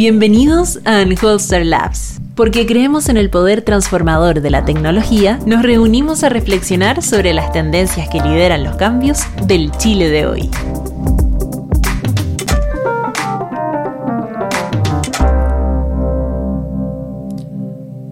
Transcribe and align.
Bienvenidos 0.00 0.80
a 0.86 1.02
Unholster 1.02 1.66
Labs. 1.66 2.22
Porque 2.34 2.64
creemos 2.64 3.10
en 3.10 3.18
el 3.18 3.28
poder 3.28 3.60
transformador 3.60 4.40
de 4.40 4.48
la 4.48 4.64
tecnología, 4.64 5.38
nos 5.44 5.62
reunimos 5.62 6.24
a 6.24 6.30
reflexionar 6.30 7.02
sobre 7.02 7.34
las 7.34 7.52
tendencias 7.52 8.08
que 8.08 8.18
lideran 8.18 8.64
los 8.64 8.76
cambios 8.76 9.18
del 9.46 9.70
Chile 9.72 10.08
de 10.08 10.24
hoy. 10.24 10.50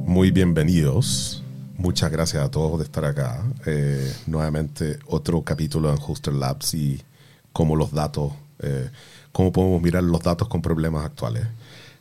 Muy 0.05 0.31
bienvenidos. 0.31 1.43
Muchas 1.79 2.13
gracias 2.13 2.45
a 2.45 2.51
todos 2.51 2.77
de 2.81 2.85
estar 2.85 3.07
acá. 3.07 3.43
Eh, 3.65 4.13
nuevamente 4.27 4.99
otro 5.07 5.41
capítulo 5.41 5.91
en 5.91 5.97
Hoster 5.97 6.35
Labs 6.35 6.75
y 6.75 7.01
cómo 7.55 7.77
los 7.77 7.93
datos, 7.93 8.35
eh, 8.59 8.91
cómo 9.33 9.53
podemos 9.53 9.81
mirar 9.81 10.03
los 10.03 10.21
datos 10.21 10.49
con 10.49 10.61
problemas 10.61 11.07
actuales. 11.07 11.47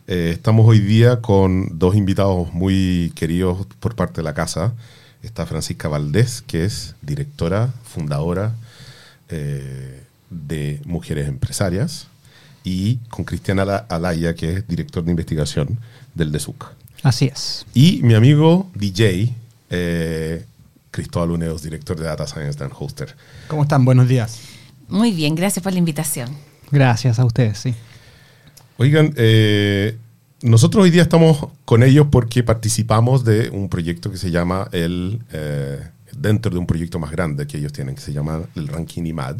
Eh, 0.07 0.31
estamos 0.33 0.65
hoy 0.65 0.79
día 0.79 1.21
con 1.21 1.77
dos 1.77 1.95
invitados 1.95 2.53
muy 2.53 3.11
queridos 3.15 3.67
por 3.79 3.95
parte 3.95 4.17
de 4.17 4.23
la 4.23 4.33
casa. 4.33 4.73
Está 5.21 5.45
Francisca 5.45 5.89
Valdés, 5.89 6.41
que 6.41 6.63
es 6.63 6.95
directora, 7.01 7.73
fundadora 7.83 8.55
de 10.29 10.81
Mujeres 10.85 11.27
Empresarias, 11.27 12.07
y 12.63 12.97
con 13.09 13.25
Cristiana 13.25 13.63
Alaya, 13.89 14.35
que 14.35 14.53
es 14.53 14.67
director 14.67 15.03
de 15.03 15.11
investigación 15.11 15.79
del 16.13 16.31
DESUC. 16.31 16.65
Así 17.03 17.25
es. 17.25 17.65
Y 17.73 18.01
mi 18.03 18.13
amigo 18.13 18.69
DJ, 18.73 19.33
eh, 19.69 20.45
Cristóbal 20.91 21.31
Uneos, 21.31 21.61
director 21.61 21.97
de 21.97 22.05
Data 22.05 22.27
Science 22.27 22.61
and 22.63 22.73
Hoster. 22.77 23.15
¿Cómo 23.47 23.63
están? 23.63 23.85
Buenos 23.85 24.07
días. 24.07 24.39
Muy 24.87 25.11
bien, 25.11 25.35
gracias 25.35 25.63
por 25.63 25.73
la 25.73 25.79
invitación. 25.79 26.29
Gracias 26.71 27.19
a 27.19 27.25
ustedes, 27.25 27.59
sí. 27.59 27.75
Oigan, 28.77 29.13
eh, 29.17 29.97
nosotros 30.41 30.83
hoy 30.83 30.91
día 30.91 31.01
estamos 31.01 31.47
con 31.65 31.83
ellos 31.83 32.07
porque 32.11 32.43
participamos 32.43 33.25
de 33.25 33.49
un 33.49 33.69
proyecto 33.69 34.11
que 34.11 34.17
se 34.17 34.31
llama 34.31 34.69
el, 34.71 35.19
eh, 35.31 35.79
dentro 36.15 36.51
de 36.51 36.59
un 36.59 36.67
proyecto 36.67 36.99
más 36.99 37.11
grande 37.11 37.47
que 37.47 37.57
ellos 37.57 37.73
tienen, 37.73 37.95
que 37.95 38.01
se 38.01 38.13
llama 38.13 38.43
el 38.55 38.67
Ranking 38.67 39.03
IMAD, 39.03 39.37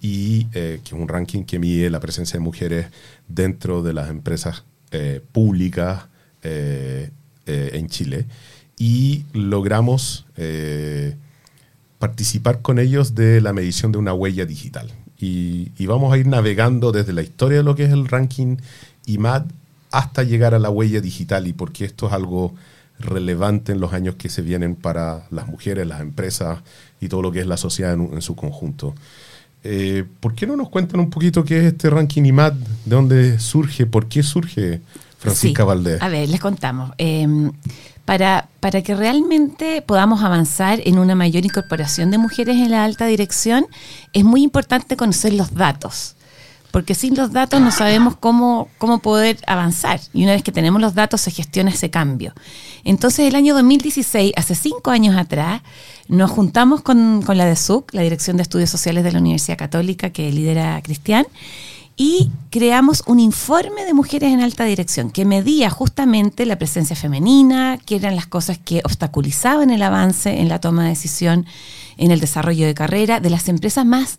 y 0.00 0.44
que 0.44 0.80
es 0.84 0.92
un 0.92 1.08
ranking 1.08 1.44
que 1.44 1.58
mide 1.58 1.88
la 1.90 2.00
presencia 2.00 2.38
de 2.38 2.44
mujeres 2.44 2.86
dentro 3.26 3.82
de 3.82 3.94
las 3.94 4.10
empresas 4.10 4.62
públicas 5.32 6.04
en 6.44 7.88
Chile 7.88 8.26
y 8.78 9.24
logramos 9.32 10.26
eh, 10.36 11.16
participar 11.98 12.60
con 12.60 12.78
ellos 12.78 13.14
de 13.14 13.40
la 13.40 13.52
medición 13.52 13.92
de 13.92 13.98
una 13.98 14.12
huella 14.12 14.44
digital. 14.44 14.90
Y, 15.18 15.86
vamos 15.86 16.12
a 16.12 16.18
ir 16.18 16.26
navegando 16.26 16.92
desde 16.92 17.12
la 17.12 17.22
historia 17.22 17.58
de 17.58 17.64
lo 17.64 17.74
que 17.74 17.84
es 17.84 17.92
el 17.92 18.06
ranking 18.06 18.56
IMAD 19.06 19.44
hasta 19.90 20.22
llegar 20.22 20.54
a 20.54 20.58
la 20.58 20.68
huella 20.68 21.00
digital 21.00 21.46
y 21.46 21.52
porque 21.52 21.84
esto 21.84 22.08
es 22.08 22.12
algo 22.12 22.54
relevante 22.98 23.72
en 23.72 23.80
los 23.80 23.92
años 23.92 24.16
que 24.16 24.28
se 24.28 24.42
vienen 24.42 24.74
para 24.74 25.26
las 25.30 25.46
mujeres, 25.46 25.86
las 25.86 26.00
empresas 26.00 26.60
y 27.00 27.08
todo 27.08 27.22
lo 27.22 27.32
que 27.32 27.40
es 27.40 27.46
la 27.46 27.56
sociedad 27.56 27.94
en, 27.94 28.22
su 28.22 28.34
conjunto. 28.36 28.94
Eh, 29.64 30.04
¿Por 30.20 30.34
qué 30.34 30.46
no 30.46 30.56
nos 30.56 30.68
cuentan 30.68 31.00
un 31.00 31.10
poquito 31.10 31.44
qué 31.44 31.58
es 31.58 31.64
este 31.64 31.90
ranking 31.90 32.24
IMAD? 32.24 32.52
¿De 32.52 32.96
dónde 32.96 33.38
surge? 33.38 33.86
¿Por 33.86 34.06
qué 34.06 34.22
surge 34.22 34.80
Francisca 35.18 35.64
Valdés? 35.64 36.00
A 36.02 36.08
ver, 36.08 36.28
les 36.28 36.40
contamos. 36.40 36.92
Em, 36.98 37.52
para, 38.06 38.48
para 38.60 38.80
que 38.80 38.94
realmente 38.94 39.82
podamos 39.82 40.22
avanzar 40.22 40.80
en 40.84 40.98
una 40.98 41.14
mayor 41.14 41.44
incorporación 41.44 42.10
de 42.10 42.16
mujeres 42.18 42.56
en 42.56 42.70
la 42.70 42.84
alta 42.84 43.04
dirección, 43.04 43.66
es 44.14 44.24
muy 44.24 44.42
importante 44.42 44.96
conocer 44.96 45.34
los 45.34 45.52
datos 45.54 46.16
porque 46.76 46.94
sin 46.94 47.16
los 47.16 47.32
datos 47.32 47.58
no 47.62 47.70
sabemos 47.70 48.16
cómo, 48.16 48.68
cómo 48.76 48.98
poder 48.98 49.38
avanzar. 49.46 49.98
Y 50.12 50.24
una 50.24 50.32
vez 50.32 50.42
que 50.42 50.52
tenemos 50.52 50.78
los 50.78 50.94
datos 50.94 51.22
se 51.22 51.30
gestiona 51.30 51.70
ese 51.70 51.88
cambio. 51.88 52.34
Entonces, 52.84 53.26
el 53.26 53.34
año 53.34 53.54
2016, 53.54 54.34
hace 54.36 54.54
cinco 54.54 54.90
años 54.90 55.16
atrás, 55.16 55.62
nos 56.08 56.30
juntamos 56.30 56.82
con, 56.82 57.22
con 57.22 57.38
la 57.38 57.46
DESUC, 57.46 57.94
la 57.94 58.02
Dirección 58.02 58.36
de 58.36 58.42
Estudios 58.42 58.68
Sociales 58.68 59.04
de 59.04 59.12
la 59.12 59.20
Universidad 59.20 59.56
Católica, 59.56 60.10
que 60.10 60.30
lidera 60.30 60.78
Cristian, 60.82 61.26
y 61.96 62.30
creamos 62.50 63.02
un 63.06 63.18
informe 63.18 63.86
de 63.86 63.94
mujeres 63.94 64.32
en 64.32 64.40
alta 64.40 64.64
dirección 64.64 65.10
que 65.10 65.24
medía 65.24 65.70
justamente 65.70 66.44
la 66.44 66.58
presencia 66.58 66.94
femenina, 66.94 67.78
que 67.84 67.96
eran 67.96 68.16
las 68.16 68.26
cosas 68.26 68.58
que 68.58 68.82
obstaculizaban 68.84 69.70
el 69.70 69.82
avance 69.82 70.40
en 70.40 70.48
la 70.48 70.60
toma 70.60 70.84
de 70.84 70.90
decisión, 70.90 71.46
en 71.96 72.10
el 72.10 72.20
desarrollo 72.20 72.66
de 72.66 72.74
carrera 72.74 73.20
de 73.20 73.30
las 73.30 73.48
empresas 73.48 73.86
más 73.86 74.18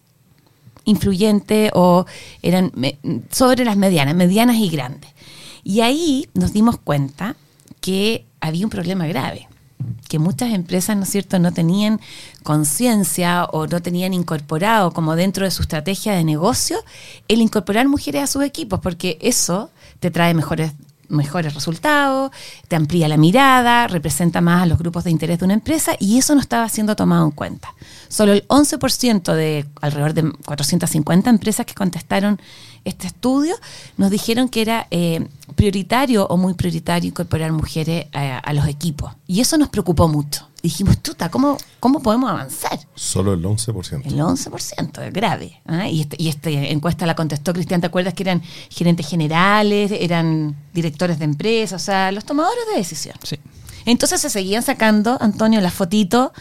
influyentes 0.86 1.70
o 1.76 2.06
eran 2.42 2.72
sobre 3.30 3.64
las 3.64 3.78
medianas, 3.78 4.16
medianas 4.16 4.56
y 4.56 4.70
grandes. 4.70 5.12
Y 5.64 5.82
ahí 5.82 6.30
nos 6.34 6.54
dimos 6.54 6.78
cuenta 6.80 7.36
que 7.80 8.26
había 8.40 8.66
un 8.66 8.72
problema 8.72 9.06
grave 9.06 9.48
que 10.08 10.20
muchas 10.20 10.54
empresas, 10.54 10.96
¿no 10.98 11.04
es 11.04 11.10
cierto?, 11.10 11.40
no 11.40 11.52
tenían 11.54 12.00
conciencia 12.44 13.46
o 13.46 13.68
no 13.68 13.82
tenían 13.82 14.14
incorporado 14.14 14.92
como 14.92 15.16
dentro 15.16 15.46
de 15.46 15.52
su 15.52 15.62
estrategia 15.62 16.14
de 16.14 16.24
negocio 16.24 16.78
el 17.28 17.42
incorporar 17.42 17.88
mujeres 17.88 18.24
a 18.24 18.28
sus 18.28 18.44
equipos, 18.44 18.80
porque 18.80 19.18
eso 19.22 19.70
te 20.00 20.12
trae 20.12 20.34
mejores 20.34 20.74
mejores 21.10 21.54
resultados, 21.54 22.32
te 22.68 22.76
amplía 22.76 23.08
la 23.08 23.18
mirada, 23.18 23.88
representa 23.88 24.42
más 24.42 24.64
a 24.64 24.66
los 24.66 24.78
grupos 24.78 25.04
de 25.04 25.12
interés 25.12 25.40
de 25.40 25.46
una 25.46 25.54
empresa 25.54 25.96
y 26.00 26.18
eso 26.18 26.36
no 26.36 26.42
estaba 26.42 26.68
siendo 26.70 26.96
tomado 26.96 27.26
en 27.26 27.32
cuenta. 27.32 27.70
Solo 28.10 28.34
el 28.34 28.48
11% 28.48 29.34
de 29.34 29.66
alrededor 29.82 30.14
de 30.14 30.32
450 30.46 31.30
empresas 31.30 31.66
que 31.66 31.74
contestaron 31.74 32.42
este 32.86 33.08
estudio 33.08 33.56
nos 33.98 34.12
dijeron 34.12 34.50
que 34.50 34.62
era 34.62 34.88
eh, 34.92 35.28
prioritario 35.56 36.26
o 36.28 36.38
muy 36.38 36.54
prioritario 36.54 37.10
incorporar 37.10 37.52
mujeres 37.52 38.08
a, 38.14 38.54
los 38.54 38.68
equipos. 38.68 39.12
Y 39.28 39.42
eso 39.42 39.58
nos 39.58 39.70
preocupó 39.70 40.08
mucho. 40.08 40.48
Dijimos, 40.62 40.98
tuta, 41.00 41.30
¿cómo, 41.30 41.58
cómo 41.80 42.02
podemos 42.02 42.30
avanzar? 42.30 42.80
Solo 42.96 43.34
el 43.34 43.44
11%. 43.44 44.06
El 44.06 44.20
11%, 44.20 45.08
es 45.08 45.14
grave. 45.14 45.62
¿ah? 45.66 45.88
Y, 45.88 46.02
este, 46.02 46.16
y 46.20 46.28
esta 46.28 46.50
encuesta 46.50 47.06
la 47.06 47.16
contestó 47.16 47.54
Cristian, 47.54 47.82
¿te 47.82 47.88
acuerdas 47.88 48.14
que 48.14 48.24
eran 48.24 48.42
gerentes 48.70 49.08
generales, 49.08 49.92
eran 49.92 50.56
directores 50.74 51.20
de 51.20 51.26
empresas, 51.26 51.82
o 51.82 51.86
sea, 51.86 52.12
los 52.12 52.26
tomadores 52.26 52.66
de 52.72 52.78
decisión? 52.78 53.16
Sí. 53.24 53.38
Entonces 53.86 54.20
se 54.20 54.30
seguían 54.30 54.64
sacando, 54.64 55.18
Antonio, 55.22 55.62
las 55.62 55.74
fotitos 55.74 56.32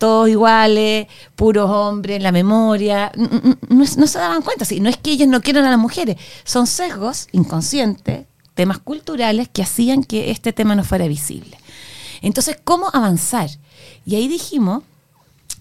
todos 0.00 0.30
iguales, 0.30 1.06
puros 1.36 1.70
hombres, 1.70 2.20
la 2.20 2.32
memoria. 2.32 3.12
No, 3.68 3.86
se 3.86 4.18
daban 4.18 4.42
cuenta, 4.42 4.64
no 4.80 4.88
es 4.88 4.96
que 4.96 5.12
ellos 5.12 5.28
no 5.28 5.42
quieran 5.42 5.66
a 5.66 5.70
las 5.70 5.78
mujeres, 5.78 6.16
son 6.42 6.66
sesgos 6.66 7.28
inconscientes, 7.32 8.26
temas 8.54 8.78
culturales 8.78 9.48
que 9.52 9.62
hacían 9.62 10.02
que 10.02 10.30
este 10.30 10.52
tema 10.52 10.74
no 10.74 10.82
fuera 10.82 11.06
visible. 11.06 11.58
Entonces, 12.22 12.56
¿cómo 12.64 12.88
avanzar? 12.92 13.50
Y 14.06 14.16
ahí 14.16 14.26
dijimos, 14.26 14.82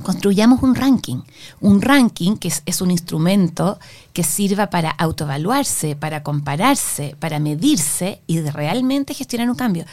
construyamos 0.02 0.64
un 0.64 0.76
ranking. 0.76 1.22
Un 1.62 1.82
ranking 1.82 2.38
que 2.38 2.52
es, 2.66 2.82
un 2.82 2.92
instrumento 2.92 3.80
que 4.14 4.24
sirva 4.24 4.70
para 4.70 4.92
autoevaluarse, 4.92 5.96
para 5.96 6.24
compararse, 6.24 7.16
para 7.20 7.40
medirse 7.40 8.22
y 8.28 8.40
realmente 8.42 9.14
gestionar 9.14 9.50
un 9.50 9.56
cambio. 9.56 9.86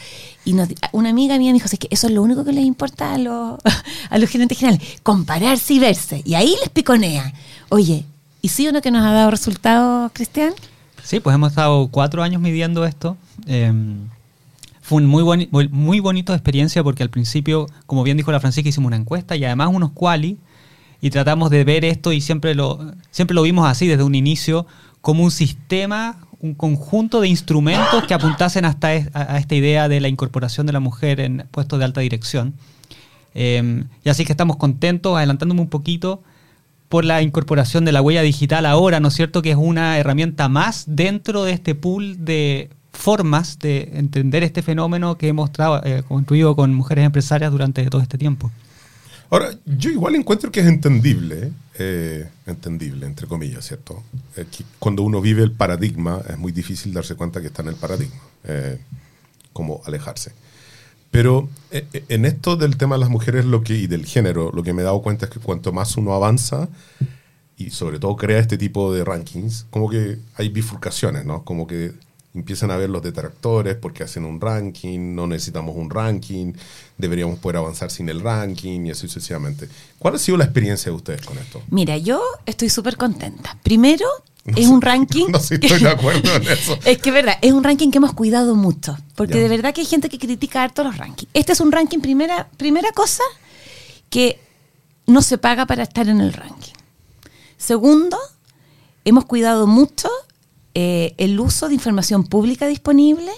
Y 0.44 0.54
una 0.92 1.10
amiga 1.10 1.38
mía 1.38 1.50
me 1.50 1.54
dijo, 1.54 1.68
es 1.70 1.78
que 1.78 1.88
eso 1.90 2.06
es 2.06 2.12
lo 2.12 2.22
único 2.22 2.44
que 2.44 2.52
les 2.52 2.64
importa 2.64 3.14
a 3.14 3.18
los, 3.18 3.58
a 4.10 4.18
los 4.18 4.30
gerentes 4.30 4.58
generales, 4.58 5.00
compararse 5.02 5.74
y 5.74 5.78
verse. 5.78 6.22
Y 6.24 6.34
ahí 6.34 6.56
les 6.60 6.70
piconea. 6.70 7.32
Oye, 7.68 8.04
¿y 8.42 8.48
sí 8.48 8.66
o 8.68 8.72
no 8.72 8.80
que 8.80 8.90
nos 8.90 9.04
ha 9.04 9.12
dado 9.12 9.30
resultados, 9.30 10.10
Cristian? 10.12 10.54
Sí, 11.02 11.20
pues 11.20 11.34
hemos 11.34 11.50
estado 11.50 11.88
cuatro 11.88 12.22
años 12.22 12.42
midiendo 12.42 12.84
esto. 12.84 13.16
Em, 13.46 14.08
fue 14.86 15.02
un 15.02 15.06
muy, 15.08 15.98
bonito 15.98 16.32
de 16.32 16.36
experiencia 16.36 16.84
porque 16.84 17.02
al 17.02 17.10
principio, 17.10 17.66
como 17.86 18.04
bien 18.04 18.16
dijo 18.16 18.30
la 18.30 18.38
Francisca, 18.38 18.68
hicimos 18.68 18.86
una 18.86 18.94
encuesta 18.94 19.34
y 19.34 19.44
además 19.44 19.70
unos 19.72 19.90
quali 19.90 20.38
y 21.00 21.10
tratamos 21.10 21.50
de 21.50 21.64
ver 21.64 21.84
esto 21.84 22.12
y 22.12 22.20
siempre 22.20 22.54
lo, 22.54 22.92
siempre 23.10 23.34
lo 23.34 23.42
vimos 23.42 23.68
así 23.68 23.88
desde 23.88 24.04
un 24.04 24.14
inicio 24.14 24.64
como 25.00 25.24
un 25.24 25.32
sistema, 25.32 26.20
un 26.38 26.54
conjunto 26.54 27.20
de 27.20 27.26
instrumentos 27.26 28.04
que 28.06 28.14
apuntasen 28.14 28.64
hasta 28.64 28.90
a, 29.12 29.38
esta 29.38 29.56
idea 29.56 29.88
de 29.88 29.98
la 29.98 30.06
incorporación 30.06 30.68
de 30.68 30.72
la 30.72 30.78
mujer 30.78 31.18
en 31.18 31.48
puestos 31.50 31.80
de 31.80 31.84
alta 31.84 32.00
dirección. 32.02 32.54
Em, 33.34 33.88
y 34.04 34.08
así 34.08 34.24
que 34.24 34.32
estamos 34.32 34.56
contentos, 34.56 35.16
adelantándome 35.16 35.62
un 35.62 35.68
poquito, 35.68 36.22
por 36.88 37.04
la 37.04 37.22
incorporación 37.22 37.84
de 37.84 37.90
la 37.90 38.02
huella 38.02 38.22
digital 38.22 38.64
ahora, 38.64 39.00
¿no 39.00 39.08
es 39.08 39.14
cierto? 39.14 39.42
Que 39.42 39.50
es 39.50 39.56
una 39.56 39.98
herramienta 39.98 40.48
más 40.48 40.84
dentro 40.86 41.42
de 41.42 41.54
este 41.54 41.74
pool 41.74 42.24
de 42.24 42.70
formas 42.96 43.58
de 43.58 43.90
entender 43.94 44.42
este 44.42 44.62
fenómeno 44.62 45.16
que 45.18 45.28
hemos 45.28 45.50
eh, 45.84 46.02
construido 46.08 46.56
con 46.56 46.74
mujeres 46.74 47.04
empresarias 47.04 47.52
durante 47.52 47.84
todo 47.90 48.02
este 48.02 48.18
tiempo. 48.18 48.50
Ahora, 49.30 49.50
yo 49.64 49.90
igual 49.90 50.14
encuentro 50.14 50.52
que 50.52 50.60
es 50.60 50.66
entendible, 50.66 51.52
eh, 51.78 52.28
entendible, 52.46 53.06
entre 53.06 53.26
comillas, 53.26 53.66
¿cierto? 53.66 54.02
Eh, 54.36 54.44
cuando 54.78 55.02
uno 55.02 55.20
vive 55.20 55.42
el 55.42 55.52
paradigma, 55.52 56.22
es 56.28 56.38
muy 56.38 56.52
difícil 56.52 56.92
darse 56.92 57.16
cuenta 57.16 57.40
que 57.40 57.48
está 57.48 57.62
en 57.62 57.68
el 57.68 57.74
paradigma, 57.74 58.20
como 59.52 59.80
alejarse. 59.84 60.32
Pero 61.10 61.48
en 61.70 62.24
esto 62.24 62.56
del 62.56 62.76
tema 62.76 62.96
de 62.96 63.00
las 63.00 63.10
mujeres 63.10 63.44
lo 63.44 63.62
que, 63.62 63.74
y 63.74 63.86
del 63.86 64.06
género, 64.06 64.52
lo 64.52 64.62
que 64.62 64.72
me 64.72 64.82
he 64.82 64.84
dado 64.84 65.02
cuenta 65.02 65.26
es 65.26 65.32
que 65.32 65.40
cuanto 65.40 65.72
más 65.72 65.96
uno 65.96 66.14
avanza, 66.14 66.68
y 67.56 67.70
sobre 67.70 67.98
todo 67.98 68.16
crea 68.16 68.38
este 68.38 68.58
tipo 68.58 68.92
de 68.92 69.04
rankings, 69.04 69.66
como 69.70 69.88
que 69.88 70.18
hay 70.36 70.50
bifurcaciones, 70.50 71.24
¿no? 71.24 71.42
Como 71.42 71.66
que 71.66 71.92
empiezan 72.36 72.70
a 72.70 72.76
ver 72.76 72.90
los 72.90 73.02
detractores 73.02 73.76
porque 73.76 74.04
hacen 74.04 74.24
un 74.24 74.40
ranking, 74.40 75.14
no 75.14 75.26
necesitamos 75.26 75.74
un 75.74 75.90
ranking, 75.90 76.52
deberíamos 76.98 77.38
poder 77.38 77.56
avanzar 77.56 77.90
sin 77.90 78.08
el 78.08 78.20
ranking 78.20 78.86
y 78.86 78.90
así 78.90 79.08
sucesivamente. 79.08 79.68
¿Cuál 79.98 80.14
ha 80.14 80.18
sido 80.18 80.36
la 80.38 80.44
experiencia 80.44 80.90
de 80.92 80.96
ustedes 80.96 81.22
con 81.22 81.38
esto? 81.38 81.62
Mira, 81.70 81.96
yo 81.96 82.22
estoy 82.44 82.68
súper 82.68 82.96
contenta. 82.96 83.56
Primero, 83.62 84.06
es 84.44 84.68
un 84.68 84.80
ranking. 84.82 85.26
No, 85.30 85.40
sí 85.40 85.54
estoy 85.54 85.80
de 85.80 85.88
acuerdo 85.90 86.34
en 86.36 86.42
eso. 86.48 86.78
es 86.84 86.98
que 86.98 87.08
es 87.08 87.14
verdad, 87.14 87.36
es 87.40 87.52
un 87.52 87.64
ranking 87.64 87.90
que 87.90 87.98
hemos 87.98 88.12
cuidado 88.12 88.54
mucho. 88.54 88.96
Porque 89.14 89.34
Ya. 89.34 89.40
de 89.40 89.48
verdad 89.48 89.74
que 89.74 89.80
hay 89.80 89.86
gente 89.86 90.08
que 90.08 90.18
critica 90.18 90.62
harto 90.62 90.84
los 90.84 90.96
rankings. 90.98 91.30
Este 91.34 91.52
es 91.52 91.60
un 91.60 91.72
ranking, 91.72 92.00
primera, 92.00 92.48
primera 92.56 92.92
cosa, 92.92 93.22
que 94.10 94.38
no 95.06 95.22
se 95.22 95.38
paga 95.38 95.66
para 95.66 95.82
estar 95.82 96.08
en 96.08 96.20
el 96.20 96.32
ranking. 96.32 96.72
Segundo, 97.56 98.18
hemos 99.04 99.24
cuidado 99.24 99.66
mucho 99.66 100.08
eh, 100.78 101.14
el 101.16 101.40
uso 101.40 101.68
de 101.68 101.74
información 101.74 102.24
pública 102.24 102.66
disponible. 102.66 103.32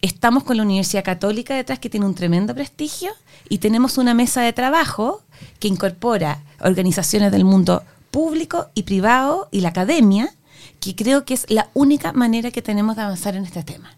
Estamos 0.00 0.44
con 0.44 0.56
la 0.56 0.62
Universidad 0.62 1.02
Católica 1.02 1.56
detrás, 1.56 1.80
que 1.80 1.90
tiene 1.90 2.06
un 2.06 2.14
tremendo 2.14 2.54
prestigio, 2.54 3.10
y 3.48 3.58
tenemos 3.58 3.98
una 3.98 4.14
mesa 4.14 4.42
de 4.42 4.52
trabajo 4.52 5.22
que 5.58 5.66
incorpora 5.66 6.40
organizaciones 6.60 7.32
del 7.32 7.44
mundo 7.44 7.82
público 8.12 8.68
y 8.74 8.84
privado 8.84 9.48
y 9.50 9.60
la 9.60 9.70
academia, 9.70 10.32
que 10.78 10.94
creo 10.94 11.24
que 11.24 11.34
es 11.34 11.46
la 11.48 11.68
única 11.74 12.12
manera 12.12 12.52
que 12.52 12.62
tenemos 12.62 12.94
de 12.94 13.02
avanzar 13.02 13.34
en 13.34 13.44
este 13.44 13.64
tema. 13.64 13.96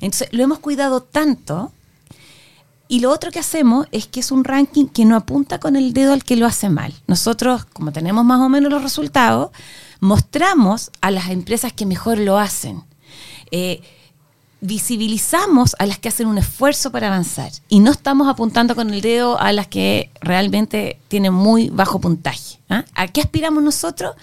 Entonces, 0.00 0.28
lo 0.32 0.42
hemos 0.42 0.58
cuidado 0.58 1.02
tanto 1.02 1.72
y 2.88 3.00
lo 3.00 3.10
otro 3.10 3.30
que 3.30 3.38
hacemos 3.38 3.86
es 3.90 4.06
que 4.06 4.20
es 4.20 4.30
un 4.30 4.44
ranking 4.44 4.84
que 4.84 5.06
no 5.06 5.16
apunta 5.16 5.58
con 5.60 5.76
el 5.76 5.94
dedo 5.94 6.12
al 6.12 6.24
que 6.24 6.36
lo 6.36 6.44
hace 6.44 6.68
mal. 6.68 6.92
Nosotros, 7.06 7.64
como 7.64 7.90
tenemos 7.90 8.22
más 8.22 8.40
o 8.40 8.50
menos 8.50 8.70
los 8.70 8.82
resultados, 8.82 9.50
mostramos 10.02 10.90
a 11.00 11.12
las 11.12 11.30
empresas 11.30 11.72
que 11.72 11.86
mejor 11.86 12.18
lo 12.18 12.36
hacen. 12.36 12.82
Eh, 13.52 13.80
visibilizamos 14.60 15.76
a 15.78 15.86
las 15.86 16.00
que 16.00 16.08
hacen 16.08 16.26
un 16.26 16.38
esfuerzo 16.38 16.90
para 16.90 17.06
avanzar 17.06 17.52
y 17.68 17.78
no 17.78 17.92
estamos 17.92 18.26
apuntando 18.26 18.74
con 18.74 18.92
el 18.92 19.00
dedo 19.00 19.38
a 19.38 19.52
las 19.52 19.68
que 19.68 20.10
realmente 20.20 20.98
tienen 21.06 21.32
muy 21.32 21.70
bajo 21.70 22.00
puntaje. 22.00 22.58
¿ah? 22.68 22.84
¿A 22.96 23.06
qué 23.06 23.20
aspiramos 23.20 23.62
nosotros? 23.62 24.16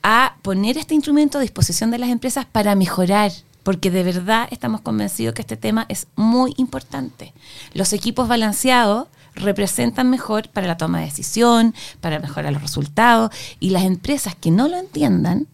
A 0.00 0.36
poner 0.42 0.78
este 0.78 0.94
instrumento 0.94 1.38
a 1.38 1.40
disposición 1.40 1.90
de 1.90 1.98
las 1.98 2.10
empresas 2.10 2.46
para 2.46 2.76
mejorar, 2.76 3.32
porque 3.64 3.90
de 3.90 4.04
verdad 4.04 4.46
estamos 4.52 4.80
convencidos 4.80 5.34
que 5.34 5.42
este 5.42 5.56
tema 5.56 5.86
es 5.88 6.06
muy 6.14 6.54
importante. 6.56 7.32
Los 7.74 7.92
equipos 7.92 8.28
balanceados 8.28 9.08
representan 9.36 10.10
mejor 10.10 10.48
para 10.50 10.66
la 10.66 10.76
toma 10.76 10.98
de 11.00 11.06
decisión, 11.06 11.74
para 12.00 12.18
mejorar 12.18 12.52
los 12.52 12.62
resultados, 12.62 13.30
y 13.60 13.70
las 13.70 13.84
empresas 13.84 14.34
que 14.34 14.50
no 14.50 14.68
lo 14.68 14.76
entiendan 14.78 15.46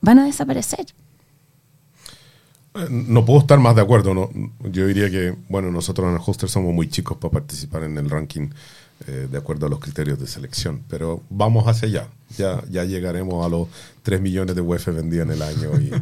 van 0.00 0.18
a 0.20 0.24
desaparecer. 0.26 0.86
Eh, 2.74 2.86
No 2.90 3.24
puedo 3.24 3.40
estar 3.40 3.58
más 3.58 3.74
de 3.74 3.82
acuerdo. 3.82 4.14
¿no? 4.14 4.30
Yo 4.70 4.86
diría 4.86 5.10
que, 5.10 5.34
bueno, 5.48 5.70
nosotros 5.70 6.06
en 6.08 6.14
el 6.14 6.20
Hoster 6.24 6.48
somos 6.48 6.72
muy 6.72 6.88
chicos 6.88 7.16
para 7.18 7.32
participar 7.32 7.82
en 7.82 7.98
el 7.98 8.08
ranking 8.08 8.48
eh, 9.06 9.26
de 9.30 9.38
acuerdo 9.38 9.66
a 9.66 9.70
los 9.70 9.80
criterios 9.80 10.18
de 10.20 10.26
selección, 10.26 10.82
pero 10.88 11.22
vamos 11.30 11.66
hacia 11.66 11.88
allá. 11.88 12.08
Ya, 12.36 12.62
ya 12.70 12.84
llegaremos 12.84 13.44
a 13.44 13.48
los 13.48 13.66
3 14.02 14.20
millones 14.20 14.54
de 14.54 14.60
UEF 14.60 14.86
vendidos 14.88 15.26
en 15.26 15.32
el 15.34 15.42
año 15.42 15.70
y, 15.80 15.90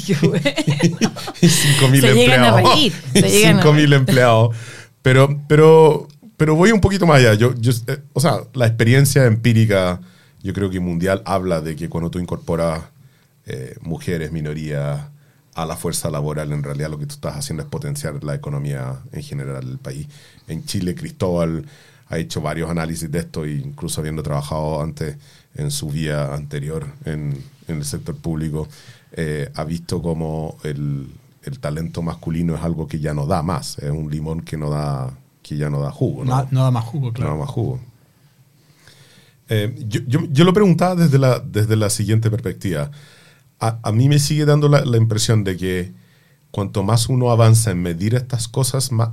y 1.42 1.48
5 1.48 1.88
mil 1.88 2.00
Se 2.00 2.14
llegan 2.14 2.42
a 2.44 2.48
empleados. 2.48 2.74
reír, 2.74 2.92
Y 3.14 3.20
se 3.20 3.30
llegan 3.30 3.58
a 3.58 3.62
5 3.62 3.72
mil 3.74 3.90
reír. 3.90 3.94
empleados. 3.94 4.56
Pero, 5.02 5.38
pero, 5.48 6.08
pero 6.36 6.54
voy 6.54 6.72
un 6.72 6.80
poquito 6.80 7.06
más 7.06 7.18
allá. 7.18 7.34
Yo, 7.34 7.54
yo, 7.54 7.72
eh, 7.86 7.98
o 8.12 8.20
sea, 8.20 8.40
la 8.54 8.66
experiencia 8.66 9.24
empírica, 9.26 10.00
yo 10.42 10.52
creo 10.52 10.70
que 10.70 10.80
mundial 10.80 11.22
habla 11.24 11.60
de 11.60 11.76
que 11.76 11.88
cuando 11.88 12.10
tú 12.10 12.18
incorporas 12.18 12.82
eh, 13.46 13.76
mujeres, 13.82 14.32
minorías 14.32 15.00
a 15.54 15.66
la 15.66 15.76
fuerza 15.76 16.10
laboral, 16.10 16.52
en 16.52 16.62
realidad 16.62 16.90
lo 16.90 16.98
que 16.98 17.06
tú 17.06 17.14
estás 17.14 17.36
haciendo 17.36 17.62
es 17.62 17.68
potenciar 17.68 18.22
la 18.24 18.34
economía 18.34 19.00
en 19.12 19.22
general 19.22 19.64
del 19.64 19.78
país. 19.78 20.08
En 20.48 20.64
Chile, 20.64 20.94
Cristóbal 20.94 21.64
ha 22.08 22.18
hecho 22.18 22.40
varios 22.40 22.70
análisis 22.70 23.10
de 23.10 23.20
esto, 23.20 23.46
incluso 23.46 24.00
habiendo 24.00 24.22
trabajado 24.22 24.82
antes 24.82 25.16
en 25.54 25.70
su 25.70 25.88
vía 25.88 26.34
anterior 26.34 26.86
en, 27.04 27.40
en 27.68 27.76
el 27.76 27.84
sector 27.84 28.16
público, 28.16 28.68
eh, 29.12 29.50
ha 29.54 29.64
visto 29.64 30.02
como 30.02 30.58
el, 30.64 31.08
el 31.44 31.58
talento 31.60 32.02
masculino 32.02 32.56
es 32.56 32.62
algo 32.62 32.88
que 32.88 32.98
ya 32.98 33.14
no 33.14 33.26
da 33.26 33.42
más, 33.42 33.78
es 33.78 33.90
un 33.90 34.10
limón 34.10 34.40
que 34.40 34.56
no 34.56 34.70
da 34.70 35.16
que 35.44 35.56
ya 35.56 35.70
no 35.70 35.80
da 35.80 35.92
jugo. 35.92 36.24
¿no? 36.24 36.34
No, 36.42 36.48
no 36.50 36.62
da 36.64 36.70
más 36.72 36.84
jugo, 36.84 37.08
No 37.08 37.12
claro. 37.12 37.30
da 37.34 37.38
más 37.40 37.50
jugo. 37.50 37.78
Eh, 39.48 39.74
yo, 39.88 40.00
yo, 40.06 40.20
yo 40.30 40.44
lo 40.44 40.52
preguntaba 40.54 40.94
desde 40.96 41.18
la, 41.18 41.38
desde 41.38 41.76
la 41.76 41.90
siguiente 41.90 42.30
perspectiva. 42.30 42.90
A, 43.60 43.78
a 43.82 43.92
mí 43.92 44.08
me 44.08 44.18
sigue 44.18 44.46
dando 44.46 44.68
la, 44.68 44.84
la 44.84 44.96
impresión 44.96 45.44
de 45.44 45.56
que 45.56 45.92
cuanto 46.50 46.82
más 46.82 47.08
uno 47.08 47.30
avanza 47.30 47.70
en 47.72 47.82
medir 47.82 48.14
estas 48.14 48.48
cosas 48.48 48.90
más, 48.90 49.10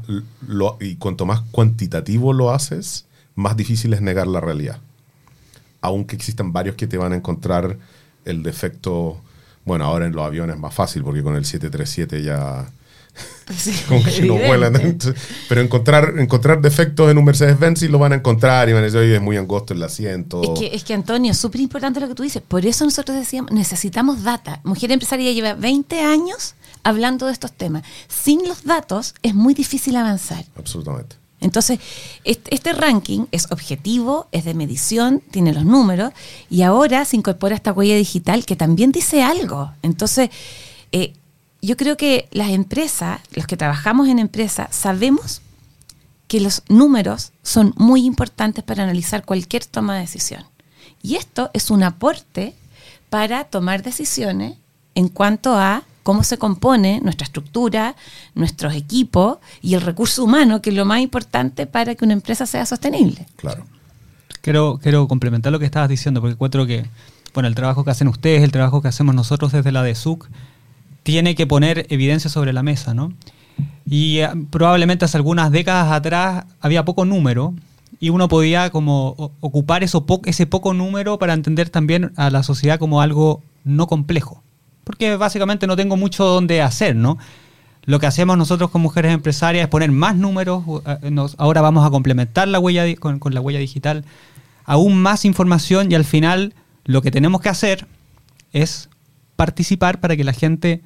lo- 0.47 0.77
y 0.79 0.95
cuanto 0.95 1.25
más 1.25 1.41
cuantitativo 1.51 2.33
lo 2.33 2.51
haces, 2.51 3.05
más 3.35 3.57
difícil 3.57 3.93
es 3.93 4.01
negar 4.01 4.27
la 4.27 4.39
realidad. 4.39 4.79
Aunque 5.81 6.15
existan 6.15 6.53
varios 6.53 6.75
que 6.75 6.87
te 6.87 6.97
van 6.97 7.11
a 7.11 7.15
encontrar 7.17 7.77
el 8.23 8.43
defecto, 8.43 9.19
bueno, 9.65 9.83
ahora 9.85 10.05
en 10.05 10.13
los 10.13 10.25
aviones 10.25 10.55
es 10.55 10.61
más 10.61 10.73
fácil 10.73 11.03
porque 11.03 11.23
con 11.23 11.35
el 11.35 11.43
737 11.43 12.23
ya 12.23 12.69
Sí, 13.57 13.73
como 13.87 14.03
que 14.03 14.21
no 14.21 14.35
vuelan. 14.35 14.97
Pero 15.49 15.61
encontrar, 15.61 16.13
encontrar 16.17 16.61
defectos 16.61 17.11
en 17.11 17.17
un 17.17 17.25
Mercedes-Benz 17.25 17.79
sí 17.79 17.87
lo 17.89 17.99
van 17.99 18.13
a 18.13 18.15
encontrar 18.15 18.69
y 18.69 18.73
van 18.73 18.81
a 18.81 18.85
decir, 18.85 18.99
oye, 18.99 19.15
es 19.15 19.21
muy 19.21 19.35
angosto 19.35 19.73
el 19.73 19.83
asiento. 19.83 20.41
Es 20.41 20.59
que, 20.59 20.75
es 20.75 20.83
que 20.83 20.93
Antonio, 20.93 21.31
es 21.31 21.37
súper 21.37 21.59
importante 21.59 21.99
lo 21.99 22.07
que 22.07 22.15
tú 22.15 22.23
dices. 22.23 22.41
Por 22.47 22.65
eso 22.65 22.85
nosotros 22.85 23.17
decíamos, 23.17 23.51
necesitamos 23.51 24.23
data. 24.23 24.61
Mujer 24.63 24.91
Empresaria 24.91 25.31
lleva 25.33 25.53
20 25.53 25.99
años 26.01 26.55
hablando 26.83 27.27
de 27.27 27.33
estos 27.33 27.51
temas. 27.51 27.83
Sin 28.07 28.47
los 28.47 28.63
datos 28.63 29.15
es 29.21 29.35
muy 29.35 29.53
difícil 29.53 29.95
avanzar. 29.97 30.45
Absolutamente. 30.55 31.17
Entonces, 31.41 31.79
este, 32.23 32.53
este 32.53 32.71
ranking 32.71 33.25
es 33.31 33.51
objetivo, 33.51 34.27
es 34.31 34.45
de 34.45 34.53
medición, 34.53 35.23
tiene 35.31 35.53
los 35.53 35.65
números 35.65 36.13
y 36.51 36.61
ahora 36.61 37.03
se 37.03 37.17
incorpora 37.17 37.55
esta 37.55 37.73
huella 37.73 37.95
digital 37.95 38.45
que 38.45 38.55
también 38.55 38.91
dice 38.91 39.23
algo. 39.23 39.71
Entonces, 39.81 40.29
eh, 40.91 41.13
yo 41.61 41.77
creo 41.77 41.97
que 41.97 42.27
las 42.31 42.49
empresas, 42.49 43.21
los 43.33 43.45
que 43.45 43.57
trabajamos 43.57 44.07
en 44.07 44.19
empresas, 44.19 44.75
sabemos 44.75 45.41
que 46.27 46.39
los 46.39 46.63
números 46.69 47.33
son 47.43 47.73
muy 47.77 48.05
importantes 48.05 48.63
para 48.63 48.83
analizar 48.83 49.25
cualquier 49.25 49.65
toma 49.65 49.95
de 49.95 50.01
decisión. 50.01 50.45
Y 51.03 51.15
esto 51.15 51.51
es 51.53 51.69
un 51.69 51.83
aporte 51.83 52.55
para 53.09 53.43
tomar 53.43 53.83
decisiones 53.83 54.55
en 54.95 55.09
cuanto 55.09 55.55
a 55.57 55.83
cómo 56.03 56.23
se 56.23 56.37
compone 56.37 56.99
nuestra 57.01 57.25
estructura, 57.25 57.95
nuestros 58.33 58.73
equipos 58.73 59.37
y 59.61 59.73
el 59.75 59.81
recurso 59.81 60.23
humano, 60.23 60.61
que 60.61 60.71
es 60.71 60.75
lo 60.75 60.85
más 60.85 61.01
importante 61.01 61.67
para 61.67 61.95
que 61.95 62.05
una 62.05 62.13
empresa 62.13 62.45
sea 62.45 62.65
sostenible. 62.65 63.27
Claro. 63.35 63.65
Quiero, 64.41 64.79
quiero 64.81 65.07
complementar 65.07 65.51
lo 65.51 65.59
que 65.59 65.65
estabas 65.65 65.89
diciendo, 65.89 66.21
porque 66.21 66.33
encuentro 66.33 66.65
que, 66.65 66.85
bueno, 67.33 67.47
el 67.47 67.55
trabajo 67.55 67.83
que 67.83 67.91
hacen 67.91 68.07
ustedes, 68.07 68.41
el 68.43 68.51
trabajo 68.51 68.81
que 68.81 68.87
hacemos 68.87 69.13
nosotros 69.13 69.51
desde 69.51 69.71
la 69.71 69.83
DESUC, 69.83 70.27
tiene 71.03 71.35
que 71.35 71.47
poner 71.47 71.85
evidencia 71.89 72.29
sobre 72.29 72.53
la 72.53 72.63
mesa, 72.63 72.93
¿no? 72.93 73.13
Y 73.85 74.19
eh, 74.19 74.29
probablemente 74.49 75.05
hace 75.05 75.17
algunas 75.17 75.51
décadas 75.51 75.91
atrás 75.91 76.45
había 76.59 76.85
poco 76.85 77.05
número 77.05 77.53
y 77.99 78.09
uno 78.09 78.27
podía 78.27 78.69
como 78.69 79.31
ocupar 79.41 79.83
ese 79.83 80.45
poco 80.47 80.73
número 80.73 81.19
para 81.19 81.33
entender 81.33 81.69
también 81.69 82.11
a 82.15 82.29
la 82.29 82.43
sociedad 82.43 82.79
como 82.79 83.01
algo 83.01 83.41
no 83.63 83.87
complejo. 83.87 84.41
Porque 84.83 85.15
básicamente 85.17 85.67
no 85.67 85.75
tengo 85.75 85.97
mucho 85.97 86.25
donde 86.25 86.61
hacer, 86.61 86.95
¿no? 86.95 87.17
Lo 87.83 87.99
que 87.99 88.07
hacemos 88.07 88.37
nosotros 88.37 88.69
con 88.71 88.81
mujeres 88.81 89.11
empresarias 89.13 89.63
es 89.63 89.69
poner 89.69 89.91
más 89.91 90.15
números. 90.15 90.63
eh, 90.85 91.09
nos- 91.11 91.35
ahora 91.37 91.61
vamos 91.61 91.85
a 91.85 91.89
complementar 91.91 92.47
la 92.47 92.59
huella 92.59 92.83
con 92.97 93.19
la 93.33 93.41
huella 93.41 93.59
digital, 93.59 94.05
aún 94.65 94.97
más 95.01 95.25
información 95.25 95.91
y 95.91 95.95
al 95.95 96.05
final 96.05 96.53
lo 96.85 97.01
que 97.01 97.11
tenemos 97.11 97.41
que 97.41 97.49
hacer 97.49 97.87
es 98.53 98.89
participar 99.35 99.99
para 99.99 100.15
que 100.15 100.23
la 100.23 100.33
gente 100.33 100.81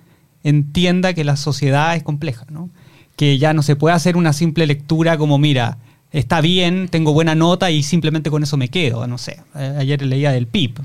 entienda 0.45 1.13
que 1.13 1.23
la 1.23 1.35
sociedad 1.35 1.95
es 1.95 2.03
compleja, 2.03 2.45
¿no? 2.49 2.69
Que 3.17 3.37
ya 3.37 3.53
no 3.53 3.63
se 3.63 3.75
puede 3.75 3.95
hacer 3.95 4.15
una 4.15 4.31
simple 4.31 4.67
lectura 4.67 5.17
como, 5.17 5.39
mira, 5.39 5.79
está 6.11 6.39
bien, 6.39 6.87
tengo 6.87 7.13
buena 7.13 7.33
nota 7.33 7.71
y 7.71 7.81
simplemente 7.81 8.29
con 8.29 8.43
eso 8.43 8.55
me 8.55 8.69
quedo, 8.69 9.07
no 9.07 9.17
sé. 9.17 9.41
Ayer 9.53 10.01
leía 10.03 10.31
del 10.31 10.47
PIB. 10.47 10.79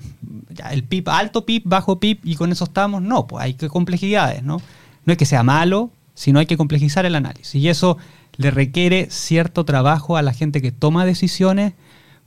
El 0.71 0.83
PIB, 0.85 1.09
alto 1.11 1.45
PIB, 1.45 1.62
bajo 1.67 2.00
PIB 2.00 2.21
y 2.25 2.37
con 2.37 2.50
eso 2.50 2.64
estamos. 2.64 3.02
No, 3.02 3.26
pues 3.26 3.45
hay 3.45 3.55
que 3.55 3.69
complejidades, 3.69 4.43
¿no? 4.43 4.62
No 5.05 5.12
es 5.12 5.19
que 5.19 5.26
sea 5.26 5.43
malo, 5.43 5.90
sino 6.14 6.38
hay 6.38 6.47
que 6.47 6.57
complejizar 6.57 7.05
el 7.05 7.14
análisis. 7.14 7.55
Y 7.55 7.69
eso 7.69 7.99
le 8.38 8.50
requiere 8.50 9.09
cierto 9.11 9.64
trabajo 9.64 10.17
a 10.17 10.23
la 10.23 10.33
gente 10.33 10.62
que 10.62 10.73
toma 10.73 11.05
decisiones 11.05 11.75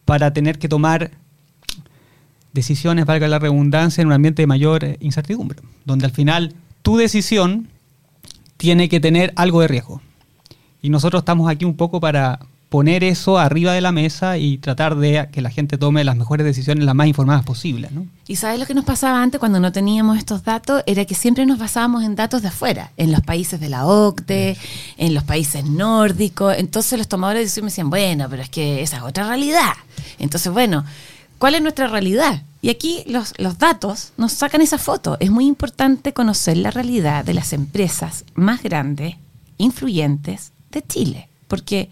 para 0.05 0.33
tener 0.33 0.59
que 0.59 0.69
tomar 0.69 1.11
decisiones, 2.53 3.05
valga 3.05 3.27
la 3.27 3.39
redundancia, 3.39 4.01
en 4.01 4.07
un 4.07 4.13
ambiente 4.13 4.43
de 4.43 4.47
mayor 4.47 4.83
eh, 4.83 4.97
incertidumbre, 4.99 5.59
donde 5.85 6.05
al 6.05 6.11
final 6.11 6.53
tu 6.83 6.97
decisión 6.97 7.69
tiene 8.57 8.87
que 8.87 8.99
tener 8.99 9.33
algo 9.35 9.61
de 9.61 9.67
riesgo. 9.67 10.01
Y 10.81 10.89
nosotros 10.89 11.21
estamos 11.21 11.49
aquí 11.49 11.65
un 11.65 11.75
poco 11.75 11.99
para, 11.99 12.39
poner 12.73 13.03
eso 13.03 13.37
arriba 13.37 13.71
de 13.73 13.81
la 13.81 13.91
mesa 13.91 14.39
y 14.39 14.57
tratar 14.57 14.95
de 14.95 15.29
que 15.31 15.43
la 15.43 15.51
gente 15.51 15.77
tome 15.77 16.03
las 16.03 16.15
mejores 16.15 16.43
decisiones 16.43 16.83
las 16.85 16.95
más 16.95 17.05
informadas 17.05 17.45
posibles. 17.45 17.91
¿no? 17.91 18.07
Y 18.27 18.37
sabes 18.37 18.59
lo 18.59 18.65
que 18.65 18.73
nos 18.73 18.83
pasaba 18.83 19.21
antes 19.21 19.39
cuando 19.39 19.59
no 19.59 19.71
teníamos 19.71 20.17
estos 20.17 20.43
datos, 20.43 20.81
era 20.87 21.05
que 21.05 21.13
siempre 21.13 21.45
nos 21.45 21.59
basábamos 21.59 22.03
en 22.03 22.15
datos 22.15 22.41
de 22.41 22.47
afuera, 22.47 22.91
en 22.97 23.11
los 23.11 23.21
países 23.21 23.59
de 23.59 23.69
la 23.69 23.85
OCDE, 23.85 24.57
en 24.97 25.13
los 25.13 25.23
países 25.23 25.63
nórdicos. 25.65 26.55
Entonces 26.57 26.97
los 26.97 27.07
tomadores 27.07 27.41
de 27.41 27.43
decisiones 27.43 27.65
me 27.65 27.69
decían, 27.69 27.89
bueno, 27.91 28.27
pero 28.27 28.41
es 28.41 28.49
que 28.49 28.81
esa 28.81 28.97
es 28.97 29.03
otra 29.03 29.27
realidad. 29.27 29.73
Entonces, 30.17 30.51
bueno, 30.51 30.83
¿cuál 31.43 31.55
es 31.55 31.61
nuestra 31.61 31.89
realidad? 31.89 32.43
Y 32.61 32.69
aquí 32.69 33.03
los, 33.05 33.33
los 33.37 33.57
datos 33.57 34.13
nos 34.15 34.31
sacan 34.31 34.61
esa 34.61 34.77
foto. 34.77 35.17
Es 35.19 35.29
muy 35.29 35.45
importante 35.45 36.13
conocer 36.13 36.55
la 36.55 36.71
realidad 36.71 37.25
de 37.25 37.33
las 37.33 37.51
empresas 37.51 38.23
más 38.33 38.63
grandes, 38.63 39.17
influyentes 39.57 40.53
de 40.71 40.81
Chile, 40.83 41.27
porque 41.49 41.89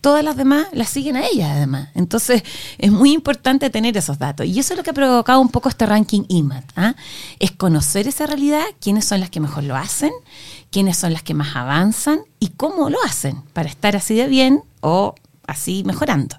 todas 0.00 0.22
las 0.22 0.36
demás 0.36 0.68
las 0.74 0.90
siguen 0.90 1.16
a 1.16 1.26
ellas 1.26 1.50
además. 1.50 1.88
Entonces 1.96 2.44
es 2.78 2.92
muy 2.92 3.10
importante 3.10 3.68
tener 3.68 3.96
esos 3.96 4.20
datos. 4.20 4.46
Y 4.46 4.60
eso 4.60 4.74
es 4.74 4.78
lo 4.78 4.84
que 4.84 4.90
ha 4.90 4.94
provocado 4.94 5.40
un 5.40 5.48
poco 5.48 5.68
este 5.68 5.84
ranking 5.84 6.22
IMAT. 6.28 6.64
¿ah? 6.76 6.94
Es 7.40 7.50
conocer 7.50 8.06
esa 8.06 8.26
realidad, 8.26 8.62
quiénes 8.80 9.06
son 9.06 9.18
las 9.18 9.30
que 9.30 9.40
mejor 9.40 9.64
lo 9.64 9.74
hacen, 9.74 10.12
quiénes 10.70 10.96
son 10.96 11.12
las 11.12 11.24
que 11.24 11.34
más 11.34 11.56
avanzan 11.56 12.20
y 12.38 12.50
cómo 12.50 12.90
lo 12.90 13.02
hacen 13.02 13.42
para 13.54 13.68
estar 13.68 13.96
así 13.96 14.14
de 14.14 14.28
bien 14.28 14.62
o 14.82 15.16
así 15.48 15.82
mejorando. 15.84 16.36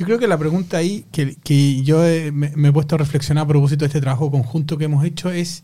Yo 0.00 0.06
creo 0.06 0.18
que 0.18 0.26
la 0.26 0.38
pregunta 0.38 0.78
ahí 0.78 1.04
que, 1.12 1.36
que 1.36 1.82
yo 1.82 2.02
he- 2.06 2.32
me, 2.32 2.50
me 2.56 2.68
he 2.68 2.72
puesto 2.72 2.94
a 2.94 2.98
reflexionar 2.98 3.44
a 3.44 3.48
propósito 3.48 3.80
de 3.80 3.88
este 3.88 4.00
trabajo 4.00 4.30
conjunto 4.30 4.78
que 4.78 4.84
hemos 4.86 5.04
hecho 5.04 5.30
es, 5.30 5.62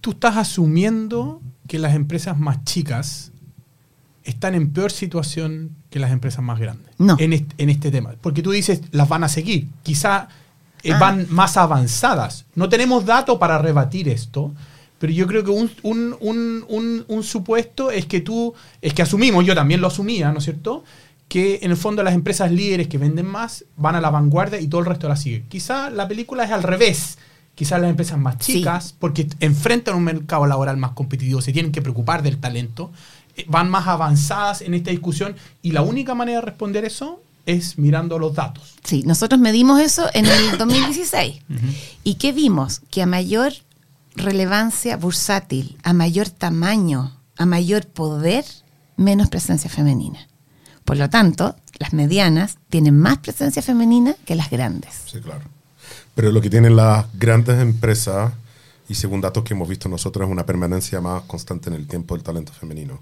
tú 0.00 0.10
estás 0.10 0.36
asumiendo 0.36 1.40
que 1.68 1.78
las 1.78 1.94
empresas 1.94 2.36
más 2.38 2.64
chicas 2.64 3.30
están 4.24 4.56
en 4.56 4.70
peor 4.72 4.90
situación 4.90 5.70
que 5.90 6.00
las 6.00 6.10
empresas 6.10 6.42
más 6.44 6.58
grandes 6.58 6.92
No. 6.98 7.14
en, 7.20 7.32
este, 7.34 7.54
en 7.62 7.70
este 7.70 7.92
tema. 7.92 8.14
Porque 8.20 8.42
tú 8.42 8.50
dices, 8.50 8.80
las 8.90 9.08
van 9.08 9.22
a 9.22 9.28
seguir. 9.28 9.68
Quizá 9.84 10.26
eh, 10.82 10.92
Ah. 10.92 10.98
van 10.98 11.26
más 11.30 11.56
avanzadas. 11.56 12.46
No 12.56 12.68
tenemos 12.68 13.04
datos 13.06 13.38
para 13.38 13.58
rebatir 13.58 14.08
esto, 14.08 14.52
pero 14.98 15.12
yo 15.12 15.28
creo 15.28 15.44
que 15.44 15.52
un, 15.52 15.70
un- 15.84 16.16
un- 16.20 16.64
un- 16.68 17.04
un 17.06 17.22
supuesto 17.22 17.92
es 17.92 18.06
que 18.06 18.20
tú, 18.20 18.54
es 18.82 18.92
que 18.92 19.02
asumimos, 19.02 19.44
yo 19.46 19.54
también 19.54 19.80
lo 19.80 19.86
asumía, 19.86 20.32
¿no 20.32 20.38
es 20.38 20.44
cierto? 20.44 20.82
Que 21.28 21.58
en 21.62 21.70
el 21.72 21.76
fondo 21.76 22.02
las 22.02 22.14
empresas 22.14 22.50
líderes 22.52 22.86
que 22.88 22.98
venden 22.98 23.26
más 23.26 23.64
van 23.76 23.94
a 23.96 24.00
la 24.00 24.10
vanguardia 24.10 24.60
y 24.60 24.68
todo 24.68 24.80
el 24.80 24.86
resto 24.86 25.08
la 25.08 25.16
sigue. 25.16 25.44
Quizá 25.48 25.90
la 25.90 26.06
película 26.06 26.44
es 26.44 26.50
al 26.52 26.62
revés. 26.62 27.18
Quizás 27.54 27.80
las 27.80 27.90
empresas 27.90 28.18
más 28.18 28.36
Sí. 28.40 28.54
chicas, 28.54 28.94
porque 28.98 29.26
enfrentan 29.40 29.96
un 29.96 30.04
mercado 30.04 30.46
laboral 30.46 30.76
más 30.76 30.90
competitivo, 30.92 31.40
se 31.40 31.52
tienen 31.52 31.72
que 31.72 31.80
preocupar 31.82 32.22
del 32.22 32.36
talento, 32.38 32.92
eh, 33.36 33.44
van 33.48 33.70
más 33.70 33.86
avanzadas 33.86 34.60
en 34.60 34.74
esta 34.74 34.90
discusión 34.90 35.34
y 35.62 35.72
la 35.72 35.80
única 35.82 36.14
manera 36.14 36.40
de 36.40 36.44
responder 36.46 36.84
eso 36.84 37.22
es 37.46 37.78
mirando 37.78 38.18
los 38.18 38.34
datos. 38.34 38.74
Sí, 38.84 39.02
nosotros 39.06 39.40
medimos 39.40 39.80
eso 39.80 40.06
en 40.12 40.26
el 40.26 40.58
2016. 40.58 41.40
¿Y 42.04 42.14
qué 42.16 42.32
vimos? 42.32 42.82
Que 42.90 43.02
a 43.02 43.06
mayor 43.06 43.52
relevancia 44.16 44.96
bursátil, 44.96 45.76
a 45.82 45.92
mayor 45.92 46.28
tamaño, 46.30 47.16
a 47.36 47.46
mayor 47.46 47.86
poder, 47.86 48.44
menos 48.96 49.28
presencia 49.28 49.70
femenina. 49.70 50.26
Por 50.86 50.96
lo 50.96 51.10
tanto, 51.10 51.56
las 51.80 51.92
medianas 51.92 52.58
tienen 52.70 52.96
más 52.96 53.18
presencia 53.18 53.60
femenina 53.60 54.14
que 54.24 54.36
las 54.36 54.48
grandes. 54.50 54.94
Sí, 55.06 55.20
claro. 55.20 55.42
Pero 56.14 56.30
lo 56.30 56.40
que 56.40 56.48
tienen 56.48 56.76
las 56.76 57.06
grandes 57.18 57.60
empresas, 57.60 58.32
y 58.88 58.94
según 58.94 59.20
datos 59.20 59.42
que 59.42 59.52
hemos 59.52 59.68
visto 59.68 59.88
nosotros, 59.88 60.26
es 60.26 60.32
una 60.32 60.46
permanencia 60.46 61.00
más 61.00 61.24
constante 61.24 61.70
en 61.70 61.74
el 61.74 61.88
tiempo 61.88 62.14
del 62.14 62.22
talento 62.22 62.52
femenino. 62.52 63.00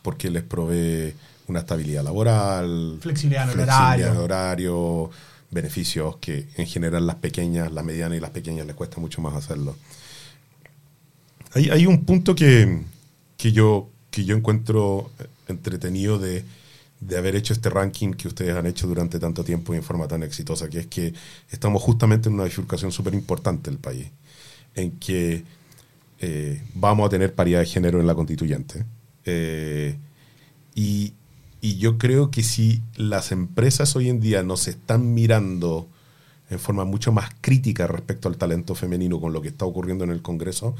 Porque 0.00 0.30
les 0.30 0.42
provee 0.42 1.14
una 1.48 1.60
estabilidad 1.60 2.02
laboral, 2.02 2.98
Flexibilidad 3.02 3.44
en 3.44 3.50
el 3.50 3.54
flexibilidad 3.56 4.16
horario. 4.16 4.24
horario, 4.24 5.10
beneficios 5.50 6.16
que 6.16 6.48
en 6.56 6.66
general 6.66 7.06
las 7.06 7.16
pequeñas, 7.16 7.70
las 7.70 7.84
medianas 7.84 8.16
y 8.16 8.20
las 8.22 8.30
pequeñas 8.30 8.66
les 8.66 8.74
cuesta 8.74 9.00
mucho 9.00 9.20
más 9.20 9.34
hacerlo. 9.34 9.76
Hay, 11.52 11.68
hay 11.68 11.84
un 11.84 12.06
punto 12.06 12.34
que, 12.34 12.84
que, 13.36 13.52
yo, 13.52 13.90
que 14.10 14.24
yo 14.24 14.34
encuentro 14.34 15.10
entretenido 15.46 16.18
de, 16.18 16.44
de 17.00 17.16
haber 17.16 17.36
hecho 17.36 17.52
este 17.52 17.70
ranking 17.70 18.12
que 18.12 18.28
ustedes 18.28 18.54
han 18.54 18.66
hecho 18.66 18.86
durante 18.86 19.18
tanto 19.18 19.44
tiempo 19.44 19.72
y 19.72 19.76
en 19.76 19.82
forma 19.82 20.08
tan 20.08 20.22
exitosa, 20.22 20.68
que 20.68 20.80
es 20.80 20.86
que 20.86 21.14
estamos 21.50 21.82
justamente 21.82 22.28
en 22.28 22.34
una 22.34 22.44
bifurcación 22.44 22.90
súper 22.92 23.14
importante 23.14 23.70
del 23.70 23.78
país, 23.78 24.08
en 24.74 24.92
que 24.98 25.44
eh, 26.20 26.62
vamos 26.74 27.06
a 27.06 27.10
tener 27.10 27.34
paridad 27.34 27.60
de 27.60 27.66
género 27.66 28.00
en 28.00 28.06
la 28.06 28.14
constituyente. 28.14 28.84
Eh, 29.24 29.96
y, 30.74 31.14
y 31.60 31.76
yo 31.76 31.98
creo 31.98 32.30
que 32.30 32.42
si 32.42 32.82
las 32.96 33.32
empresas 33.32 33.94
hoy 33.94 34.08
en 34.08 34.20
día 34.20 34.42
nos 34.42 34.68
están 34.68 35.14
mirando 35.14 35.88
en 36.50 36.58
forma 36.58 36.84
mucho 36.84 37.12
más 37.12 37.30
crítica 37.40 37.86
respecto 37.86 38.28
al 38.28 38.38
talento 38.38 38.74
femenino 38.74 39.20
con 39.20 39.32
lo 39.32 39.42
que 39.42 39.48
está 39.48 39.64
ocurriendo 39.64 40.04
en 40.04 40.10
el 40.10 40.22
Congreso, 40.22 40.74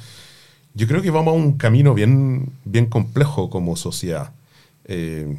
yo 0.75 0.87
creo 0.87 1.03
que 1.03 1.11
vamos 1.11 1.35
a 1.35 1.37
un 1.37 1.59
camino 1.59 1.95
bien, 1.95 2.53
bien 2.65 2.87
complejo 2.87 3.51
como 3.51 3.77
sociedad. 3.77 4.33
Eh, 4.85 5.39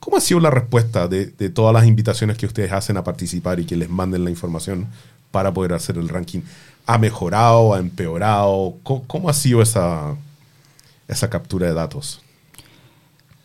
¿Cómo 0.00 0.16
ha 0.16 0.20
sido 0.20 0.40
la 0.40 0.50
respuesta 0.50 1.08
de, 1.08 1.26
de 1.26 1.50
todas 1.50 1.74
las 1.74 1.86
invitaciones 1.86 2.38
que 2.38 2.46
ustedes 2.46 2.72
hacen 2.72 2.96
a 2.96 3.04
participar 3.04 3.60
y 3.60 3.66
que 3.66 3.76
les 3.76 3.90
manden 3.90 4.24
la 4.24 4.30
información 4.30 4.88
para 5.30 5.52
poder 5.52 5.74
hacer 5.74 5.98
el 5.98 6.08
ranking? 6.08 6.40
¿Ha 6.86 6.98
mejorado? 6.98 7.74
¿Ha 7.74 7.78
empeorado? 7.78 8.74
¿Cómo, 8.82 9.04
cómo 9.06 9.28
ha 9.28 9.34
sido 9.34 9.60
esa, 9.60 10.16
esa 11.06 11.28
captura 11.28 11.66
de 11.66 11.74
datos? 11.74 12.22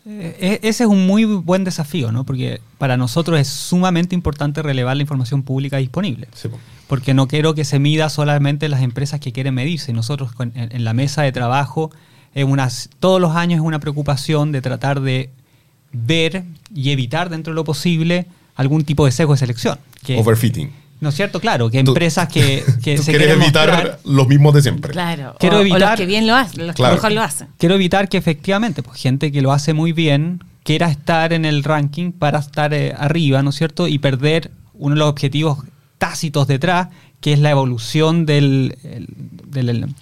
Eh, 0.06 0.60
e- 0.62 0.68
ese 0.68 0.84
es 0.84 0.88
un 0.88 1.06
muy 1.06 1.24
buen 1.24 1.62
desafío, 1.64 2.10
¿no? 2.10 2.24
Porque 2.24 2.60
para 2.78 2.96
nosotros 2.96 3.38
es 3.38 3.48
sumamente 3.48 4.14
importante 4.14 4.62
relevar 4.62 4.96
la 4.96 5.02
información 5.02 5.42
pública 5.42 5.76
disponible. 5.76 6.26
Sí, 6.32 6.48
po. 6.48 6.58
Porque 6.86 7.12
no 7.12 7.28
quiero 7.28 7.54
que 7.54 7.64
se 7.64 7.78
mida 7.78 8.08
solamente 8.08 8.68
las 8.68 8.80
empresas 8.80 9.20
que 9.20 9.32
quieren 9.32 9.54
medirse. 9.54 9.92
Nosotros 9.92 10.30
en, 10.38 10.52
en 10.54 10.84
la 10.84 10.94
mesa 10.94 11.22
de 11.22 11.32
trabajo, 11.32 11.90
unas, 12.34 12.90
todos 13.00 13.20
los 13.20 13.34
años 13.34 13.60
es 13.60 13.64
una 13.64 13.80
preocupación 13.80 14.52
de 14.52 14.62
tratar 14.62 15.00
de 15.00 15.30
ver 16.04 16.44
y 16.74 16.90
evitar 16.90 17.28
dentro 17.30 17.52
de 17.52 17.54
lo 17.56 17.64
posible 17.64 18.26
algún 18.56 18.84
tipo 18.84 19.04
de 19.06 19.12
sesgo 19.12 19.32
de 19.34 19.38
selección. 19.38 19.78
Que, 20.04 20.18
Overfitting. 20.18 20.70
¿No 21.00 21.10
es 21.10 21.14
cierto? 21.14 21.40
Claro, 21.40 21.70
que 21.70 21.78
empresas 21.78 22.26
que, 22.28 22.64
que 22.82 22.96
Tú 22.96 23.02
se 23.02 23.10
quieres 23.12 23.26
quieren 23.28 23.42
evitar 23.42 23.68
mostrar- 23.70 23.98
los 24.04 24.28
mismos 24.28 24.54
de 24.54 24.62
siempre. 24.62 24.92
Claro. 24.92 25.36
Quiero 25.38 25.56
o, 25.56 25.58
o 25.58 25.62
evitar- 25.62 25.90
los 25.90 26.00
que 26.00 26.06
bien 26.06 26.26
lo 26.26 26.34
hacen, 26.34 26.66
los 26.66 26.74
Claro. 26.74 26.94
que 26.94 26.96
mejor 26.96 27.12
lo 27.12 27.22
hacen. 27.22 27.48
quiero 27.58 27.74
evitar 27.74 28.08
que 28.08 28.16
efectivamente, 28.16 28.82
pues 28.82 28.98
gente 29.00 29.30
que 29.30 29.42
lo 29.42 29.52
hace 29.52 29.74
muy 29.74 29.92
bien 29.92 30.40
quiera 30.64 30.88
estar 30.90 31.32
en 31.34 31.44
el 31.44 31.62
ranking 31.64 32.12
para 32.12 32.38
estar 32.38 32.72
eh, 32.72 32.94
arriba, 32.96 33.42
¿no 33.42 33.50
es 33.50 33.56
cierto? 33.56 33.88
Y 33.88 33.98
perder 33.98 34.50
uno 34.74 34.94
de 34.94 34.98
los 35.00 35.08
objetivos 35.10 35.58
tácitos 35.98 36.46
detrás, 36.48 36.88
que 37.20 37.34
es 37.34 37.38
la 37.40 37.50
evolución 37.50 38.24
del, 38.24 38.76
el- 38.82 39.06
del- 39.50 39.94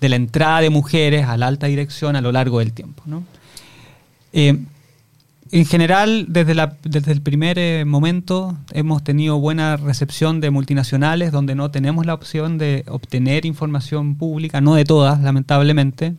de 0.00 0.08
la 0.08 0.16
entrada 0.16 0.60
de 0.62 0.70
mujeres 0.70 1.26
a 1.26 1.36
la 1.36 1.46
alta 1.46 1.66
dirección 1.66 2.16
a 2.16 2.20
lo 2.22 2.32
largo 2.32 2.60
del 2.60 2.72
tiempo, 2.72 3.02
¿no? 3.06 3.22
Eh, 4.32 4.58
en 5.50 5.64
general, 5.66 6.26
desde, 6.28 6.54
la- 6.54 6.76
desde 6.82 7.12
el 7.12 7.22
primer 7.22 7.58
eh, 7.58 7.84
momento 7.84 8.56
hemos 8.72 9.02
tenido 9.04 9.38
buena 9.38 9.76
recepción 9.76 10.40
de 10.40 10.50
multinacionales 10.50 11.32
donde 11.32 11.54
no 11.54 11.70
tenemos 11.70 12.06
la 12.06 12.14
opción 12.14 12.58
de 12.58 12.84
obtener 12.88 13.44
información 13.46 14.16
pública, 14.16 14.60
no 14.60 14.74
de 14.74 14.84
todas, 14.84 15.20
lamentablemente. 15.20 16.14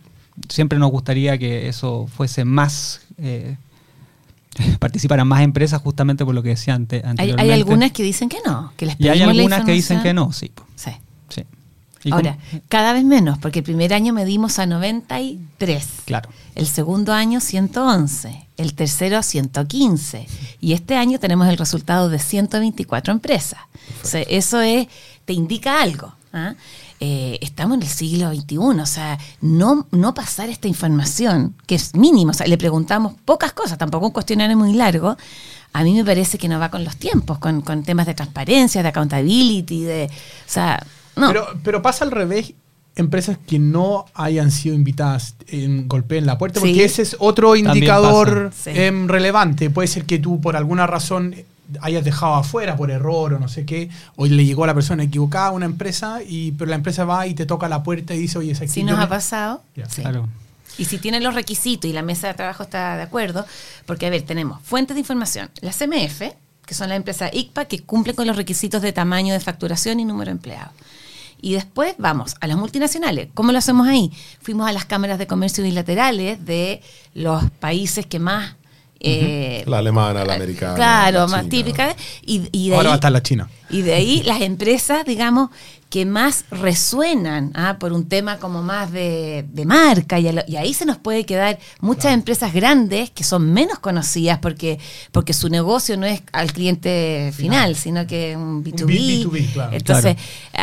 Siempre 0.48 0.80
nos 0.80 0.90
gustaría 0.92 1.38
que 1.38 1.68
eso 1.68 2.08
fuese 2.08 2.46
más, 2.46 3.02
eh, 3.18 3.58
participaran 4.80 5.28
más 5.28 5.42
empresas 5.42 5.82
justamente 5.82 6.26
por 6.26 6.34
lo 6.34 6.42
que 6.44 6.50
decía 6.50 6.74
ante, 6.76 7.04
Hay, 7.18 7.52
algunas 7.52 7.92
que 7.92 8.04
dicen 8.04 8.30
que 8.30 8.38
no, 8.46 8.74
que 8.78 8.86
les 8.88 8.96
y 9.00 9.08
hay 9.10 9.20
pedimos 9.20 9.36
la 9.36 9.42
algunas 9.42 9.66
que 9.66 9.72
dicen 9.74 10.02
que 10.02 10.14
no, 10.14 10.32
sí. 10.32 10.52
Sí. 10.76 10.92
Ahora, 12.12 12.38
cada 12.70 12.94
vez 12.94 13.04
menos, 13.04 13.38
porque 13.38 13.60
el 13.60 13.66
primer 13.66 13.94
año 13.94 14.14
medimos 14.14 14.60
a 14.60 14.66
93. 14.66 15.86
Claro. 16.06 16.30
El 16.56 16.68
segundo 16.68 17.14
año 17.14 17.40
111, 17.40 18.48
el 18.58 18.74
tercero 18.74 19.22
115 19.22 20.28
y 20.62 20.74
este 20.74 20.96
año 20.96 21.20
tenemos 21.20 21.48
el 21.48 21.58
resultado 21.58 22.10
de 22.10 22.20
124 22.20 23.14
empresas. 23.14 23.60
O 24.04 24.08
sea, 24.08 24.22
eso 24.22 24.62
es, 24.62 24.88
te 25.26 25.34
indica 25.34 25.82
algo. 25.82 26.14
¿ah? 26.34 26.56
Eh, 27.02 27.38
estamos 27.42 27.78
en 27.78 27.84
el 27.84 27.90
siglo 27.90 28.34
XXI, 28.34 28.58
o 28.58 28.86
sea, 28.86 29.18
no, 29.42 29.88
no 29.92 30.14
pasar 30.14 30.50
esta 30.50 30.68
información, 30.68 31.56
que 31.66 31.76
es 31.76 31.96
mínima, 31.96 32.32
o 32.32 32.34
sea, 32.34 32.46
le 32.46 32.58
preguntamos 32.58 33.14
pocas 33.24 33.54
cosas, 33.54 33.78
tampoco 33.78 34.08
un 34.08 34.12
cuestionario 34.12 34.58
muy 34.58 34.74
largo, 34.74 35.16
a 35.72 35.84
mí 35.84 35.94
me 35.94 36.04
parece 36.04 36.38
que 36.38 36.50
no 36.50 36.60
va 36.60 36.70
con 36.70 36.84
los 36.84 36.98
tiempos, 36.98 37.38
con, 37.38 37.62
con 37.62 37.84
temas 37.84 38.06
de 38.06 38.16
transparencia, 38.16 38.82
de 38.84 38.90
accountability, 38.90 39.84
de... 39.84 40.10
O 40.12 40.52
sea, 40.52 40.84
no. 41.20 41.28
Pero, 41.28 41.48
pero 41.64 41.82
pasa 41.82 42.06
al 42.06 42.12
revés, 42.12 42.54
empresas 42.96 43.38
que 43.48 43.60
no 43.60 44.06
hayan 44.14 44.52
sido 44.52 44.76
invitadas 44.76 45.36
en 45.48 45.88
golpeen 45.88 46.26
la 46.26 46.38
puerta, 46.38 46.60
porque 46.60 46.74
Sí. 46.74 46.82
ese 46.82 47.02
es 47.04 47.16
otro 47.20 47.56
indicador. 47.56 48.52
Sí. 48.58 48.72
em, 48.74 49.08
relevante. 49.08 49.70
Puede 49.70 49.88
ser 49.88 50.06
que 50.06 50.20
tú 50.20 50.42
por 50.42 50.56
alguna 50.56 50.86
razón 50.88 51.36
hayas 51.82 52.04
dejado 52.04 52.34
afuera 52.34 52.76
por 52.76 52.90
error 52.90 53.34
o 53.36 53.40
no 53.40 53.48
sé 53.48 53.64
qué, 53.66 53.90
o 54.16 54.26
le 54.26 54.44
llegó 54.44 54.64
a 54.64 54.68
la 54.68 54.74
persona 54.74 55.04
equivocada 55.04 55.48
a 55.48 55.52
una 55.52 55.66
empresa, 55.68 56.20
y 56.28 56.52
pero 56.54 56.68
la 56.70 56.76
empresa 56.76 57.06
va 57.06 57.28
y 57.28 57.36
te 57.36 57.46
toca 57.46 57.70
la 57.70 57.84
puerta 57.84 58.16
y 58.16 58.20
dice, 58.20 58.40
oye, 58.40 58.52
es 58.54 58.60
aquí 58.62 58.70
si 58.72 58.84
nos 58.84 58.98
me- 58.98 59.04
ha 59.04 59.08
pasado, 59.10 59.62
sí. 59.88 60.02
Claro. 60.02 60.28
Y 60.80 60.86
si 60.86 60.98
tienen 60.98 61.24
los 61.24 61.36
requisitos 61.36 61.90
y 61.90 61.94
la 61.94 62.02
mesa 62.02 62.28
de 62.28 62.34
trabajo 62.34 62.64
está 62.64 62.96
de 62.98 63.04
acuerdo, 63.04 63.46
porque 63.86 64.08
a 64.08 64.10
ver, 64.10 64.24
tenemos 64.24 64.62
fuentes 64.64 64.96
de 64.96 65.02
información, 65.02 65.50
la 65.62 65.72
CMF, 65.72 66.22
que 66.66 66.74
son 66.74 66.90
las 66.90 66.96
empresas 66.98 67.30
ICPA, 67.34 67.66
que 67.66 67.82
cumplen 67.84 68.16
con 68.16 68.26
los 68.28 68.36
requisitos 68.36 68.82
de 68.82 68.92
tamaño 68.94 69.34
de 69.34 69.40
facturación 69.40 70.00
y 70.00 70.06
número 70.06 70.26
de 70.30 70.32
empleados. 70.34 70.72
Y 71.42 71.54
después 71.54 71.96
vamos 71.98 72.36
a 72.42 72.48
las 72.48 72.58
multinacionales. 72.58 73.30
¿Cómo 73.34 73.52
lo 73.52 73.58
hacemos 73.58 73.88
ahí? 73.88 74.12
Fuimos 74.42 74.68
a 74.68 74.72
las 74.74 74.86
cámaras 74.86 75.18
de 75.20 75.28
comercio 75.28 75.64
bilaterales 75.64 76.46
de 76.46 76.82
los 77.14 77.50
países 77.60 78.06
que 78.06 78.20
más... 78.20 78.56
eh, 79.00 79.64
La 79.66 79.78
alemana, 79.80 80.26
la 80.26 80.34
americana. 80.34 80.76
Claro, 80.76 81.20
la 81.22 81.28
más 81.28 81.50
típica. 81.50 81.96
Y, 82.26 82.50
y 82.52 82.70
de 82.70 82.76
Ahora 82.76 82.90
va 82.90 82.92
a 82.92 82.96
ahí, 82.96 82.98
estar 82.98 83.12
la 83.14 83.24
China. 83.24 83.50
y 83.70 83.82
de 83.84 83.94
ahí 83.94 84.24
las 84.24 84.42
empresas, 84.42 85.06
digamos, 85.06 85.50
que 85.90 86.06
más 86.06 86.46
resuenan 86.52 87.52
ah, 87.56 87.78
por 87.80 87.94
un 87.94 88.08
tema 88.08 88.38
como 88.38 88.62
más 88.62 88.92
de, 88.92 89.46
de 89.52 89.66
marca. 89.66 90.20
Y, 90.20 90.28
a 90.28 90.34
lo- 90.34 90.44
y 90.48 90.56
ahí 90.56 90.74
se 90.74 90.86
nos 90.86 90.98
puede 90.98 91.26
quedar 91.26 91.58
muchas 91.82 92.14
empresas 92.14 92.54
grandes 92.54 93.10
que 93.10 93.24
son 93.24 93.52
menos 93.52 93.80
conocidas 93.80 94.38
porque, 94.40 94.80
porque 95.12 95.34
su 95.34 95.50
negocio 95.50 95.98
no 95.98 96.06
es 96.06 96.22
al 96.32 96.52
cliente 96.54 97.32
final, 97.36 97.76
sino 97.76 98.06
que 98.06 98.36
un 98.38 98.64
B2B. 98.64 98.86
B- 98.86 99.26
B2B, 99.26 99.54
claro. 99.54 99.74
Entonces, 99.76 100.16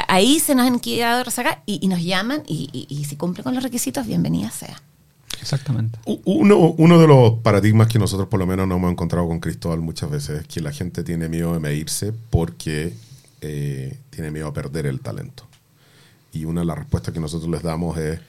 ahí 0.09 0.38
se 0.38 0.54
nos 0.54 0.66
han 0.66 0.78
quedado 0.78 1.25
rezagar 1.25 1.62
y, 1.66 1.80
y 1.85 1.88
nos 1.88 2.02
llaman 2.02 2.42
y, 2.47 2.68
y- 2.73 2.87
y 2.95 3.04
si 3.04 3.16
cumple 3.16 3.42
con 3.42 3.54
los 3.54 3.62
requisitos, 3.64 4.06
bienvenida 4.06 4.50
sea. 4.50 4.80
Exactamente. 5.40 5.99
Uno, 6.25 6.56
uno 6.56 6.99
de 6.99 7.06
los 7.06 7.35
paradigmas 7.40 7.88
que 7.88 7.99
nosotros 7.99 8.28
por 8.28 8.38
lo 8.40 8.47
menos 8.47 8.66
nos 8.66 8.78
hemos 8.78 8.90
encontrado 8.92 9.28
con 9.28 9.38
Cristóbal 9.40 9.80
muchas 9.80 10.11
veces 10.11 10.40
es 10.42 10.47
que 10.49 10.61
la 10.61 10.73
gente 10.73 11.04
tiene 11.04 11.28
miedo 11.28 11.52
de 11.52 11.61
medirse 11.61 12.12
porque 12.30 12.95
eh, 13.40 13.99
tiene 14.11 14.31
miedo 14.31 14.49
a 14.49 14.55
perder 14.55 14.87
el 14.87 15.00
talento. 15.00 15.47
Y 16.33 16.45
una 16.45 16.61
de 16.61 16.66
las 16.66 16.78
respuestas 16.78 17.14
que 17.14 17.21
nosotros 17.21 17.50
les 17.50 17.62
damos 17.62 17.97
es, 17.99 18.21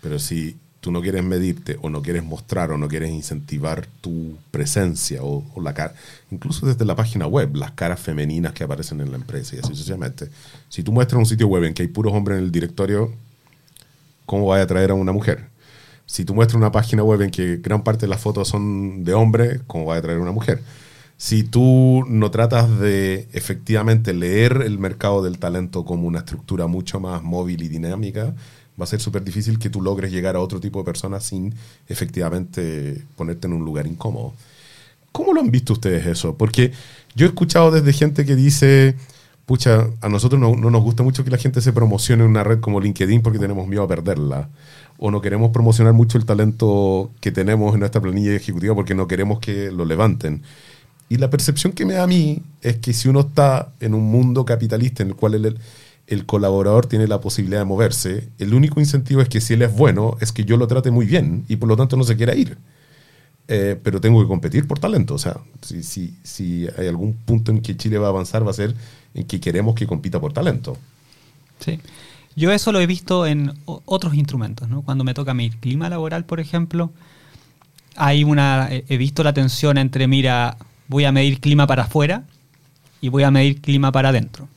pero 0.00 0.18
si 0.18 0.56
tú 0.80 0.90
no 0.90 1.00
quieres 1.00 1.22
medirte 1.22 1.78
o 1.80 1.90
no 1.90 2.02
quieres 2.02 2.24
mostrar 2.24 2.72
o 2.72 2.78
no 2.78 2.88
quieres 2.88 3.10
incentivar 3.10 3.86
tu 4.00 4.36
presencia 4.50 5.22
o, 5.22 5.44
o 5.54 5.60
la 5.60 5.74
cara, 5.74 5.94
incluso 6.32 6.66
desde 6.66 6.84
la 6.84 6.96
página 6.96 7.26
web, 7.28 7.54
las 7.54 7.70
caras 7.70 8.00
femeninas 8.00 8.52
que 8.52 8.64
aparecen 8.64 9.00
en 9.00 9.12
la 9.12 9.16
empresa 9.16 9.54
y 9.54 9.60
así 9.60 9.68
sucesivamente. 9.68 10.28
Si 10.68 10.82
tú 10.82 10.90
muestras 10.90 11.20
un 11.20 11.26
sitio 11.26 11.46
web 11.46 11.64
en 11.64 11.74
que 11.74 11.82
hay 11.82 11.88
puros 11.88 12.12
hombres 12.12 12.38
en 12.38 12.44
el 12.44 12.50
directorio, 12.50 13.12
¿cómo 14.26 14.46
vaya 14.46 14.62
a 14.62 14.64
atraer 14.64 14.90
a 14.90 14.94
una 14.94 15.12
mujer? 15.12 15.52
Si 16.06 16.24
tú 16.24 16.34
muestras 16.34 16.56
una 16.56 16.72
página 16.72 17.04
web 17.04 17.22
en 17.22 17.30
que 17.30 17.58
gran 17.58 17.84
parte 17.84 18.02
de 18.02 18.08
las 18.08 18.20
fotos 18.20 18.48
son 18.48 19.04
de 19.04 19.14
hombres, 19.14 19.60
¿cómo 19.66 19.86
va 19.86 19.94
a 19.94 19.98
atraer 19.98 20.18
a 20.18 20.22
una 20.22 20.32
mujer? 20.32 20.62
Si 21.22 21.44
tú 21.44 22.04
no 22.08 22.32
tratas 22.32 22.80
de 22.80 23.28
efectivamente 23.32 24.12
leer 24.12 24.60
el 24.66 24.80
mercado 24.80 25.22
del 25.22 25.38
talento 25.38 25.84
como 25.84 26.08
una 26.08 26.18
estructura 26.18 26.66
mucho 26.66 26.98
más 26.98 27.22
móvil 27.22 27.62
y 27.62 27.68
dinámica, 27.68 28.34
va 28.78 28.82
a 28.82 28.88
ser 28.88 28.98
súper 28.98 29.22
difícil 29.22 29.60
que 29.60 29.70
tú 29.70 29.80
logres 29.80 30.10
llegar 30.10 30.34
a 30.34 30.40
otro 30.40 30.58
tipo 30.58 30.80
de 30.80 30.84
personas 30.84 31.22
sin 31.22 31.54
efectivamente 31.86 33.04
ponerte 33.14 33.46
en 33.46 33.52
un 33.52 33.64
lugar 33.64 33.86
incómodo. 33.86 34.32
¿Cómo 35.12 35.32
lo 35.32 35.40
han 35.40 35.52
visto 35.52 35.74
ustedes 35.74 36.04
eso? 36.06 36.36
Porque 36.36 36.72
yo 37.14 37.26
he 37.26 37.28
escuchado 37.28 37.70
desde 37.70 37.92
gente 37.92 38.26
que 38.26 38.34
dice, 38.34 38.96
pucha, 39.46 39.90
a 40.00 40.08
nosotros 40.08 40.40
no, 40.40 40.56
no 40.56 40.70
nos 40.70 40.82
gusta 40.82 41.04
mucho 41.04 41.22
que 41.22 41.30
la 41.30 41.38
gente 41.38 41.60
se 41.60 41.72
promocione 41.72 42.24
en 42.24 42.30
una 42.30 42.42
red 42.42 42.58
como 42.58 42.80
LinkedIn 42.80 43.22
porque 43.22 43.38
tenemos 43.38 43.68
miedo 43.68 43.84
a 43.84 43.88
perderla. 43.88 44.48
O 44.98 45.12
no 45.12 45.20
queremos 45.20 45.52
promocionar 45.52 45.92
mucho 45.92 46.18
el 46.18 46.24
talento 46.24 47.12
que 47.20 47.30
tenemos 47.30 47.74
en 47.74 47.78
nuestra 47.78 48.00
planilla 48.00 48.34
ejecutiva 48.34 48.74
porque 48.74 48.96
no 48.96 49.06
queremos 49.06 49.38
que 49.38 49.70
lo 49.70 49.84
levanten. 49.84 50.42
Y 51.12 51.18
la 51.18 51.28
percepción 51.28 51.74
que 51.74 51.84
me 51.84 51.92
da 51.92 52.04
a 52.04 52.06
mí 52.06 52.40
es 52.62 52.78
que 52.78 52.94
si 52.94 53.06
uno 53.06 53.20
está 53.20 53.74
en 53.80 53.92
un 53.92 54.04
mundo 54.04 54.46
capitalista 54.46 55.02
en 55.02 55.10
el 55.10 55.14
cual 55.14 55.34
el, 55.34 55.58
el 56.06 56.24
colaborador 56.24 56.86
tiene 56.86 57.06
la 57.06 57.20
posibilidad 57.20 57.60
de 57.60 57.66
moverse, 57.66 58.30
el 58.38 58.54
único 58.54 58.80
incentivo 58.80 59.20
es 59.20 59.28
que 59.28 59.42
si 59.42 59.52
él 59.52 59.60
es 59.60 59.76
bueno, 59.76 60.16
es 60.22 60.32
que 60.32 60.46
yo 60.46 60.56
lo 60.56 60.66
trate 60.66 60.90
muy 60.90 61.04
bien 61.04 61.44
y 61.48 61.56
por 61.56 61.68
lo 61.68 61.76
tanto 61.76 61.98
no 61.98 62.04
se 62.04 62.16
quiera 62.16 62.34
ir. 62.34 62.56
Eh, 63.46 63.78
pero 63.82 64.00
tengo 64.00 64.22
que 64.22 64.26
competir 64.26 64.66
por 64.66 64.78
talento. 64.78 65.12
O 65.12 65.18
sea, 65.18 65.36
si, 65.60 65.82
si, 65.82 66.16
si 66.22 66.66
hay 66.78 66.88
algún 66.88 67.12
punto 67.12 67.52
en 67.52 67.60
que 67.60 67.76
Chile 67.76 67.98
va 67.98 68.06
a 68.06 68.10
avanzar, 68.10 68.46
va 68.46 68.50
a 68.52 68.54
ser 68.54 68.74
en 69.12 69.26
que 69.26 69.38
queremos 69.38 69.74
que 69.74 69.86
compita 69.86 70.18
por 70.18 70.32
talento. 70.32 70.78
Sí. 71.60 71.78
Yo 72.36 72.52
eso 72.52 72.72
lo 72.72 72.80
he 72.80 72.86
visto 72.86 73.26
en 73.26 73.52
otros 73.66 74.14
instrumentos, 74.14 74.66
¿no? 74.66 74.80
Cuando 74.80 75.04
me 75.04 75.12
toca 75.12 75.34
medir 75.34 75.58
clima 75.58 75.90
laboral, 75.90 76.24
por 76.24 76.40
ejemplo, 76.40 76.90
hay 77.96 78.24
una, 78.24 78.70
he 78.70 78.96
visto 78.96 79.22
la 79.22 79.34
tensión 79.34 79.76
entre, 79.76 80.08
mira, 80.08 80.56
voy 80.88 81.04
a 81.04 81.12
medir 81.12 81.40
clima 81.40 81.66
para 81.66 81.84
afuera 81.84 82.24
y 83.00 83.08
voy 83.08 83.22
a 83.22 83.30
medir 83.30 83.60
clima 83.60 83.92
para 83.92 84.10
adentro, 84.10 84.48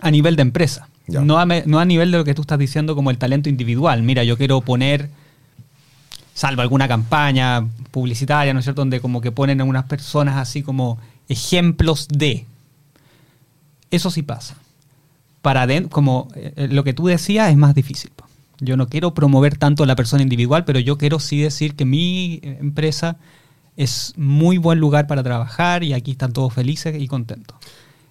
a 0.00 0.10
nivel 0.10 0.36
de 0.36 0.42
empresa. 0.42 0.88
Ya. 1.06 1.20
No 1.20 1.38
a, 1.38 1.44
no 1.44 1.78
a 1.78 1.84
nivel 1.84 2.10
de 2.10 2.18
lo 2.18 2.24
que 2.24 2.34
tú 2.34 2.42
estás 2.42 2.58
diciendo 2.58 2.94
como 2.94 3.10
el 3.10 3.18
talento 3.18 3.48
individual. 3.48 4.02
Mira, 4.02 4.24
yo 4.24 4.38
quiero 4.38 4.62
poner, 4.62 5.10
salvo 6.32 6.62
alguna 6.62 6.88
campaña 6.88 7.66
publicitaria, 7.90 8.54
¿no 8.54 8.60
es 8.60 8.64
cierto?, 8.64 8.80
donde 8.80 9.00
como 9.00 9.20
que 9.20 9.30
ponen 9.30 9.60
a 9.60 9.64
unas 9.64 9.84
personas 9.84 10.36
así 10.36 10.62
como 10.62 10.98
ejemplos 11.28 12.08
de. 12.08 12.46
Eso 13.90 14.10
sí 14.10 14.22
pasa 14.22 14.56
para 15.44 15.62
adentro, 15.62 15.90
como 15.90 16.28
eh, 16.36 16.68
lo 16.70 16.84
que 16.84 16.94
tú 16.94 17.06
decías, 17.06 17.50
es 17.50 17.56
más 17.58 17.74
difícil. 17.74 18.10
Yo 18.60 18.78
no 18.78 18.88
quiero 18.88 19.12
promover 19.12 19.58
tanto 19.58 19.84
a 19.84 19.86
la 19.86 19.94
persona 19.94 20.22
individual, 20.22 20.64
pero 20.64 20.78
yo 20.78 20.96
quiero 20.96 21.18
sí 21.18 21.38
decir 21.38 21.74
que 21.74 21.84
mi 21.84 22.40
eh, 22.42 22.56
empresa 22.62 23.18
es 23.76 24.12
muy 24.16 24.58
buen 24.58 24.78
lugar 24.78 25.06
para 25.06 25.22
trabajar 25.22 25.82
y 25.82 25.92
aquí 25.92 26.12
están 26.12 26.32
todos 26.32 26.52
felices 26.52 26.94
y 27.00 27.08
contentos. 27.08 27.56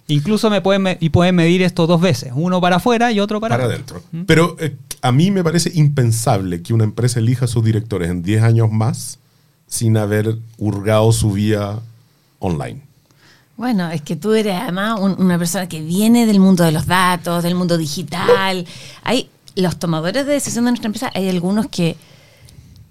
Incluso 0.06 0.50
me 0.50 0.60
pueden, 0.60 0.98
y 1.00 1.08
pueden 1.08 1.34
medir 1.34 1.62
esto 1.62 1.86
dos 1.86 2.00
veces, 2.00 2.32
uno 2.34 2.60
para 2.60 2.76
afuera 2.76 3.10
y 3.10 3.20
otro 3.20 3.40
para, 3.40 3.56
Para 3.56 3.68
adentro. 3.68 4.02
Pero 4.26 4.54
eh, 4.60 4.76
a 5.00 5.12
mí 5.12 5.30
me 5.30 5.42
parece 5.42 5.70
impensable 5.74 6.60
que 6.62 6.74
una 6.74 6.84
empresa 6.84 7.20
elija 7.20 7.46
a 7.46 7.48
sus 7.48 7.64
directores 7.64 8.10
en 8.10 8.22
10 8.22 8.42
años 8.42 8.70
más 8.70 9.18
sin 9.66 9.96
haber 9.96 10.36
hurgado 10.58 11.10
su 11.12 11.32
vía 11.32 11.78
online. 12.38 12.82
Bueno, 13.56 13.90
es 13.90 14.02
que 14.02 14.16
tú 14.16 14.34
eres 14.34 14.56
además 14.60 15.00
un- 15.00 15.16
una 15.18 15.38
persona 15.38 15.68
que 15.68 15.80
viene 15.80 16.26
del 16.26 16.38
mundo 16.40 16.64
de 16.64 16.72
los 16.72 16.86
datos, 16.86 17.42
del 17.42 17.54
mundo 17.54 17.78
digital. 17.78 18.66
Hay 19.04 19.30
los 19.56 19.78
tomadores 19.78 20.26
de 20.26 20.32
decisión 20.32 20.64
de 20.66 20.72
nuestra 20.72 20.88
empresa, 20.88 21.10
hay 21.14 21.28
algunos 21.30 21.68
que 21.68 21.96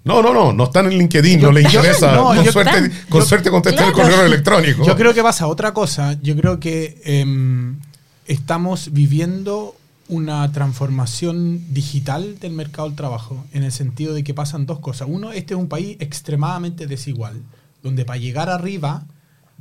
No, 0.04 0.22
no, 0.22 0.34
no, 0.34 0.52
no 0.52 0.64
están 0.64 0.86
en 0.86 0.98
LinkedIn, 0.98 1.40
Yo- 1.40 1.46
no 1.48 1.52
les 1.52 1.64
interesa. 1.72 2.14
no, 2.14 2.24
con 2.34 2.44
suerte, 2.52 2.90
con 3.08 3.20
yo- 3.22 3.26
suerte 3.26 3.50
contestar 3.50 3.86
el 3.88 3.92
correo 3.92 4.24
electrónico. 4.26 4.84
Yo 4.86 4.96
creo 4.96 5.14
que 5.14 5.22
pasa 5.22 5.46
otra 5.46 5.72
cosa. 5.72 6.18
Yo 6.22 6.36
creo 6.36 6.60
que 6.60 7.00
em, 7.04 7.78
estamos 8.26 8.92
viviendo 8.92 9.74
una 10.08 10.52
transformación 10.52 11.72
digital 11.72 12.38
del 12.38 12.52
mercado 12.52 12.88
del 12.88 12.96
trabajo, 12.96 13.46
en 13.54 13.64
el 13.64 13.72
sentido 13.72 14.12
de 14.12 14.22
que 14.22 14.34
pasan 14.34 14.66
dos 14.66 14.78
cosas. 14.80 15.08
Uno, 15.10 15.32
este 15.32 15.54
es 15.54 15.60
un 15.60 15.68
país 15.68 15.96
extremadamente 16.00 16.86
desigual, 16.86 17.40
donde 17.82 18.04
para 18.04 18.18
llegar 18.18 18.50
arriba, 18.50 19.04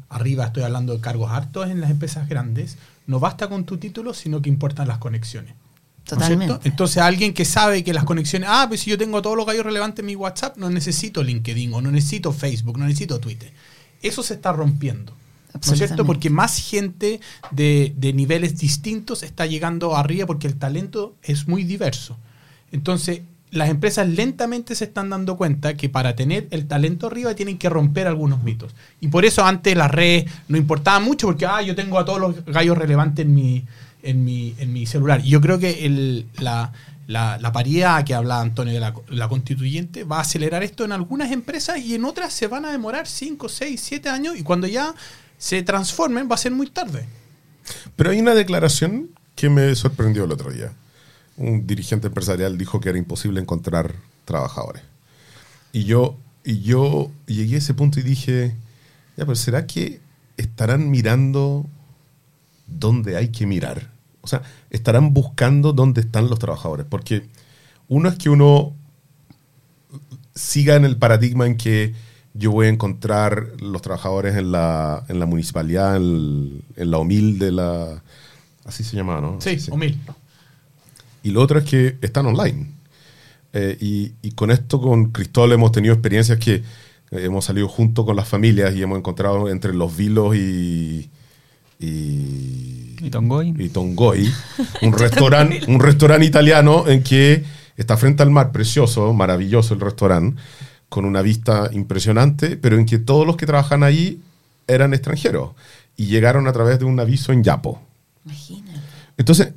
arriba 0.09 0.45
estoy 0.45 0.63
hablando 0.63 0.93
de 0.93 0.99
cargos 0.99 1.31
hartos 1.31 1.69
en 1.69 1.79
las 1.79 1.89
empresas 1.89 2.27
grandes, 2.27 2.77
no 3.07 3.19
basta 3.21 3.47
con 3.47 3.63
tu 3.63 3.77
título, 3.77 4.13
sino 4.13 4.41
que 4.41 4.49
importan 4.49 4.89
las 4.89 4.97
conexiones. 4.97 5.53
Totalmente. 6.03 6.67
Entonces, 6.67 6.97
alguien 6.97 7.33
que 7.33 7.45
sabe 7.45 7.83
que 7.83 7.93
las 7.93 8.03
conexiones, 8.03 8.49
ah, 8.51 8.65
pues 8.67 8.81
si 8.81 8.89
yo 8.89 8.97
tengo 8.97 9.21
todos 9.21 9.37
los 9.37 9.45
gallos 9.45 9.65
relevantes 9.65 9.99
en 9.99 10.07
mi 10.07 10.15
WhatsApp, 10.15 10.57
no 10.57 10.69
necesito 10.69 11.23
LinkedIn 11.23 11.73
o 11.73 11.81
no 11.81 11.91
necesito 11.91 12.33
Facebook, 12.33 12.77
no 12.77 12.85
necesito 12.85 13.19
Twitter. 13.19 13.51
Eso 14.01 14.21
se 14.21 14.33
está 14.33 14.51
rompiendo. 14.51 15.15
¿No 15.53 15.71
es 15.71 15.77
cierto? 15.77 16.03
Porque 16.05 16.29
más 16.29 16.57
gente 16.57 17.19
de, 17.51 17.93
de 17.95 18.11
niveles 18.11 18.57
distintos 18.57 19.21
está 19.23 19.45
llegando 19.45 19.95
arriba 19.95 20.25
porque 20.25 20.47
el 20.47 20.55
talento 20.55 21.15
es 21.21 21.47
muy 21.47 21.63
diverso. 21.63 22.17
Entonces, 22.71 23.21
las 23.51 23.69
empresas 23.69 24.09
lentamente 24.09 24.73
se 24.73 24.85
están 24.85 25.11
dando 25.11 25.37
cuenta 25.37 25.75
que 25.75 25.87
para 25.87 26.15
tener 26.15 26.47
el 26.49 26.65
talento 26.65 27.07
arriba 27.07 27.35
tienen 27.35 27.59
que 27.59 27.69
romper 27.69 28.07
algunos 28.07 28.41
mitos. 28.43 28.73
Y 28.99 29.09
por 29.09 29.25
eso 29.25 29.45
antes 29.45 29.77
las 29.77 29.91
redes 29.91 30.25
no 30.47 30.57
importaban 30.57 31.03
mucho 31.03 31.27
porque, 31.27 31.45
ah, 31.45 31.61
yo 31.61 31.75
tengo 31.75 31.99
a 31.99 32.03
todos 32.03 32.19
los 32.19 32.45
gallos 32.45 32.75
relevantes 32.75 33.25
en 33.25 33.35
mi, 33.35 33.63
en 34.03 34.23
mi, 34.23 34.55
en 34.59 34.71
mi 34.71 34.85
celular. 34.85 35.21
Yo 35.23 35.41
creo 35.41 35.59
que 35.59 36.25
la, 36.37 36.71
la 37.07 37.51
paridad 37.51 38.05
que 38.05 38.13
hablaba 38.13 38.41
Antonio 38.41 38.73
de 38.73 38.79
la, 38.79 38.93
la 39.09 39.27
constituyente 39.27 40.03
va 40.03 40.17
a 40.17 40.21
acelerar 40.21 40.63
esto 40.63 40.85
en 40.85 40.91
algunas 40.91 41.31
empresas 41.31 41.79
y 41.79 41.95
en 41.95 42.05
otras 42.05 42.33
se 42.33 42.47
van 42.47 42.65
a 42.65 42.71
demorar 42.71 43.07
5, 43.07 43.49
6, 43.49 43.81
7 43.81 44.09
años 44.09 44.37
y 44.37 44.43
cuando 44.43 44.67
ya 44.67 44.93
se 45.37 45.63
transformen 45.63 46.29
va 46.29 46.35
a 46.35 46.37
ser 46.37 46.51
muy 46.51 46.69
tarde. 46.69 47.05
Pero 47.95 48.11
hay 48.11 48.19
una 48.19 48.33
declaración 48.33 49.09
que 49.35 49.49
me 49.49 49.73
sorprendió 49.75 50.25
el 50.25 50.31
otro 50.31 50.51
día. 50.51 50.71
Un 51.37 51.65
dirigente 51.65 52.07
empresarial 52.07 52.57
dijo 52.57 52.79
que 52.79 52.89
era 52.89 52.97
imposible 52.97 53.39
encontrar 53.41 53.95
trabajadores. 54.25 54.83
Y 55.71 55.85
yo, 55.85 56.17
y 56.43 56.61
yo 56.61 57.11
llegué 57.25 57.55
a 57.55 57.57
ese 57.57 57.73
punto 57.73 57.99
y 57.99 58.03
dije, 58.03 58.55
ya, 59.17 59.25
pero 59.25 59.35
¿será 59.35 59.65
que 59.65 59.99
estarán 60.37 60.89
mirando 60.91 61.65
dónde 62.67 63.17
hay 63.17 63.29
que 63.29 63.45
mirar? 63.45 63.89
O 64.23 64.27
sea, 64.27 64.41
estarán 64.71 65.13
buscando 65.13 65.73
dónde 65.73 66.01
están 66.01 66.29
los 66.29 66.39
trabajadores. 66.39 66.85
Porque 66.89 67.27
uno 67.87 68.09
es 68.09 68.15
que 68.17 68.29
uno 68.29 68.73
siga 70.35 70.75
en 70.75 70.85
el 70.85 70.97
paradigma 70.97 71.45
en 71.45 71.57
que 71.57 71.93
yo 72.33 72.51
voy 72.51 72.65
a 72.65 72.69
encontrar 72.69 73.49
los 73.61 73.81
trabajadores 73.83 74.35
en 74.35 74.51
la, 74.51 75.03
en 75.07 75.19
la 75.19 75.25
municipalidad, 75.27 75.95
en, 75.97 76.01
el- 76.03 76.61
en 76.77 76.91
la 76.91 76.97
OMIL 76.97 77.37
de 77.37 77.51
la... 77.51 78.01
Así 78.65 78.83
se 78.83 78.95
llama, 78.95 79.21
¿no? 79.21 79.39
Sí, 79.39 79.57
o 79.69 79.77
mil. 79.77 79.99
Y 81.21 81.31
lo 81.31 81.41
otro 81.41 81.59
es 81.59 81.65
que 81.65 81.97
están 82.01 82.25
online. 82.25 82.71
Eh, 83.53 83.77
y, 83.79 84.13
y 84.23 84.31
con 84.31 84.49
esto, 84.51 84.81
con 84.81 85.11
Cristóbal, 85.11 85.51
hemos 85.51 85.71
tenido 85.71 85.93
experiencias 85.93 86.39
que 86.39 86.63
hemos 87.11 87.45
salido 87.45 87.67
junto 87.67 88.03
con 88.05 88.15
las 88.15 88.27
familias 88.27 88.73
y 88.73 88.81
hemos 88.81 88.97
encontrado 88.97 89.49
entre 89.49 89.73
los 89.73 89.95
vilos 89.95 90.35
y. 90.35 91.09
y 91.83 92.95
Y 93.01 93.09
Tongoy. 93.09 93.53
y 93.57 93.69
Tongoy, 93.69 94.31
un 94.81 94.93
restaurante 94.93 95.61
un 95.67 95.79
restaurante 95.79 96.25
italiano 96.25 96.87
en 96.87 97.03
que 97.03 97.43
está 97.75 97.97
frente 97.97 98.23
al 98.23 98.29
mar, 98.29 98.51
precioso, 98.51 99.13
maravilloso 99.13 99.73
el 99.73 99.81
restaurante, 99.81 100.41
con 100.89 101.05
una 101.05 101.21
vista 101.21 101.69
impresionante, 101.73 102.55
pero 102.55 102.77
en 102.77 102.85
que 102.85 102.99
todos 102.99 103.25
los 103.27 103.35
que 103.35 103.45
trabajan 103.45 103.83
ahí 103.83 104.21
eran 104.67 104.93
extranjeros 104.93 105.51
y 105.97 106.05
llegaron 106.05 106.47
a 106.47 106.53
través 106.53 106.79
de 106.79 106.85
un 106.85 106.99
aviso 106.99 107.33
en 107.33 107.43
Yapo. 107.43 107.81
Imagínate. 108.25 108.79
Entonces, 109.17 109.53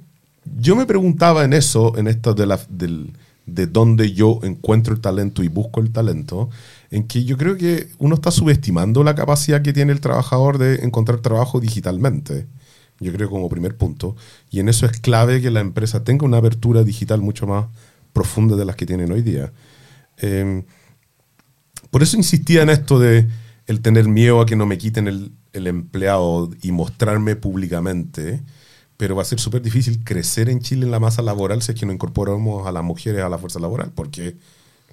yo 0.59 0.77
me 0.77 0.87
preguntaba 0.87 1.45
en 1.45 1.53
eso, 1.53 1.97
en 1.97 2.09
esto 2.09 2.35
de, 2.35 2.47
la, 2.47 2.59
del, 2.69 3.12
de 3.47 3.67
dónde 3.67 4.13
yo 4.13 4.41
encuentro 4.43 4.93
el 4.93 5.01
talento 5.01 5.43
y 5.43 5.49
busco 5.49 5.81
el 5.81 5.93
talento, 5.93 6.51
en 6.91 7.07
que 7.07 7.25
yo 7.25 7.37
creo 7.37 7.57
que 7.57 7.89
uno 7.99 8.17
está 8.17 8.31
subestimando 8.31 9.05
la 9.05 9.15
capacidad 9.15 9.63
que 9.63 9.73
tiene 9.73 9.93
el 9.93 10.01
trabajador 10.01 10.59
de 10.59 10.85
encontrar 10.85 11.21
trabajo 11.21 11.61
digitalmente. 11.61 12.47
Yo 12.99 13.13
creo 13.13 13.31
como 13.31 13.49
primer 13.49 13.77
punto. 13.77 14.17
Y 14.51 14.61
en 14.61 14.69
eso 14.69 14.87
es 14.87 14.99
clave 15.01 15.41
que 15.41 15.51
la 15.51 15.61
empresa 15.61 16.03
tenga 16.03 16.25
una 16.25 16.39
apertura 16.39 16.83
digital 16.83 17.21
mucho 17.21 17.47
más 17.47 17.67
profunda 18.13 18.57
de 18.57 18.65
las 18.65 18.77
que 18.77 18.87
tienen 18.87 19.13
hoy 19.13 19.23
día. 19.23 19.53
Eh, 20.19 20.65
por 21.91 22.03
eso 22.03 22.17
insistía 22.17 22.63
en 22.63 22.71
esto 22.71 22.99
de 22.99 23.29
el 23.67 23.81
tener 23.81 24.09
miedo 24.09 24.41
a 24.41 24.47
que 24.47 24.57
no 24.57 24.67
me 24.67 24.79
quiten 24.79 25.09
el 25.53 25.67
empleado 25.67 26.51
y 26.63 26.73
mostrarme 26.73 27.37
públicamente, 27.37 28.43
pero 28.97 29.15
va 29.17 29.23
a 29.23 29.25
ser 29.27 29.39
súper 29.41 29.63
difícil 29.63 30.03
crecer 30.05 30.49
en 30.49 30.61
Chile 30.61 30.85
en 30.87 30.91
la 30.91 31.01
masa 31.01 31.23
laboral 31.23 31.63
si 31.63 31.73
es 31.73 31.79
que 31.79 31.87
no 31.87 31.93
incorporamos 31.93 32.67
a 32.67 32.73
las 32.73 32.83
mujeres 32.85 33.23
a 33.23 33.29
la 33.29 33.39
fuerza 33.39 33.59
laboral, 33.59 33.91
porque 33.95 34.37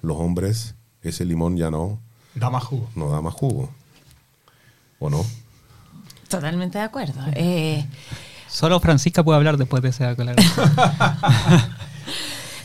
los 0.02 0.16
hombres, 0.18 0.74
ese 1.02 1.24
limón 1.24 1.56
ya 1.56 1.70
no, 1.70 2.00
Da 2.34 2.50
más 2.50 2.64
jugo. 2.64 2.88
no 2.96 3.08
da 3.10 3.20
más 3.20 3.32
jugo. 3.34 3.70
¿O 4.98 5.08
no? 5.10 5.24
Totalmente 6.28 6.78
de 6.78 6.84
acuerdo. 6.84 7.20
Eh, 7.34 7.86
Solo 8.48 8.78
Francisca 8.80 9.22
puede 9.24 9.36
hablar 9.36 9.56
después 9.56 9.82
de 9.82 9.88
esa 9.90 10.10
aclaración. 10.10 10.52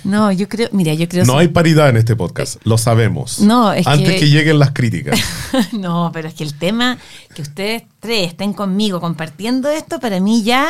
no, 0.03 0.31
yo 0.31 0.47
creo, 0.47 0.69
mira, 0.71 0.93
yo 0.93 1.07
creo... 1.09 1.25
No 1.25 1.37
hay 1.37 1.47
paridad 1.49 1.89
en 1.89 1.97
este 1.97 2.15
podcast, 2.15 2.57
lo 2.63 2.77
sabemos. 2.77 3.39
No, 3.39 3.73
es 3.73 3.85
Antes 3.87 4.13
que- 4.13 4.19
que... 4.19 4.29
lleguen 4.29 4.59
las 4.59 4.71
críticas. 4.71 5.19
no, 5.73 6.11
pero 6.13 6.27
es 6.27 6.33
que 6.35 6.43
el 6.43 6.53
tema 6.53 6.97
que 7.33 7.41
ustedes 7.41 7.83
tres 7.99 8.29
estén 8.29 8.53
conmigo 8.53 9.01
compartiendo 9.01 9.69
esto, 9.69 9.99
para 9.99 10.19
mí 10.19 10.43
ya 10.43 10.69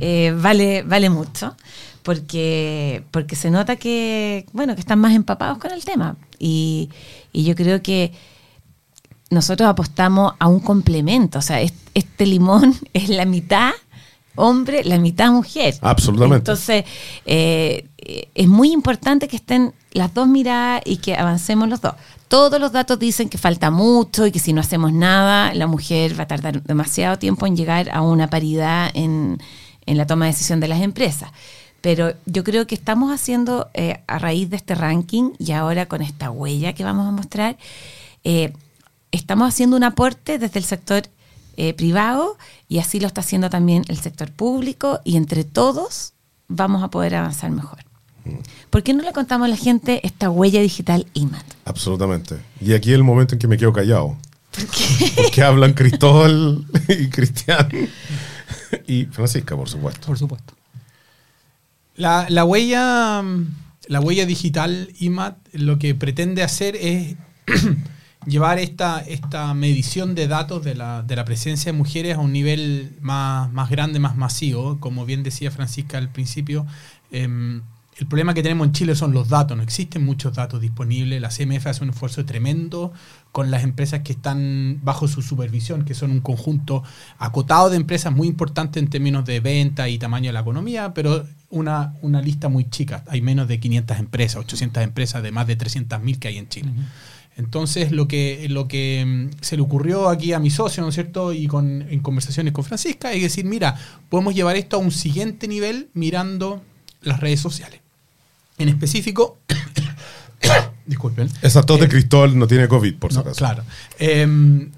eh, 0.00 0.34
vale, 0.36 0.82
vale 0.82 1.10
mucho. 1.10 1.54
Porque, 2.02 3.04
porque 3.10 3.36
se 3.36 3.50
nota 3.50 3.76
que, 3.76 4.46
bueno, 4.52 4.74
que 4.74 4.80
están 4.80 4.98
más 4.98 5.14
empapados 5.14 5.58
con 5.58 5.72
el 5.72 5.84
tema. 5.84 6.16
Y, 6.38 6.88
y 7.32 7.44
yo 7.44 7.54
creo 7.54 7.82
que 7.82 8.12
nosotros 9.30 9.68
apostamos 9.68 10.32
a 10.38 10.48
un 10.48 10.60
complemento. 10.60 11.38
O 11.38 11.42
sea, 11.42 11.60
es- 11.60 11.74
este 11.94 12.24
limón 12.26 12.74
es 12.94 13.08
la 13.08 13.24
mitad 13.24 13.72
hombre, 14.36 14.84
la 14.84 14.98
mitad 14.98 15.30
mujer. 15.32 15.74
Absolutamente. 15.82 16.36
Entonces, 16.38 16.84
eh, 17.26 17.88
es 18.34 18.46
muy 18.48 18.70
importante 18.72 19.26
que 19.26 19.34
estén 19.36 19.74
las 19.90 20.14
dos 20.14 20.28
miradas 20.28 20.80
y 20.86 20.98
que 20.98 21.16
avancemos 21.16 21.68
los 21.68 21.80
dos. 21.80 21.94
Todos 22.28 22.60
los 22.60 22.70
datos 22.70 22.98
dicen 23.00 23.28
que 23.28 23.36
falta 23.36 23.70
mucho 23.72 24.26
y 24.26 24.30
que 24.32 24.38
si 24.38 24.52
no 24.52 24.60
hacemos 24.60 24.92
nada, 24.92 25.52
la 25.54 25.66
mujer 25.66 26.16
va 26.18 26.22
a 26.22 26.28
tardar 26.28 26.62
demasiado 26.62 27.18
tiempo 27.18 27.46
en 27.46 27.56
llegar 27.56 27.90
a 27.90 28.00
una 28.00 28.30
paridad 28.30 28.90
en, 28.94 29.38
en 29.88 29.96
la 29.96 30.06
toma 30.06 30.26
de 30.26 30.32
decisión 30.32 30.60
de 30.60 30.68
las 30.68 30.82
empresas. 30.82 31.30
Pero 31.80 32.12
yo 32.26 32.44
creo 32.44 32.66
que 32.66 32.74
estamos 32.74 33.12
haciendo, 33.12 33.68
eh, 33.72 34.00
a 34.06 34.18
raíz 34.18 34.50
de 34.50 34.56
este 34.56 34.74
ranking 34.74 35.30
y 35.38 35.52
ahora 35.52 35.86
con 35.86 36.02
esta 36.02 36.30
huella 36.30 36.74
que 36.74 36.84
vamos 36.84 37.08
a 37.08 37.12
mostrar, 37.12 37.56
eh, 38.24 38.52
estamos 39.12 39.48
haciendo 39.48 39.76
un 39.76 39.84
aporte 39.84 40.38
desde 40.38 40.58
el 40.58 40.64
sector 40.64 41.04
eh, 41.56 41.72
privado 41.74 42.36
y 42.68 42.78
así 42.78 43.00
lo 43.00 43.06
está 43.06 43.22
haciendo 43.22 43.48
también 43.48 43.84
el 43.88 43.98
sector 43.98 44.30
público 44.30 45.00
y 45.04 45.16
entre 45.16 45.44
todos 45.44 46.12
vamos 46.48 46.82
a 46.82 46.88
poder 46.88 47.14
avanzar 47.14 47.50
mejor. 47.50 47.78
¿Por 48.68 48.82
qué 48.82 48.92
no 48.92 49.02
le 49.02 49.12
contamos 49.12 49.46
a 49.46 49.48
la 49.48 49.56
gente 49.56 50.06
esta 50.06 50.28
huella 50.28 50.60
digital 50.60 51.06
IMAT? 51.14 51.46
Absolutamente. 51.64 52.36
Y 52.60 52.74
aquí 52.74 52.90
es 52.90 52.96
el 52.96 53.04
momento 53.04 53.34
en 53.34 53.38
que 53.38 53.48
me 53.48 53.56
quedo 53.56 53.72
callado. 53.72 54.18
Porque 55.16 55.42
hablan 55.42 55.72
Cristóbal 55.72 56.66
y 56.88 57.08
Cristian. 57.08 57.68
Y 58.86 59.06
Francisca, 59.06 59.56
por 59.56 59.68
supuesto. 59.68 60.06
Por 60.06 60.18
supuesto. 60.18 60.54
La, 61.96 62.26
la 62.28 62.44
huella, 62.44 63.22
la 63.88 64.00
huella 64.00 64.24
digital 64.24 64.92
IMAT 65.00 65.36
lo 65.52 65.78
que 65.78 65.94
pretende 65.94 66.42
hacer 66.42 66.76
es 66.76 67.16
llevar 68.26 68.58
esta, 68.58 69.00
esta 69.00 69.52
medición 69.54 70.14
de 70.14 70.28
datos 70.28 70.64
de 70.64 70.74
la, 70.74 71.02
de 71.02 71.16
la 71.16 71.24
presencia 71.24 71.72
de 71.72 71.78
mujeres 71.78 72.16
a 72.16 72.20
un 72.20 72.32
nivel 72.32 72.96
más, 73.00 73.52
más 73.52 73.70
grande, 73.70 73.98
más 73.98 74.16
masivo. 74.16 74.78
Como 74.80 75.06
bien 75.06 75.22
decía 75.22 75.50
Francisca 75.50 75.98
al 75.98 76.10
principio, 76.10 76.66
em, 77.10 77.62
el 77.98 78.06
problema 78.06 78.32
que 78.32 78.44
tenemos 78.44 78.64
en 78.64 78.72
Chile 78.72 78.94
son 78.94 79.12
los 79.12 79.28
datos, 79.28 79.56
no 79.56 79.62
existen 79.64 80.04
muchos 80.04 80.32
datos 80.32 80.60
disponibles. 80.60 81.20
La 81.20 81.30
CMF 81.30 81.66
hace 81.66 81.82
un 81.82 81.90
esfuerzo 81.90 82.24
tremendo 82.24 82.92
con 83.32 83.50
las 83.50 83.64
empresas 83.64 84.02
que 84.02 84.12
están 84.12 84.78
bajo 84.84 85.08
su 85.08 85.20
supervisión, 85.20 85.84
que 85.84 85.94
son 85.94 86.12
un 86.12 86.20
conjunto 86.20 86.84
acotado 87.18 87.70
de 87.70 87.76
empresas 87.76 88.12
muy 88.12 88.28
importantes 88.28 88.80
en 88.80 88.88
términos 88.88 89.24
de 89.24 89.40
venta 89.40 89.88
y 89.88 89.98
tamaño 89.98 90.28
de 90.28 90.34
la 90.34 90.40
economía, 90.40 90.94
pero 90.94 91.26
una, 91.50 91.94
una 92.00 92.22
lista 92.22 92.48
muy 92.48 92.70
chica. 92.70 93.02
Hay 93.08 93.20
menos 93.20 93.48
de 93.48 93.58
500 93.58 93.98
empresas, 93.98 94.36
800 94.36 94.84
empresas 94.84 95.20
de 95.20 95.32
más 95.32 95.48
de 95.48 95.58
300.000 95.58 96.18
que 96.20 96.28
hay 96.28 96.38
en 96.38 96.48
Chile. 96.48 96.70
Entonces, 97.36 97.90
lo 97.90 98.06
que, 98.06 98.46
lo 98.48 98.68
que 98.68 99.04
mm, 99.04 99.42
se 99.42 99.56
le 99.56 99.62
ocurrió 99.62 100.08
aquí 100.08 100.34
a 100.34 100.38
mi 100.38 100.50
socio, 100.50 100.84
¿no 100.84 100.90
es 100.90 100.94
cierto? 100.94 101.32
Y 101.32 101.48
con, 101.48 101.82
en 101.82 101.98
conversaciones 101.98 102.52
con 102.52 102.62
Francisca, 102.62 103.12
es 103.12 103.22
decir, 103.22 103.44
mira, 103.44 103.76
podemos 104.08 104.36
llevar 104.36 104.54
esto 104.54 104.76
a 104.76 104.78
un 104.78 104.92
siguiente 104.92 105.48
nivel 105.48 105.88
mirando 105.94 106.62
las 107.02 107.18
redes 107.18 107.40
sociales. 107.40 107.80
En 108.58 108.68
específico, 108.68 109.38
disculpen. 110.86 111.28
Esa 111.42 111.62
tos 111.62 111.80
de 111.80 111.88
Cristóbal 111.88 112.38
no 112.38 112.46
tiene 112.46 112.68
COVID, 112.68 112.94
por 112.96 113.10
si 113.12 113.16
No, 113.16 113.20
acaso. 113.22 113.38
claro. 113.38 113.64
Eh, 113.98 114.68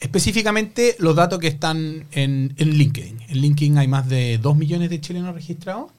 específicamente 0.00 0.96
los 0.98 1.14
datos 1.14 1.38
que 1.38 1.46
están 1.48 2.06
en, 2.12 2.54
en 2.56 2.70
LinkedIn. 2.70 3.18
En 3.28 3.38
LinkedIn 3.40 3.78
hay 3.78 3.88
más 3.88 4.08
de 4.08 4.38
2 4.38 4.56
millones 4.56 4.90
de 4.90 5.00
chilenos 5.00 5.34
registrados. 5.34 5.90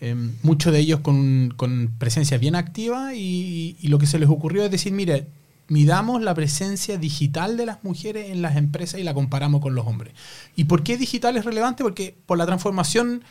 eh, 0.00 0.14
muchos 0.42 0.72
de 0.72 0.80
ellos 0.80 1.00
con, 1.00 1.54
con 1.56 1.94
presencia 1.98 2.36
bien 2.36 2.56
activa 2.56 3.14
y, 3.14 3.76
y 3.80 3.88
lo 3.88 3.98
que 3.98 4.06
se 4.06 4.18
les 4.18 4.28
ocurrió 4.28 4.64
es 4.64 4.70
decir, 4.70 4.92
mire, 4.92 5.26
midamos 5.68 6.20
la 6.20 6.34
presencia 6.34 6.98
digital 6.98 7.56
de 7.56 7.64
las 7.66 7.82
mujeres 7.84 8.30
en 8.30 8.42
las 8.42 8.56
empresas 8.56 9.00
y 9.00 9.04
la 9.04 9.14
comparamos 9.14 9.62
con 9.62 9.74
los 9.74 9.86
hombres. 9.86 10.12
¿Y 10.56 10.64
por 10.64 10.82
qué 10.82 10.98
digital 10.98 11.36
es 11.36 11.44
relevante? 11.44 11.82
Porque 11.84 12.14
por 12.26 12.36
la 12.36 12.44
transformación 12.44 13.22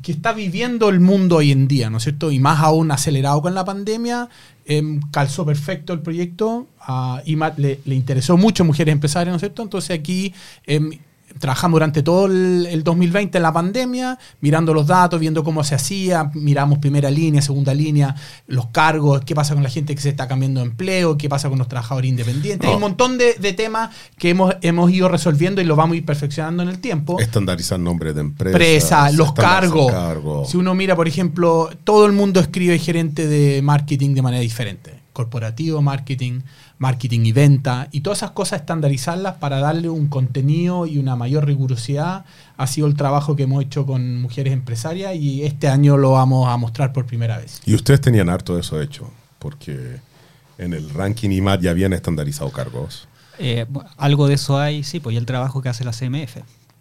que 0.00 0.12
está 0.12 0.32
viviendo 0.32 0.88
el 0.88 1.00
mundo 1.00 1.36
hoy 1.36 1.52
en 1.52 1.68
día, 1.68 1.90
¿no 1.90 1.98
es 1.98 2.04
cierto? 2.04 2.30
Y 2.32 2.40
más 2.40 2.60
aún 2.60 2.90
acelerado 2.90 3.42
con 3.42 3.54
la 3.54 3.64
pandemia, 3.64 4.28
em, 4.64 5.00
calzó 5.10 5.44
perfecto 5.44 5.92
el 5.92 6.00
proyecto, 6.00 6.68
a 6.80 7.22
IMAT 7.24 7.58
le, 7.58 7.80
le 7.84 7.94
interesó 7.94 8.36
mucho 8.36 8.64
mujeres 8.64 8.92
empresarias, 8.92 9.32
¿no 9.32 9.36
es 9.36 9.40
cierto? 9.40 9.62
Entonces 9.62 9.98
aquí 9.98 10.34
em, 10.66 10.98
trabajamos 11.38 11.76
durante 11.76 12.02
todo 12.02 12.26
el, 12.26 12.66
el 12.70 12.84
2020 12.84 13.38
en 13.38 13.42
la 13.42 13.52
pandemia, 13.52 14.18
mirando 14.40 14.74
los 14.74 14.86
datos, 14.86 15.18
viendo 15.20 15.44
cómo 15.44 15.64
se 15.64 15.74
hacía, 15.74 16.30
miramos 16.34 16.78
primera 16.78 17.10
línea, 17.10 17.42
segunda 17.42 17.74
línea, 17.74 18.14
los 18.46 18.66
cargos, 18.68 19.22
qué 19.24 19.34
pasa 19.34 19.54
con 19.54 19.62
la 19.62 19.70
gente 19.70 19.94
que 19.94 20.00
se 20.00 20.10
está 20.10 20.28
cambiando 20.28 20.60
de 20.60 20.66
empleo, 20.66 21.16
qué 21.16 21.28
pasa 21.28 21.48
con 21.48 21.58
los 21.58 21.68
trabajadores 21.68 22.10
independientes. 22.10 22.68
Hay 22.68 22.74
un 22.74 22.80
montón 22.80 23.18
de, 23.18 23.34
de 23.34 23.52
temas 23.52 23.94
que 24.18 24.30
hemos, 24.30 24.54
hemos 24.62 24.90
ido 24.90 25.08
resolviendo 25.08 25.60
y 25.60 25.64
lo 25.64 25.76
vamos 25.76 25.94
a 25.94 25.98
ir 25.98 26.04
perfeccionando 26.04 26.62
en 26.62 26.68
el 26.68 26.78
tiempo 26.78 27.18
Estandarizar 27.20 27.78
nombres 27.78 28.14
de 28.14 28.20
empresas. 28.20 28.52
empresa, 28.52 29.10
los 29.12 29.32
cargos. 29.32 30.50
Si 30.50 30.56
uno 30.56 30.74
mira, 30.74 30.96
por 30.96 31.08
ejemplo, 31.08 31.70
todo 31.84 32.06
el 32.06 32.12
mundo 32.12 32.40
escribe 32.40 32.78
gerente 32.78 33.26
de 33.26 33.62
marketing 33.62 34.14
de 34.14 34.22
manera 34.22 34.42
diferente. 34.42 35.00
Corporativo, 35.12 35.82
marketing, 35.82 36.40
marketing 36.82 37.20
y 37.26 37.32
venta. 37.32 37.88
Y 37.92 38.00
todas 38.00 38.18
esas 38.18 38.32
cosas 38.32 38.60
estandarizarlas 38.60 39.36
para 39.36 39.60
darle 39.60 39.88
un 39.88 40.08
contenido 40.08 40.84
y 40.84 40.98
una 40.98 41.14
mayor 41.14 41.46
rigurosidad 41.46 42.24
ha 42.56 42.66
sido 42.66 42.88
el 42.88 42.96
trabajo 42.96 43.36
que 43.36 43.44
hemos 43.44 43.62
hecho 43.62 43.86
con 43.86 44.20
mujeres 44.20 44.52
empresarias 44.52 45.14
y 45.14 45.44
este 45.44 45.68
año 45.68 45.96
lo 45.96 46.10
vamos 46.10 46.48
a 46.48 46.56
mostrar 46.56 46.92
por 46.92 47.06
primera 47.06 47.38
vez. 47.38 47.60
Y 47.64 47.76
ustedes 47.76 48.00
tenían 48.00 48.28
harto 48.28 48.56
de 48.56 48.62
eso 48.62 48.82
hecho, 48.82 49.08
porque 49.38 50.00
en 50.58 50.74
el 50.74 50.90
ranking 50.90 51.30
IMAT 51.30 51.60
ya 51.60 51.70
habían 51.70 51.92
estandarizado 51.92 52.50
cargos. 52.50 53.06
Eh, 53.38 53.64
algo 53.96 54.26
de 54.26 54.34
eso 54.34 54.58
hay, 54.58 54.82
sí, 54.82 54.98
pues 54.98 55.14
y 55.14 55.16
el 55.18 55.24
trabajo 55.24 55.62
que 55.62 55.68
hace 55.68 55.84
la 55.84 55.92
CMF. 55.92 56.38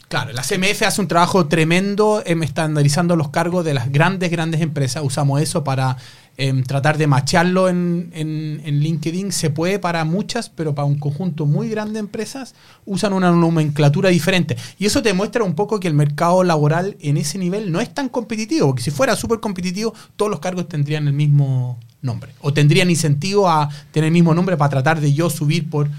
Claro, 0.07 0.33
la 0.33 0.41
CMF 0.41 0.81
hace 0.81 0.99
un 0.99 1.07
trabajo 1.07 1.47
tremendo 1.47 2.21
em, 2.25 2.41
estandarizando 2.43 3.15
los 3.15 3.29
cargos 3.29 3.63
de 3.63 3.75
las 3.75 3.91
grandes, 3.91 4.31
grandes 4.31 4.59
empresas. 4.61 5.03
Usamos 5.05 5.41
eso 5.41 5.63
para 5.63 5.95
em, 6.37 6.63
tratar 6.63 6.97
de 6.97 7.07
macharlo 7.07 7.69
en, 7.69 8.09
en- 8.13 8.61
en 8.65 8.79
LinkedIn. 8.79 9.31
Se 9.31 9.49
puede 9.49 9.79
para 9.79 10.03
muchas, 10.05 10.49
pero 10.49 10.73
para 10.73 10.85
un 10.85 10.97
conjunto 10.97 11.45
muy 11.45 11.69
grande 11.69 11.93
de 11.93 11.99
empresas 11.99 12.55
usan 12.85 13.13
una 13.13 13.31
nomenclatura 13.31 14.09
diferente. 14.09 14.55
Y 14.79 14.85
eso 14.85 15.01
te 15.01 15.13
muestra 15.13 15.43
un 15.43 15.53
poco 15.55 15.79
que 15.79 15.87
el 15.87 15.93
mercado 15.93 16.43
laboral 16.43 16.97
en 17.01 17.17
ese 17.17 17.37
nivel 17.37 17.71
no 17.71 17.79
es 17.81 17.93
tan 17.93 18.09
competitivo, 18.09 18.67
porque 18.67 18.83
si 18.83 18.91
fuera 18.91 19.15
súper 19.15 19.39
competitivo, 19.39 19.93
todos 20.15 20.29
los 20.31 20.39
cargos 20.39 20.67
tendrían 20.67 21.07
el 21.07 21.13
mismo 21.13 21.77
nombre. 22.01 22.31
O 22.41 22.51
tendrían 22.53 22.89
incentivo 22.89 23.47
a 23.49 23.69
tener 23.91 24.07
el 24.07 24.13
mismo 24.13 24.33
nombre 24.33 24.57
para 24.57 24.69
tratar 24.69 24.99
de 25.01 25.13
yo 25.13 25.29
subir 25.29 25.69
por 25.69 25.89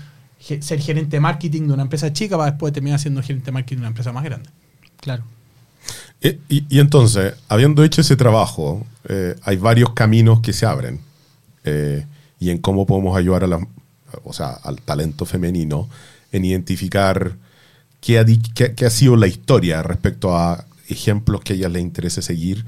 ser 0.40 0.80
gerente 0.80 1.16
de 1.16 1.20
marketing 1.20 1.68
de 1.68 1.72
una 1.74 1.82
empresa 1.84 2.12
chica 2.12 2.36
para 2.36 2.50
después 2.50 2.72
terminar 2.72 2.98
siendo 2.98 3.22
gerente 3.22 3.46
de 3.46 3.52
marketing 3.52 3.76
de 3.76 3.80
una 3.82 3.88
empresa 3.88 4.10
más 4.12 4.24
grande. 4.24 4.50
Claro. 5.00 5.22
Y, 6.48 6.78
entonces, 6.78 7.34
habiendo 7.48 7.82
hecho 7.82 8.00
ese 8.00 8.16
trabajo, 8.16 8.86
eh, 9.08 9.34
hay 9.42 9.56
varios 9.56 9.92
caminos 9.92 10.40
que 10.40 10.52
se 10.52 10.66
abren 10.66 11.00
eh, 11.64 12.06
y 12.38 12.50
en 12.50 12.58
cómo 12.58 12.86
podemos 12.86 13.16
ayudar 13.16 13.44
a 13.44 13.46
la- 13.48 13.66
o 14.24 14.32
sea, 14.32 14.50
al 14.50 14.80
talento 14.82 15.24
femenino 15.24 15.88
en 16.32 16.44
identificar 16.44 17.36
qué 18.00 18.18
ha, 18.18 18.24
qué- 18.54 18.86
ha 18.86 18.90
sido 18.90 19.16
la 19.16 19.26
historia 19.26 19.82
respecto 19.82 20.36
a 20.36 20.64
ejemplos 20.88 21.40
que 21.42 21.54
a 21.54 21.56
ellas 21.56 21.72
les 21.72 21.82
interese 21.82 22.22
seguir 22.22 22.64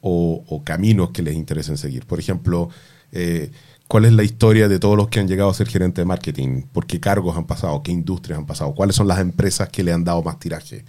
o, 0.00 0.44
o 0.48 0.64
caminos 0.64 1.10
que 1.10 1.22
les 1.22 1.34
interesen 1.34 1.76
seguir. 1.78 2.06
Por 2.06 2.20
ejemplo, 2.20 2.70
eh, 3.12 3.50
¿cuál 3.88 4.04
es 4.06 4.12
la 4.12 4.22
historia 4.24 4.68
de 4.68 4.78
todos 4.78 4.96
los 4.96 5.08
que 5.08 5.20
han 5.20 5.28
llegado 5.28 5.50
a 5.50 5.54
ser 5.54 5.68
gerente 5.68 6.00
de 6.02 6.06
marketing? 6.06 6.62
¿Por 6.72 6.86
qué 6.86 7.00
cargos 7.00 7.36
han 7.36 7.46
pasado? 7.46 7.82
¿Qué 7.82 7.92
industrias 7.92 8.38
han 8.38 8.46
pasado? 8.46 8.74
¿Cuáles 8.74 8.96
son 8.96 9.08
las 9.08 9.20
empresas 9.20 9.68
que 9.70 9.82
le 9.82 9.92
han 9.92 10.04
dado 10.04 10.22
más 10.22 10.38
tiraje? 10.38 10.84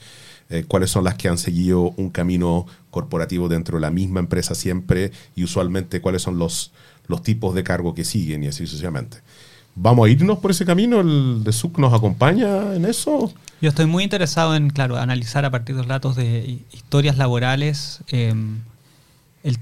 Eh, 0.49 0.63
¿Cuáles 0.67 0.91
son 0.91 1.03
las 1.03 1.15
que 1.15 1.27
han 1.27 1.37
seguido 1.37 1.93
un 1.97 2.09
camino 2.09 2.65
corporativo 2.91 3.47
dentro 3.49 3.77
de 3.77 3.81
la 3.81 3.89
misma 3.91 4.19
empresa 4.19 4.53
siempre? 4.55 5.11
Y 5.35 5.43
usualmente, 5.43 6.01
¿cuáles 6.01 6.21
son 6.21 6.37
los, 6.37 6.71
los 7.07 7.23
tipos 7.23 7.55
de 7.55 7.63
cargo 7.63 7.95
que 7.95 8.03
siguen 8.05 8.43
y 8.43 8.47
así 8.47 8.65
sucesivamente? 8.67 9.17
¿Vamos 9.75 10.07
a 10.07 10.09
irnos 10.09 10.37
por 10.39 10.51
ese 10.51 10.63
camino? 10.65 11.01
¿El 11.01 11.43
de 11.43 11.51
SUC 11.51 11.79
nos 11.79 11.93
acompaña 11.93 12.75
en 12.75 12.85
eso? 12.85 13.33
Yo 13.61 13.69
estoy 13.69 13.87
muy 13.87 14.03
interesado 14.03 14.55
en, 14.55 14.69
claro, 14.69 14.97
analizar 14.97 15.43
a 15.45 15.49
partir 15.51 15.75
de 15.75 15.81
los 15.81 15.87
datos 15.89 16.15
de 16.15 16.43
hi- 16.47 16.63
historias 16.71 17.17
laborales 17.17 17.99
eh, 18.09 18.33
el, 19.43 19.57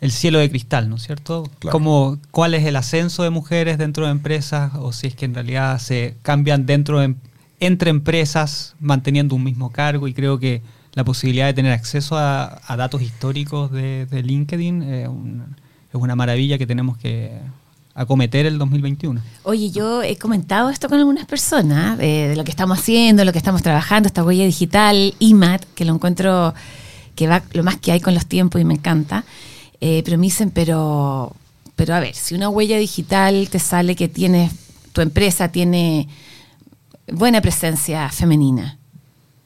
el 0.00 0.10
cielo 0.10 0.38
de 0.40 0.50
cristal, 0.50 0.88
¿no 0.90 0.96
es 0.96 1.02
cierto? 1.04 1.44
Claro. 1.60 1.72
Cómo- 1.72 2.18
¿Cuál 2.30 2.54
es 2.54 2.64
el 2.66 2.76
ascenso 2.76 3.22
de 3.22 3.30
mujeres 3.30 3.78
dentro 3.78 4.04
de 4.06 4.10
empresas 4.12 4.72
o 4.74 4.92
si 4.92 5.06
es 5.06 5.14
que 5.14 5.24
en 5.24 5.34
realidad 5.34 5.78
se 5.78 6.16
cambian 6.22 6.66
dentro 6.66 6.98
de, 6.98 7.04
em- 7.06 7.16
entre 7.60 7.90
empresas 7.90 8.74
manteniendo 8.80 9.34
un 9.34 9.44
mismo 9.44 9.70
cargo? 9.70 10.08
Y 10.08 10.14
creo 10.14 10.38
que 10.38 10.62
la 10.92 11.04
posibilidad 11.04 11.46
de 11.46 11.54
tener 11.54 11.72
acceso 11.72 12.16
a, 12.16 12.60
datos 12.76 13.02
históricos 13.02 13.70
de, 13.72 14.06
LinkedIn 14.24 14.82
eh, 14.82 15.08
un- 15.08 15.56
es 15.88 15.94
una 15.94 16.16
maravilla 16.16 16.58
que 16.58 16.66
tenemos 16.66 16.96
que 16.98 17.32
acometer 17.94 18.46
el 18.46 18.58
2021. 18.58 19.20
Oye, 19.44 19.70
yo 19.70 20.02
he 20.02 20.16
comentado 20.16 20.68
esto 20.70 20.88
con 20.88 20.98
algunas 20.98 21.26
personas, 21.26 21.96
de, 21.98 22.28
de 22.28 22.36
lo 22.36 22.42
que 22.44 22.50
estamos 22.50 22.78
haciendo, 22.80 23.24
lo 23.24 23.32
que 23.32 23.38
estamos 23.38 23.62
trabajando, 23.62 24.08
esta 24.08 24.24
huella 24.24 24.44
digital, 24.44 25.14
IMAT, 25.20 25.64
que 25.74 25.84
lo 25.84 25.94
encuentro 25.94 26.54
que 27.14 27.28
va 27.28 27.42
lo 27.52 27.62
más 27.62 27.76
que 27.76 27.92
hay 27.92 28.00
con 28.00 28.14
los 28.14 28.26
tiempos 28.26 28.60
y 28.60 28.64
me 28.64 28.74
encanta. 28.74 29.24
Eh, 29.80 30.02
pero 30.04 30.18
me 30.18 30.24
dicen, 30.26 30.50
pero, 30.50 31.32
pero 31.76 31.94
a 31.94 32.00
ver, 32.00 32.14
si 32.16 32.34
una 32.34 32.48
huella 32.48 32.76
digital 32.78 33.48
te 33.48 33.60
sale 33.60 33.94
que 33.94 34.08
tienes, 34.08 34.52
tu 34.92 35.00
empresa 35.00 35.52
tiene 35.52 36.08
buena 37.10 37.40
presencia 37.40 38.08
femenina. 38.10 38.78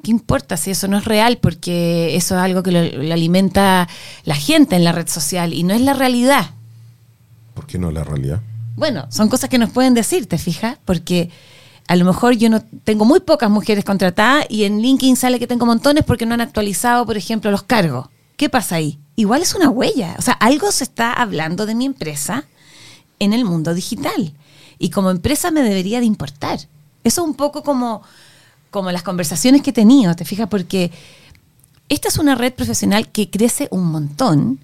¿Qué 0.02 0.10
importa 0.10 0.56
si 0.56 0.70
eso 0.70 0.86
no 0.88 0.98
es 0.98 1.04
real? 1.04 1.38
Porque 1.38 2.14
eso 2.14 2.36
es 2.36 2.40
algo 2.40 2.62
que 2.62 2.70
lo, 2.70 2.84
lo 2.84 3.12
alimenta 3.12 3.88
la 4.24 4.36
gente 4.36 4.76
en 4.76 4.84
la 4.84 4.92
red 4.92 5.08
social 5.08 5.52
y 5.52 5.64
no 5.64 5.74
es 5.74 5.80
la 5.80 5.92
realidad. 5.92 6.50
¿Por 7.54 7.66
qué 7.66 7.78
no 7.78 7.90
la 7.90 8.04
realidad? 8.04 8.40
Bueno, 8.76 9.06
son 9.10 9.28
cosas 9.28 9.50
que 9.50 9.58
nos 9.58 9.70
pueden 9.70 9.94
decir, 9.94 10.26
¿te 10.26 10.38
fijas? 10.38 10.78
Porque 10.84 11.30
a 11.88 11.96
lo 11.96 12.04
mejor 12.04 12.36
yo 12.36 12.48
no 12.48 12.62
tengo 12.84 13.04
muy 13.04 13.20
pocas 13.20 13.50
mujeres 13.50 13.84
contratadas 13.84 14.46
y 14.48 14.64
en 14.64 14.80
LinkedIn 14.80 15.16
sale 15.16 15.40
que 15.40 15.46
tengo 15.46 15.66
montones 15.66 16.04
porque 16.04 16.26
no 16.26 16.34
han 16.34 16.42
actualizado, 16.42 17.04
por 17.04 17.16
ejemplo, 17.16 17.50
los 17.50 17.64
cargos. 17.64 18.08
¿Qué 18.36 18.48
pasa 18.48 18.76
ahí? 18.76 19.00
Igual 19.16 19.42
es 19.42 19.54
una 19.54 19.68
huella. 19.68 20.14
O 20.18 20.22
sea, 20.22 20.34
algo 20.34 20.70
se 20.70 20.84
está 20.84 21.12
hablando 21.12 21.66
de 21.66 21.74
mi 21.74 21.86
empresa 21.86 22.44
en 23.18 23.32
el 23.32 23.44
mundo 23.44 23.74
digital. 23.74 24.34
Y 24.78 24.90
como 24.90 25.10
empresa 25.10 25.50
me 25.50 25.62
debería 25.62 25.98
de 25.98 26.06
importar. 26.06 26.60
Eso 27.04 27.22
es 27.22 27.28
un 27.28 27.34
poco 27.34 27.62
como, 27.62 28.02
como 28.70 28.90
las 28.92 29.02
conversaciones 29.02 29.62
que 29.62 29.70
he 29.70 29.72
tenido, 29.72 30.14
¿te 30.14 30.24
fijas? 30.24 30.48
Porque 30.48 30.90
esta 31.88 32.08
es 32.08 32.18
una 32.18 32.34
red 32.34 32.52
profesional 32.52 33.08
que 33.08 33.30
crece 33.30 33.68
un 33.70 33.87
montón 33.87 34.58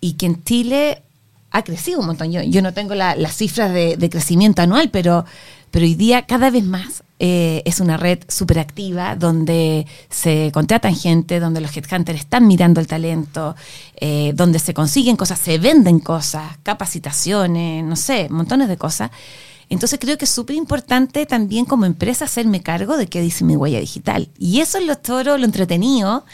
y 0.00 0.14
que 0.14 0.26
en 0.26 0.42
Chile 0.44 1.02
ha 1.50 1.62
crecido 1.62 2.00
un 2.00 2.06
montón. 2.06 2.30
Yo, 2.32 2.42
yo 2.42 2.62
no 2.62 2.72
tengo 2.74 2.94
la- 2.94 3.14
las 3.16 3.36
cifras 3.36 3.72
de, 3.72 4.08
crecimiento 4.10 4.62
anual, 4.62 4.90
pero, 4.90 5.24
pero 5.70 5.84
hoy 5.84 5.94
día 5.94 6.22
cada 6.26 6.50
vez 6.50 6.64
más 6.64 7.02
eh, 7.18 7.62
es 7.64 7.78
una 7.78 7.96
red 7.96 8.18
súper 8.28 8.58
activa 8.58 9.14
donde 9.16 9.86
se 10.10 10.50
contratan 10.52 10.96
gente, 10.96 11.40
donde 11.40 11.60
los 11.60 11.74
headhunters 11.76 12.20
están 12.20 12.46
mirando 12.48 12.80
el 12.80 12.86
talento, 12.86 13.54
eh, 14.00 14.32
donde 14.34 14.58
se 14.58 14.74
consiguen 14.74 15.16
cosas, 15.16 15.38
se 15.38 15.58
venden 15.58 16.00
cosas, 16.00 16.58
capacitaciones, 16.62 17.84
no 17.84 17.96
sé, 17.96 18.28
montones 18.28 18.68
de 18.68 18.76
cosas. 18.76 19.10
Entonces 19.72 19.98
creo 19.98 20.18
que 20.18 20.26
es 20.26 20.30
súper 20.30 20.54
importante 20.54 21.24
también 21.24 21.64
como 21.64 21.86
empresa 21.86 22.26
hacerme 22.26 22.62
cargo 22.62 22.98
de 22.98 23.06
qué 23.06 23.22
dice 23.22 23.42
mi 23.42 23.56
huella 23.56 23.80
digital. 23.80 24.28
Y 24.38 24.60
eso 24.60 24.76
es 24.76 24.86
lo 24.86 24.96
toro, 24.96 25.38
lo 25.38 25.46
entretenido 25.46 26.26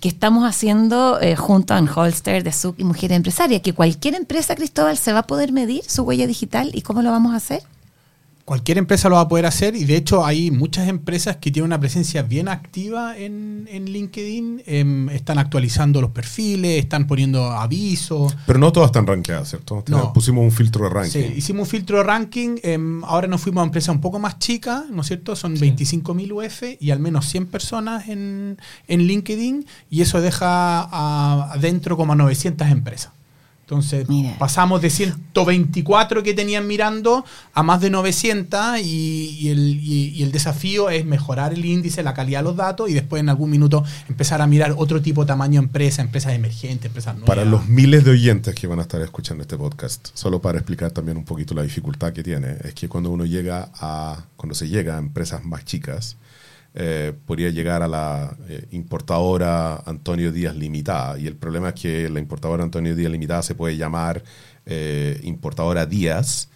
que 0.00 0.08
estamos 0.08 0.44
haciendo 0.44 1.20
eh, 1.20 1.36
junto 1.36 1.74
a 1.74 1.78
Holster 1.80 2.42
de 2.42 2.52
SUC 2.52 2.80
y 2.80 2.84
Mujeres 2.84 3.16
Empresarias, 3.16 3.60
que 3.60 3.74
cualquier 3.74 4.14
empresa, 4.14 4.54
Cristóbal, 4.54 4.96
se 4.96 5.12
va 5.12 5.20
a 5.20 5.26
poder 5.26 5.52
medir 5.52 5.84
su 5.84 6.04
huella 6.04 6.26
digital 6.26 6.70
y 6.72 6.80
cómo 6.80 7.02
lo 7.02 7.10
vamos 7.10 7.34
a 7.34 7.36
hacer. 7.36 7.62
Cualquier 8.46 8.78
empresa 8.78 9.08
lo 9.08 9.16
va 9.16 9.22
a 9.22 9.28
poder 9.28 9.44
hacer 9.44 9.74
y 9.74 9.84
de 9.84 9.96
hecho 9.96 10.24
hay 10.24 10.52
muchas 10.52 10.86
empresas 10.88 11.36
que 11.38 11.50
tienen 11.50 11.66
una 11.66 11.80
presencia 11.80 12.22
bien 12.22 12.46
activa 12.48 13.18
en, 13.18 13.68
en 13.70 13.86
LinkedIn, 13.86 14.62
em, 14.66 15.08
están 15.10 15.38
actualizando 15.38 16.00
los 16.00 16.12
perfiles, 16.12 16.78
están 16.78 17.08
poniendo 17.08 17.50
avisos. 17.50 18.36
Pero 18.46 18.60
no 18.60 18.70
todas 18.70 18.90
están 18.90 19.04
rankeadas, 19.04 19.48
¿cierto? 19.50 19.82
No. 19.88 20.12
Pusimos 20.12 20.44
un 20.44 20.52
filtro 20.52 20.84
de 20.84 20.90
ranking. 20.90 21.10
Sí, 21.10 21.32
hicimos 21.36 21.62
un 21.66 21.70
filtro 21.70 21.98
de 21.98 22.04
ranking, 22.04 22.56
em, 22.62 23.02
ahora 23.04 23.26
nos 23.26 23.40
fuimos 23.40 23.62
a 23.62 23.64
empresas 23.64 23.92
un 23.92 24.00
poco 24.00 24.20
más 24.20 24.38
chicas, 24.38 24.84
¿no 24.90 25.00
es 25.02 25.08
cierto? 25.08 25.34
Son 25.34 25.56
25.000 25.56 26.30
UF 26.32 26.62
y 26.80 26.92
al 26.92 27.00
menos 27.00 27.26
100 27.26 27.46
personas 27.46 28.08
en, 28.08 28.58
en 28.86 29.00
LinkedIn 29.08 29.66
y 29.90 30.02
eso 30.02 30.20
deja 30.20 30.82
a- 30.82 31.50
adentro 31.52 31.96
como 31.96 32.12
a 32.12 32.16
900 32.16 32.68
empresas. 32.68 33.10
Entonces 33.66 34.08
Mira. 34.08 34.36
pasamos 34.38 34.80
de 34.80 34.90
124 34.90 36.22
que 36.22 36.34
tenían 36.34 36.68
mirando 36.68 37.24
a 37.52 37.62
más 37.64 37.80
de 37.80 37.90
900 37.90 38.78
y, 38.80 39.36
y 39.40 39.48
el, 39.48 39.58
y- 39.82 40.08
y 40.14 40.22
el 40.22 40.30
desafío 40.30 40.88
es 40.88 41.04
mejorar 41.04 41.52
el 41.52 41.64
índice, 41.64 42.04
la 42.04 42.14
calidad 42.14 42.40
de 42.40 42.44
los 42.44 42.56
datos 42.56 42.88
y 42.88 42.94
después 42.94 43.18
en 43.18 43.28
algún 43.28 43.50
minuto 43.50 43.82
empezar 44.08 44.40
a 44.40 44.46
mirar 44.46 44.74
otro 44.76 45.02
tipo 45.02 45.22
de 45.22 45.26
tamaño 45.26 45.60
de 45.60 45.66
empresa, 45.66 46.00
empresas 46.00 46.32
emergentes, 46.34 46.86
empresas 46.86 47.14
nuevas. 47.14 47.26
Para 47.26 47.44
los 47.44 47.66
miles 47.68 48.04
de 48.04 48.12
oyentes 48.12 48.54
que 48.54 48.68
van 48.68 48.78
a 48.78 48.82
estar 48.82 49.00
escuchando 49.02 49.42
este 49.42 49.56
podcast, 49.56 50.10
solo 50.14 50.40
para 50.40 50.58
explicar 50.58 50.92
también 50.92 51.16
un 51.16 51.24
poquito 51.24 51.52
la 51.52 51.62
dificultad 51.62 52.12
que 52.12 52.22
tiene, 52.22 52.58
es 52.62 52.72
que 52.74 52.88
cuando 52.88 53.10
uno 53.10 53.24
llega 53.24 53.70
a, 53.80 54.26
cuando 54.36 54.54
se 54.54 54.68
llega 54.68 54.94
a 54.94 54.98
empresas 54.98 55.44
más 55.44 55.64
chicas, 55.64 56.16
eh, 56.78 57.14
podría 57.24 57.48
llegar 57.50 57.82
a 57.82 57.88
la 57.88 58.36
eh, 58.48 58.66
importadora 58.72 59.76
Antonio 59.86 60.30
Díaz 60.30 60.54
Limitada. 60.54 61.18
Y 61.18 61.26
el 61.26 61.34
problema 61.34 61.70
es 61.70 61.74
que 61.80 62.08
la 62.10 62.20
importadora 62.20 62.62
Antonio 62.64 62.94
Díaz 62.94 63.10
Limitada 63.10 63.42
se 63.42 63.54
puede 63.54 63.76
llamar 63.78 64.22
eh, 64.66 65.18
importadora 65.24 65.86
Díaz, 65.86 66.48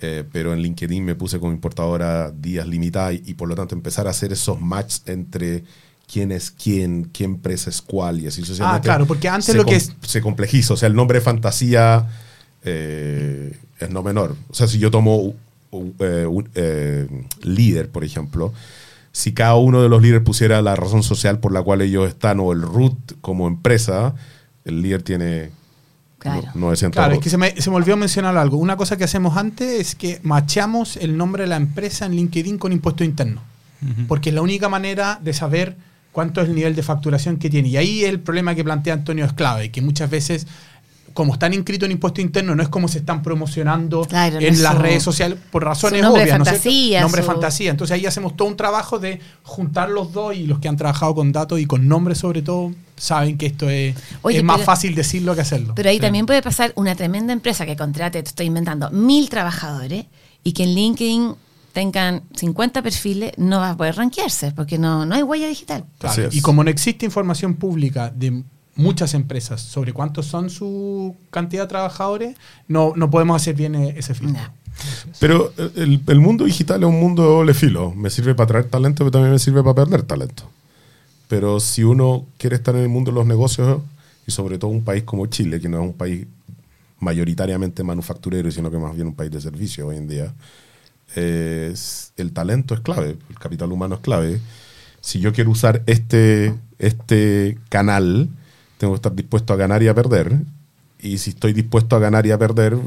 eh, 0.00 0.24
pero 0.32 0.54
en 0.54 0.60
LinkedIn 0.60 1.04
me 1.04 1.14
puse 1.14 1.38
como 1.38 1.52
importadora 1.52 2.30
Díaz 2.30 2.66
Limitada 2.66 3.12
y, 3.12 3.22
y 3.26 3.34
por 3.34 3.46
lo 3.48 3.54
tanto 3.54 3.74
empezar 3.74 4.06
a 4.06 4.10
hacer 4.10 4.32
esos 4.32 4.58
matches 4.60 5.02
entre 5.06 5.64
quién 6.10 6.32
es 6.32 6.50
quién, 6.50 7.10
qué 7.12 7.24
empresa 7.24 7.68
es 7.68 7.82
cuál 7.82 8.20
y 8.20 8.26
así 8.26 8.40
sucesivamente. 8.40 8.86
claro, 8.86 9.04
porque 9.06 9.28
antes 9.28 9.54
lo 9.54 9.66
que 9.66 9.76
es- 9.76 9.92
se 10.00 10.22
complejiza. 10.22 10.72
O 10.72 10.76
sea, 10.78 10.86
el 10.88 10.94
nombre 10.94 11.18
de 11.18 11.24
fantasía 11.24 12.06
es 12.64 13.90
no 13.90 14.02
menor. 14.02 14.34
O 14.48 14.54
sea, 14.54 14.66
si 14.66 14.78
yo 14.78 14.90
tomo 14.90 15.34
un 15.70 15.94
líder, 17.42 17.90
por 17.90 18.04
ejemplo, 18.04 18.52
si 19.18 19.32
cada 19.32 19.56
uno 19.56 19.82
de 19.82 19.88
los 19.88 20.00
líderes 20.00 20.22
pusiera 20.22 20.62
la 20.62 20.76
razón 20.76 21.02
social 21.02 21.40
por 21.40 21.50
la 21.52 21.60
cual 21.60 21.82
ellos 21.82 22.06
están 22.08 22.38
o 22.38 22.52
el 22.52 22.62
root 22.62 22.94
como 23.20 23.48
empresa, 23.48 24.14
el 24.64 24.80
líder 24.80 25.02
tiene 25.02 25.50
Claro. 26.20 26.42
no- 26.54 26.60
900 26.66 26.96
Claro, 27.00 27.14
es 27.14 27.20
que 27.20 27.28
se 27.28 27.36
me, 27.36 27.60
se 27.60 27.68
me 27.68 27.74
olvidó 27.76 27.96
mencionar 27.96 28.36
algo. 28.36 28.58
Una 28.58 28.76
cosa 28.76 28.96
que 28.96 29.02
hacemos 29.02 29.36
antes 29.36 29.80
es 29.80 29.94
que 29.96 30.20
machamos 30.22 30.96
el 30.98 31.16
nombre 31.16 31.42
de 31.42 31.48
la 31.48 31.56
empresa 31.56 32.06
en 32.06 32.12
LinkedIn 32.14 32.58
con 32.58 32.72
impuesto 32.72 33.02
interno. 33.02 33.42
Porque 34.06 34.28
es 34.30 34.34
la 34.36 34.42
única 34.42 34.68
manera 34.68 35.18
de 35.22 35.32
saber 35.32 35.76
cuánto 36.12 36.40
es 36.40 36.48
el 36.48 36.54
nivel 36.54 36.74
de 36.76 36.82
facturación 36.84 37.38
que 37.38 37.50
tiene. 37.50 37.68
Y 37.70 37.76
ahí 37.76 38.04
el 38.04 38.20
problema 38.20 38.54
que 38.54 38.62
plantea 38.64 38.94
Antonio 38.94 39.24
es 39.24 39.32
clave, 39.32 39.70
que 39.72 39.82
muchas 39.82 40.10
veces 40.10 40.46
como 41.14 41.32
están 41.32 41.54
inscritos 41.54 41.86
en 41.86 41.92
impuesto 41.92 42.20
interno, 42.20 42.54
no 42.54 42.62
es 42.62 42.68
como 42.68 42.88
se 42.88 42.98
están 42.98 43.22
promocionando 43.22 44.02
Claro, 44.02 44.38
en 44.38 44.62
las 44.62 44.74
su- 44.74 44.78
redes 44.82 45.02
sociales 45.02 45.38
por 45.50 45.64
razones 45.64 46.00
de 46.02 46.06
obvias. 46.06 46.38
¿no 46.38 46.44
es 46.44 46.48
cierto? 46.50 46.62
fantasía, 46.62 47.00
Nombre 47.02 47.20
de 47.22 47.26
fantasía. 47.26 47.70
Entonces 47.70 47.94
ahí 47.94 48.06
hacemos 48.06 48.36
todo 48.36 48.48
un 48.48 48.56
trabajo 48.56 48.98
de 48.98 49.20
juntar 49.42 49.90
los 49.90 50.12
dos 50.12 50.34
y 50.34 50.46
los 50.46 50.58
que 50.58 50.68
han 50.68 50.76
trabajado 50.76 51.14
con 51.14 51.32
datos 51.32 51.58
y 51.60 51.66
con 51.66 51.88
nombres 51.88 52.18
sobre 52.18 52.42
todo 52.42 52.72
saben 52.96 53.38
que 53.38 53.46
esto 53.46 53.68
es, 53.70 53.94
Oye, 54.22 54.38
es 54.38 54.44
más 54.44 54.56
pero- 54.56 54.66
fácil 54.66 54.94
decirlo 54.94 55.34
que 55.34 55.40
hacerlo. 55.42 55.74
Pero 55.74 55.88
ahí 55.88 55.96
Sí. 55.96 56.00
también 56.02 56.26
puede 56.26 56.42
pasar 56.42 56.72
una 56.76 56.94
tremenda 56.94 57.32
empresa 57.32 57.64
que 57.66 57.76
contrate, 57.76 58.22
te 58.22 58.28
estoy 58.28 58.46
inventando, 58.46 58.90
mil 58.90 59.28
trabajadores 59.28 60.06
y 60.44 60.52
que 60.52 60.64
en 60.64 60.74
LinkedIn 60.74 61.34
tengan 61.72 62.22
50 62.34 62.82
perfiles, 62.82 63.32
no 63.36 63.58
va 63.60 63.70
a 63.70 63.76
poder 63.76 63.94
rankearse 63.96 64.50
porque 64.52 64.78
no, 64.78 65.06
no 65.06 65.14
hay 65.14 65.22
huella 65.22 65.46
digital. 65.46 65.84
Claro. 65.98 66.28
Y 66.32 66.40
como 66.40 66.64
no 66.64 66.70
existe 66.70 67.04
información 67.06 67.54
pública 67.54 68.10
de 68.10 68.42
muchas 68.78 69.12
empresas 69.12 69.60
sobre 69.60 69.92
cuántos 69.92 70.24
son 70.26 70.48
su 70.48 71.14
cantidad 71.30 71.64
de 71.64 71.68
trabajadores, 71.68 72.36
no, 72.66 72.94
no 72.96 73.10
podemos 73.10 73.36
hacer 73.42 73.54
bien 73.54 73.74
e- 73.74 73.98
ese 73.98 74.14
filtro. 74.14 74.40
No. 74.40 74.48
Pero 75.20 75.52
eh, 75.58 75.70
el, 75.76 76.00
el 76.06 76.20
mundo 76.20 76.44
digital 76.46 76.82
es 76.82 76.88
un 76.88 76.98
mundo 76.98 77.22
de 77.24 77.28
doble 77.28 77.52
filo. 77.54 77.92
Me 77.94 78.08
sirve 78.08 78.34
para 78.34 78.46
traer 78.46 78.64
talento, 78.66 78.98
pero 79.04 79.10
también 79.10 79.32
me 79.32 79.38
sirve 79.38 79.62
para 79.62 79.74
perder 79.74 80.02
talento. 80.04 80.44
Pero 81.28 81.60
si 81.60 81.82
uno 81.84 82.24
quiere 82.38 82.56
estar 82.56 82.74
en 82.76 82.82
el 82.82 82.88
mundo 82.88 83.10
de 83.10 83.16
los 83.16 83.26
negocios, 83.26 83.80
y 84.26 84.30
sobre 84.30 84.56
todo 84.58 84.70
un 84.70 84.84
país 84.84 85.02
como 85.02 85.26
Chile, 85.26 85.60
que 85.60 85.68
no 85.68 85.78
es 85.78 85.84
un 85.84 85.92
país 85.94 86.26
mayoritariamente 87.00 87.82
manufacturero, 87.82 88.50
sino 88.50 88.70
que 88.70 88.78
más 88.78 88.94
bien 88.94 89.08
un 89.08 89.14
país 89.14 89.30
de 89.30 89.40
servicios 89.40 89.86
hoy 89.88 89.96
en 89.96 90.06
día, 90.08 90.32
es- 91.16 92.12
el 92.16 92.32
talento 92.32 92.74
es 92.74 92.80
clave, 92.80 93.16
el 93.28 93.38
capital 93.38 93.72
humano 93.72 93.96
es 93.96 94.00
clave. 94.00 94.40
Si 95.00 95.20
yo 95.20 95.32
quiero 95.32 95.50
usar 95.50 95.82
este, 95.86 96.54
este 96.78 97.58
canal, 97.68 98.28
tengo 98.78 98.94
que 98.94 98.98
estar 98.98 99.14
dispuesto 99.14 99.52
a 99.52 99.56
ganar 99.56 99.82
y 99.82 99.88
a 99.88 99.94
perder. 99.94 100.38
Y 101.00 101.18
si 101.18 101.30
estoy 101.30 101.52
dispuesto 101.52 101.96
a 101.96 101.98
ganar 101.98 102.26
y 102.26 102.30
a 102.30 102.38
perder, 102.38 102.78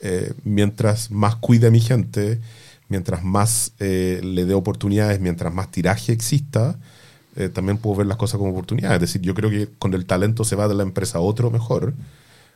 eh, 0.00 0.32
mientras 0.44 1.10
más 1.10 1.36
cuide 1.36 1.68
a 1.68 1.70
mi 1.70 1.80
gente, 1.80 2.40
mientras 2.88 3.24
más 3.24 3.72
eh, 3.78 4.20
le 4.22 4.44
dé 4.44 4.54
oportunidades, 4.54 5.20
mientras 5.20 5.52
más 5.52 5.70
tiraje 5.70 6.12
exista, 6.12 6.78
eh, 7.36 7.48
también 7.48 7.78
puedo 7.78 7.96
ver 7.96 8.06
las 8.06 8.16
cosas 8.16 8.38
como 8.38 8.50
oportunidades. 8.50 8.96
Es 8.96 9.00
decir, 9.00 9.22
yo 9.22 9.34
creo 9.34 9.50
que 9.50 9.68
con 9.78 9.94
el 9.94 10.06
talento 10.06 10.44
se 10.44 10.56
va 10.56 10.68
de 10.68 10.74
la 10.74 10.82
empresa 10.82 11.18
a 11.18 11.20
otro 11.20 11.50
mejor, 11.50 11.94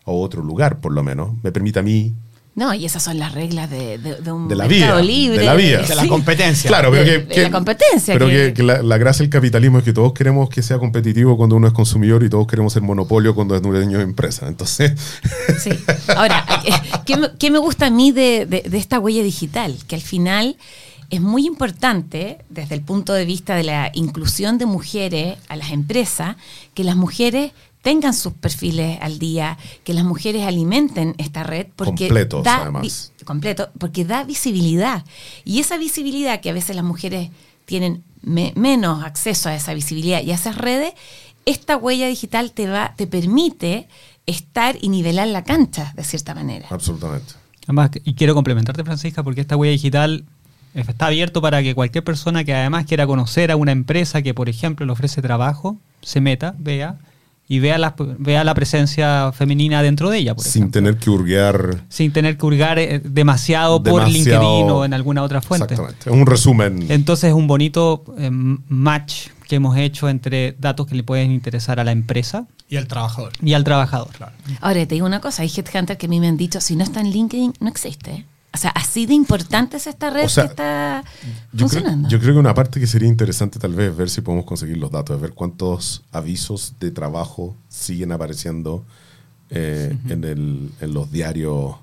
a 0.05 0.11
otro 0.11 0.43
lugar 0.43 0.81
por 0.81 0.93
lo 0.93 1.03
menos. 1.03 1.33
Me 1.43 1.53
permite 1.53 1.79
a 1.79 1.83
mí 1.83 2.15
No, 2.55 2.75
y 2.75 2.85
esas 2.85 3.03
son 3.03 3.19
las 3.19 3.33
reglas 3.33 3.71
de, 3.71 3.97
de- 3.97 4.17
de 4.17 4.31
un 4.31 4.47
De 4.47 4.55
la 4.57 4.67
mercado 4.69 5.01
vida, 5.01 5.03
libre. 5.03 5.39
de 5.39 5.45
la 5.47 5.55
vida. 5.55 5.81
De 5.83 5.95
la 5.95 6.07
competencia. 6.07 6.69
Claro, 6.69 6.91
pero 6.91 7.05
que, 7.05 7.35
de 7.35 7.43
la 7.45 7.51
competencia, 7.51 8.13
Pero 8.13 8.27
que- 8.27 8.33
que, 8.49 8.53
que 8.55 8.63
la, 8.63 8.83
la 8.83 8.99
gracia 8.99 9.23
del 9.23 9.31
capitalismo 9.31 9.79
es 9.79 9.85
que 9.85 9.95
todos 9.95 10.13
queremos 10.13 10.51
que 10.51 10.61
sea 10.63 10.79
competitivo 10.79 11.39
cuando 11.39 11.57
uno 11.57 11.67
es 11.67 11.73
consumidor 11.73 12.23
y 12.25 12.29
todos 12.29 12.47
queremos 12.47 12.75
ser 12.75 12.83
monopolio 12.83 13.35
cuando 13.35 13.57
es 13.57 13.63
dueño 13.63 13.97
de 13.97 14.05
empresa. 14.05 14.49
Entonces, 14.49 14.93
Sí. 15.63 15.71
Ahora, 16.15 16.45
¿qué 17.07 17.17
me, 17.17 17.29
qué 17.39 17.51
me 17.51 17.59
gusta 17.59 17.87
a 17.87 17.91
mí 17.91 18.13
de, 18.13 18.45
de- 18.45 18.63
de 18.69 18.77
esta 18.79 18.99
huella 18.99 19.23
digital? 19.23 19.75
Que 19.89 19.95
al 19.97 20.03
final 20.03 20.57
es 21.09 21.21
muy 21.23 21.47
importante, 21.47 22.39
desde 22.51 22.75
el 22.75 22.83
punto 22.83 23.13
de 23.15 23.25
vista 23.25 23.55
de 23.55 23.65
la 23.65 23.91
inclusión 23.95 24.59
de 24.59 24.67
mujeres 24.67 25.37
a 25.49 25.57
las 25.57 25.71
empresas, 25.71 26.37
que 26.75 26.85
las 26.85 26.97
mujeres 26.97 27.53
tengan 27.83 28.15
sus 28.15 28.33
perfiles 28.33 28.99
al 29.03 29.19
día, 29.19 29.59
que 29.85 29.93
las 29.93 30.05
mujeres 30.05 30.47
alimenten 30.47 31.15
esta 31.19 31.43
red 31.43 31.67
porque 31.77 32.07
Completos, 32.07 32.45
da 32.45 32.63
además. 32.63 33.13
vi- 33.19 33.25
completo, 33.25 33.69
porque 33.79 34.05
da 34.05 34.25
visibilidad. 34.25 35.05
Y 35.45 35.59
esa 35.61 35.77
visibilidad 35.77 36.41
que 36.41 36.51
a 36.51 36.53
veces 36.53 36.75
las 36.77 36.85
mujeres 36.85 37.31
tienen 37.65 38.03
me- 38.23 38.53
menos 38.57 39.05
acceso 39.05 39.49
a 39.49 39.55
esa 39.57 39.75
visibilidad 39.75 40.23
y 40.23 40.31
a 40.31 40.37
esas 40.37 40.57
redes, 40.57 40.95
esta 41.45 41.77
huella 41.77 42.07
digital 42.07 42.53
te 42.53 42.69
va, 42.69 42.95
te 42.97 43.07
permite 43.09 43.89
estar 44.27 44.77
y 44.81 44.89
nivelar 44.89 45.27
la 45.29 45.43
cancha 45.43 45.93
de 45.97 46.05
cierta 46.05 46.35
manera. 46.35 46.69
absolutamente. 46.71 47.35
Además, 47.65 47.91
y 48.05 48.15
quiero 48.15 48.35
complementarte, 48.35 48.85
Francisca, 48.85 49.23
porque 49.25 49.41
esta 49.41 49.57
huella 49.57 49.73
digital 49.73 50.25
está 50.75 51.07
abierto 51.07 51.43
para 51.43 51.63
que 51.63 51.75
cualquier 51.75 52.05
persona 52.05 52.45
que 52.45 52.55
además 52.55 52.87
quiera 52.87 53.07
conocer 53.09 53.51
a 53.51 53.57
una 53.57 53.73
empresa 53.73 54.23
que, 54.23 54.35
por 54.35 54.49
ejemplo, 54.49 54.87
le 54.87 54.93
ofrece 54.93 55.21
trabajo, 55.21 55.79
se 56.01 56.21
meta, 56.21 56.55
vea 56.59 56.97
y 57.49 57.59
vea 57.59 57.77
la, 57.77 57.95
vea 58.19 58.45
la 58.45 58.55
presencia 58.55 59.31
femenina 59.33 59.83
dentro 59.83 60.09
de 60.11 60.19
ella, 60.19 60.35
por 60.35 60.45
Sin 60.45 60.63
ejemplo. 60.63 60.81
tener 60.81 60.97
que 60.99 61.11
hurguear. 61.11 61.85
Sin 61.89 62.13
tener 62.13 62.39
que 62.39 62.47
hurgar 62.47 62.79
eh, 62.79 63.01
demasiado, 63.05 63.83
por 63.83 64.09
LinkedIn 64.09 64.41
o 64.71 64.85
en 64.85 64.95
alguna 64.95 65.23
otra 65.23 65.43
fuente. 65.43 65.75
Exactamente. 65.75 66.09
Es 66.11 66.17
un 66.17 66.27
resumen. 66.27 66.87
Entonces 66.91 67.29
es 67.31 67.35
un 67.35 67.47
bonito 67.47 68.05
eh, 68.19 68.31
match 68.33 69.29
que 69.49 69.57
hemos 69.57 69.77
hecho 69.77 70.09
entre 70.09 70.57
datos 70.59 70.87
que 70.87 70.95
le 70.95 71.03
pueden 71.03 71.31
interesar 71.31 71.79
a 71.79 71.85
la 71.85 71.93
empresa 71.93 72.47
Y 72.71 72.77
el 72.77 72.87
trabajador. 72.87 73.33
y 73.43 73.53
al 73.53 73.65
trabajador. 73.65 74.09
Ahora, 74.63 74.87
te 74.87 74.95
digo 74.95 75.05
una 75.05 75.21
cosa, 75.21 75.43
hay 75.43 75.53
headhunters 75.55 75.99
que 75.99 76.07
a 76.07 76.09
mí 76.09 76.21
me 76.21 76.29
han 76.29 76.39
dicho, 76.39 76.59
si 76.61 76.75
no 76.75 76.85
está 76.85 77.01
en 77.03 77.11
LinkedIn, 77.11 77.53
no 77.61 77.69
existe. 77.69 78.25
O 78.55 78.59
sea, 78.59 78.71
así 78.71 79.07
de 79.07 79.15
importante 79.15 79.79
es 79.79 79.87
esta 79.87 80.11
red 80.11 80.27
O 80.27 80.29
sea, 80.29 80.45
que 80.45 80.51
está 80.51 81.05
Yo 81.53 81.67
creo, 81.67 81.69
funcionando. 81.69 82.09
yo 82.09 82.21
creo 82.21 82.35
que 82.35 82.39
una 82.41 82.53
parte 82.55 82.81
que 82.81 82.87
sería 82.87 83.09
interesante 83.09 83.59
tal 83.59 83.75
vez 83.75 83.91
es 83.91 83.97
ver 83.97 84.11
si 84.11 84.21
podemos 84.21 84.45
conseguir 84.45 84.77
los 84.77 84.91
datos, 84.91 85.17
es 85.17 85.23
ver 85.23 85.33
cuántos 85.33 86.03
avisos 86.13 86.75
de 86.79 86.91
trabajo 86.91 87.57
siguen 87.69 88.13
apareciendo 88.13 88.85
eh, 89.51 89.97
en, 90.09 90.25
el- 90.25 90.71
en 90.81 90.95
los 90.95 91.11
diarios 91.11 91.77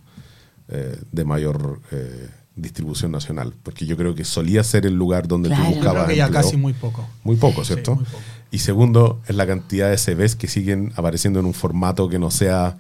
eh, 0.69 0.99
de 1.11 1.25
mayor 1.25 1.81
eh, 1.91 2.29
distribución 2.55 3.11
nacional. 3.11 3.53
Porque 3.63 3.85
yo 3.87 3.97
creo 3.97 4.13
que 4.13 4.23
solía 4.23 4.63
ser 4.63 4.85
el 4.85 4.93
lugar 4.93 5.27
donde 5.27 5.49
Claro. 5.49 5.63
tú 5.63 5.69
Yo 5.69 5.75
Yo 5.75 5.81
buscabas 5.81 6.03
creo 6.05 6.13
que 6.13 6.17
ya 6.17 6.25
empleo. 6.25 6.41
casi 6.43 6.57
muy 6.57 6.73
poco. 6.73 7.07
Muy 7.23 7.35
poco, 7.35 7.63
Sí, 7.63 7.73
¿cierto? 7.73 7.95
muy 7.95 8.05
poco. 8.05 8.19
Y 8.51 8.59
segundo, 8.59 9.21
es 9.27 9.35
la 9.35 9.45
cantidad 9.47 9.89
de 9.89 9.97
CVs 9.97 10.35
que 10.35 10.47
siguen 10.47 10.91
apareciendo 10.95 11.39
en 11.39 11.45
un 11.45 11.53
formato 11.53 12.09
que 12.09 12.17
no 12.19 12.29
sea 12.31 12.77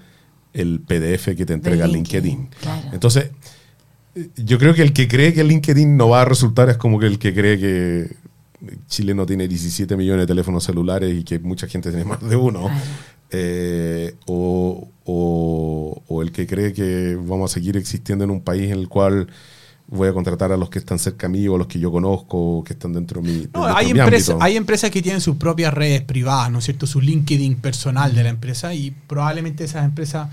el 0.53 0.79
PDF 0.79 1.35
que 1.35 1.45
te 1.45 1.53
entrega 1.53 1.85
LinkedIn, 1.87 2.23
LinkedIn. 2.39 2.59
claro. 2.61 2.89
Entonces, 2.91 3.29
yo 4.35 4.57
creo 4.57 4.73
que 4.73 4.81
el 4.81 4.93
que 4.93 5.07
cree 5.07 5.33
que 5.33 5.43
LinkedIn 5.43 5.95
no 5.95 6.09
va 6.09 6.21
a 6.21 6.25
resultar 6.25 6.69
es 6.69 6.77
como 6.77 6.99
que 6.99 7.05
el 7.07 7.19
que 7.19 7.33
cree 7.33 7.59
que 7.59 8.15
Chile 8.87 9.13
no 9.13 9.25
tiene 9.25 9.47
17 9.47 9.95
millones 9.95 10.23
de 10.23 10.27
teléfonos 10.27 10.63
celulares 10.63 11.15
y 11.17 11.23
que 11.23 11.39
mucha 11.39 11.67
gente 11.67 11.89
tiene 11.89 12.05
más 12.05 12.21
de 12.27 12.35
uno. 12.35 12.69
Eh, 13.31 14.15
o, 14.25 14.87
o- 15.05 16.03
o 16.07 16.21
el 16.21 16.31
que 16.31 16.47
cree 16.47 16.73
que 16.73 17.15
vamos 17.21 17.51
a 17.51 17.53
seguir 17.53 17.77
existiendo 17.77 18.23
en 18.23 18.31
un 18.31 18.41
país 18.41 18.63
en 18.71 18.79
el 18.79 18.89
cual 18.89 19.27
voy 19.87 20.07
a 20.07 20.13
contratar 20.13 20.51
a 20.51 20.57
los 20.57 20.69
que 20.69 20.77
están 20.79 20.99
cerca 20.99 21.27
mío, 21.29 21.53
o 21.53 21.55
a 21.55 21.59
los 21.59 21.67
que 21.67 21.79
yo 21.79 21.91
conozco, 21.91 22.59
o 22.59 22.63
que 22.63 22.73
están 22.73 22.93
dentro 22.93 23.21
de 23.21 23.27
mi, 23.27 23.33
No, 23.53 23.65
dentro 23.65 23.65
hay, 23.77 23.87
de 23.87 23.93
mi 23.93 23.99
empresas, 23.99 24.29
ámbito. 24.29 24.43
hay 24.45 24.55
empresas 24.57 24.91
que 24.91 25.01
tienen 25.01 25.21
sus 25.21 25.35
propias 25.37 25.73
redes 25.73 26.01
privadas, 26.01 26.51
¿no 26.51 26.59
es 26.59 26.65
cierto? 26.65 26.85
Su 26.85 27.01
LinkedIn 27.01 27.55
personal 27.55 28.13
de 28.13 28.23
la 28.23 28.29
empresa 28.29 28.73
y 28.73 28.91
probablemente 28.91 29.63
esas 29.63 29.85
empresas 29.85 30.29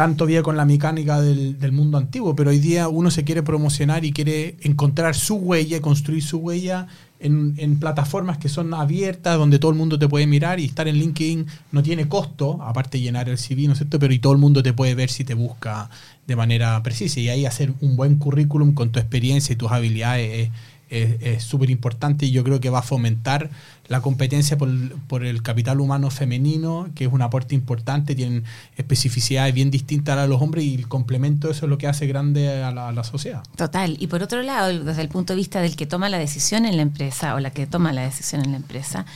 tanto 0.00 0.24
bien 0.24 0.42
con 0.42 0.56
la 0.56 0.64
mecánica 0.64 1.20
del, 1.20 1.72
mundo 1.72 1.98
antiguo, 1.98 2.34
pero 2.34 2.48
hoy 2.48 2.58
día 2.58 2.88
uno 2.88 3.10
se 3.10 3.22
quiere 3.22 3.42
promocionar 3.42 4.02
y 4.06 4.12
quiere 4.12 4.56
encontrar 4.62 5.14
su 5.14 5.34
huella, 5.34 5.82
construir 5.82 6.22
su 6.22 6.38
huella 6.38 6.86
en, 7.18 7.52
en 7.58 7.78
plataformas 7.78 8.38
que 8.38 8.48
son 8.48 8.72
abiertas, 8.72 9.36
donde 9.36 9.58
todo 9.58 9.70
el 9.72 9.76
mundo 9.76 9.98
te 9.98 10.08
puede 10.08 10.26
mirar 10.26 10.58
y 10.58 10.64
estar 10.64 10.88
en 10.88 10.96
LinkedIn 10.96 11.44
no 11.72 11.82
tiene 11.82 12.08
costo, 12.08 12.62
aparte 12.62 12.98
llenar 12.98 13.28
el 13.28 13.36
CV, 13.36 13.66
¿no 13.66 13.72
es 13.74 13.78
cierto? 13.80 13.98
Pero 13.98 14.14
y 14.14 14.18
todo 14.18 14.32
el 14.32 14.38
mundo 14.38 14.62
te 14.62 14.72
puede 14.72 14.94
ver 14.94 15.10
si 15.10 15.22
te 15.24 15.34
busca 15.34 15.90
de 16.26 16.34
manera 16.34 16.82
precisa 16.82 17.20
y 17.20 17.28
ahí 17.28 17.44
hacer 17.44 17.74
un 17.82 17.94
buen 17.96 18.16
currículum 18.16 18.72
con 18.72 18.92
tu 18.92 19.00
experiencia 19.00 19.52
y 19.52 19.56
tus 19.56 19.70
habilidades 19.70 20.48
es- 20.48 20.50
es 20.88 21.22
es 21.22 21.42
súper 21.44 21.68
importante 21.68 22.24
y 22.24 22.30
yo 22.30 22.42
creo 22.42 22.58
que 22.58 22.70
va 22.70 22.78
a 22.78 22.82
fomentar 22.82 23.50
la 23.90 24.00
competencia 24.00 24.56
por, 24.56 24.70
por 25.08 25.26
el 25.26 25.42
capital 25.42 25.80
humano 25.80 26.10
femenino, 26.10 26.88
que 26.94 27.06
es 27.06 27.12
un 27.12 27.22
aporte 27.22 27.56
importante, 27.56 28.14
tienen 28.14 28.44
especificidades 28.76 29.52
bien 29.52 29.72
distintas 29.72 30.16
a 30.16 30.28
los 30.28 30.40
hombres 30.40 30.64
y 30.64 30.76
el 30.76 30.86
complemento 30.86 31.50
eso 31.50 31.66
es 31.66 31.70
lo 31.70 31.76
que 31.76 31.88
hace 31.88 32.06
grande 32.06 32.62
a 32.62 32.70
la, 32.70 32.88
a 32.90 32.92
la 32.92 33.02
sociedad. 33.02 33.42
Total. 33.56 33.96
Y 33.98 34.06
por 34.06 34.22
otro 34.22 34.42
lado, 34.42 34.84
desde 34.84 35.02
el 35.02 35.08
punto 35.08 35.32
de 35.32 35.38
vista 35.38 35.60
del 35.60 35.74
que 35.74 35.86
toma 35.86 36.08
la 36.08 36.18
decisión 36.18 36.66
en 36.66 36.76
la 36.76 36.82
empresa 36.82 37.34
o 37.34 37.40
la 37.40 37.50
que 37.50 37.66
toma 37.66 37.92
la 37.92 38.02
decisión 38.02 38.44
en 38.44 38.52
la 38.52 38.58
empresa, 38.58 39.06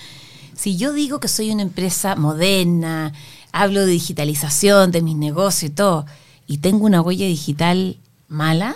si 0.57 0.77
yo 0.77 0.93
digo 0.93 1.21
que 1.21 1.29
soy 1.29 1.53
una 1.53 1.63
empresa 1.63 2.17
moderna, 2.17 3.13
hablo 3.53 3.87
de 3.87 3.93
digitalización, 3.93 4.91
de 4.91 5.03
mis 5.03 5.15
negocios 5.15 5.71
y 5.71 5.75
todo, 5.75 6.05
y 6.49 6.59
tengo 6.59 6.85
una 6.85 7.01
huella 7.01 7.27
digital 7.27 7.97
mala, 8.27 8.75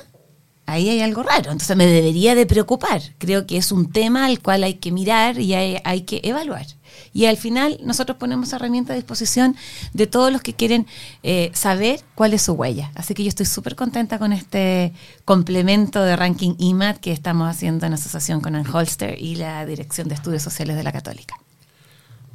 ahí 0.68 0.90
hay 0.90 1.00
algo 1.00 1.22
raro. 1.22 1.50
Entonces 1.50 1.76
me 1.76 1.86
debería 1.86 2.34
de 2.34 2.44
preocupar. 2.44 3.00
Creo 3.16 3.46
que 3.46 3.56
es 3.56 3.72
un 3.72 3.90
tema 3.90 4.26
al 4.26 4.40
cual 4.40 4.62
hay 4.64 4.74
que 4.74 4.92
mirar 4.92 5.40
y 5.40 5.54
hay, 5.54 6.00
que 6.02 6.20
evaluar. 6.22 6.66
Y 7.14 7.24
al 7.24 7.38
final 7.38 7.78
nosotros 7.82 8.18
ponemos 8.18 8.52
herramientas 8.52 8.92
a 8.92 8.96
disposición 8.96 9.56
de 9.94 10.06
todos 10.06 10.30
los 10.30 10.42
que 10.42 10.52
quieren 10.52 10.86
eh, 11.22 11.50
saber 11.54 12.00
cuál 12.14 12.34
es 12.34 12.42
su 12.42 12.52
huella. 12.52 12.92
Así 12.94 13.14
que 13.14 13.24
yo 13.24 13.30
estoy 13.30 13.46
súper 13.46 13.76
contenta 13.76 14.18
con 14.18 14.32
este 14.32 14.92
complemento 15.24 16.02
de 16.02 16.16
ranking 16.16 16.54
IMAT 16.58 16.98
que 16.98 17.12
estamos 17.12 17.48
haciendo 17.48 17.86
en 17.86 17.94
asociación 17.94 18.42
con 18.42 18.54
Anholster 18.54 19.20
y 19.20 19.36
la 19.36 19.64
Dirección 19.64 20.08
de 20.08 20.16
Estudios 20.16 20.42
Sociales 20.42 20.76
de 20.76 20.82
la 20.82 20.92
Católica. 20.92 21.34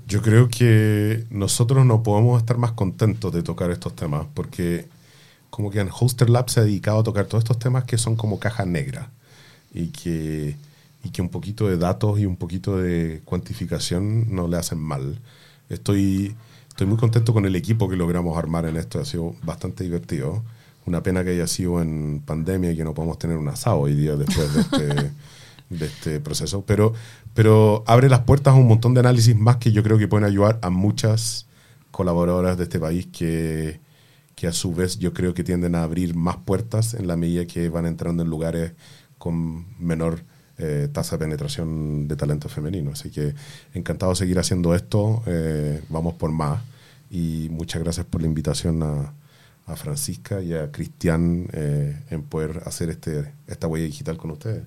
Yo 0.07 0.23
creo 0.23 0.49
que 0.49 1.25
nosotros 1.29 1.85
no 1.85 2.01
podemos 2.01 2.41
estar 2.41 2.57
más 2.57 2.71
contentos 2.71 3.31
de 3.31 3.43
tocar 3.43 3.69
estos 3.69 3.95
temas 3.95 4.25
porque 4.33 4.87
como 5.53 5.69
que 5.69 5.87
Hoster 5.87 6.31
Lab 6.31 6.49
se 6.49 6.61
ha 6.61 6.63
dedicado 6.63 7.01
a 7.01 7.03
tocar 7.03 7.27
todos 7.27 7.43
estos 7.43 7.59
temas 7.59 7.83
que 7.83 7.99
son 7.99 8.15
como 8.15 8.39
caja 8.39 8.65
negra 8.65 9.11
y 9.71 9.89
que, 9.89 10.55
y 11.03 11.09
que 11.09 11.21
un 11.21 11.29
poquito 11.29 11.67
de 11.67 11.77
datos 11.77 12.17
y 12.17 12.25
un 12.25 12.37
poquito 12.37 12.77
de 12.77 13.21
cuantificación 13.23 14.33
no 14.33 14.47
le 14.47 14.57
hacen 14.57 14.79
mal. 14.79 15.19
Estoy 15.69 16.35
estoy 16.69 16.87
muy 16.87 16.97
contento 16.97 17.33
con 17.33 17.45
el 17.45 17.55
equipo 17.55 17.87
que 17.87 17.95
logramos 17.95 18.35
armar 18.35 18.65
en 18.65 18.77
esto. 18.77 18.99
Ha 18.99 19.05
sido 19.05 19.35
bastante 19.43 19.83
divertido. 19.83 20.43
Una 20.87 21.03
pena 21.03 21.23
que 21.23 21.29
haya 21.29 21.45
sido 21.45 21.83
en 21.83 22.23
pandemia 22.25 22.71
y 22.71 22.75
que 22.75 22.83
no 22.83 22.95
podamos 22.95 23.19
tener 23.19 23.37
un 23.37 23.47
asado 23.47 23.77
hoy 23.77 23.93
día 23.93 24.15
después 24.15 24.51
de 24.55 24.61
este, 24.61 25.11
de 25.69 25.85
este 25.85 26.19
proceso. 26.19 26.63
Pero, 26.65 26.95
pero 27.35 27.83
abre 27.85 28.09
las 28.09 28.21
puertas 28.21 28.55
a 28.55 28.57
un 28.57 28.67
montón 28.67 28.95
de 28.95 29.01
análisis 29.01 29.35
más 29.35 29.57
que 29.57 29.71
yo 29.71 29.83
creo 29.83 29.99
que 29.99 30.07
pueden 30.07 30.25
ayudar 30.25 30.57
a 30.63 30.71
muchas 30.71 31.45
colaboradoras 31.91 32.57
de 32.57 32.63
este 32.63 32.79
país 32.79 33.05
que, 33.13 33.79
que 34.35 34.47
a 34.47 34.51
su 34.53 34.73
vez 34.73 34.99
yo 34.99 35.13
creo 35.13 35.33
que 35.33 35.43
tienden 35.43 35.75
a 35.75 35.83
abrir 35.83 36.15
más 36.15 36.37
puertas 36.37 36.93
en 36.93 37.07
la 37.07 37.15
medida 37.15 37.45
que 37.45 37.69
van 37.69 37.85
entrando 37.85 38.23
en 38.23 38.29
lugares 38.29 38.73
con 39.17 39.65
menor 39.79 40.23
eh, 40.57 40.87
tasa 40.91 41.17
de 41.17 41.25
penetración 41.25 42.07
de 42.07 42.15
talento 42.15 42.49
femenino. 42.49 42.91
Así 42.91 43.09
que 43.09 43.33
encantado 43.73 44.11
de 44.11 44.17
seguir 44.17 44.39
haciendo 44.39 44.75
esto, 44.75 45.23
eh, 45.25 45.81
vamos 45.89 46.15
por 46.15 46.31
más 46.31 46.61
y 47.09 47.47
muchas 47.51 47.81
gracias 47.81 48.05
por 48.05 48.21
la 48.21 48.27
invitación 48.27 48.81
a, 48.83 49.13
a 49.65 49.75
Francisca 49.75 50.41
y 50.41 50.53
a 50.53 50.71
Cristian 50.71 51.47
eh, 51.53 51.97
en 52.09 52.23
poder 52.23 52.63
hacer 52.65 52.89
este, 52.89 53.31
esta 53.47 53.67
huella 53.67 53.85
digital 53.85 54.17
con 54.17 54.31
ustedes. 54.31 54.63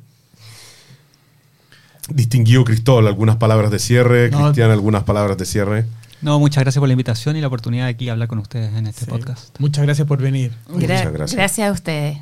Distinguido 2.09 2.65
Cristóbal, 2.65 3.09
algunas 3.09 3.37
palabras 3.37 3.71
de 3.71 3.79
cierre, 3.79 4.31
No. 4.31 4.45
Cristian, 4.45 4.71
algunas 4.71 5.03
palabras 5.03 5.37
de 5.37 5.45
cierre. 5.45 5.87
No, 6.23 6.39
muchas 6.41 6.65
gracias 6.65 6.81
por 6.81 6.89
la 6.89 6.93
invitación 6.95 7.37
y 7.37 7.41
la 7.41 7.47
oportunidad 7.47 7.85
de 7.85 7.91
aquí 7.91 8.09
hablar 8.09 8.29
con 8.29 8.39
ustedes 8.39 8.75
en 8.75 8.87
este 8.87 9.05
Sí. 9.05 9.11
podcast. 9.11 9.59
Muchas 9.61 9.85
gracias 9.85 10.07
por 10.09 10.21
venir. 10.21 10.53
Muchas 10.69 10.89
Gra- 11.05 11.13
gracias. 11.13 11.35
gracias 11.37 11.69
a 11.69 11.73
ustedes. 11.73 12.19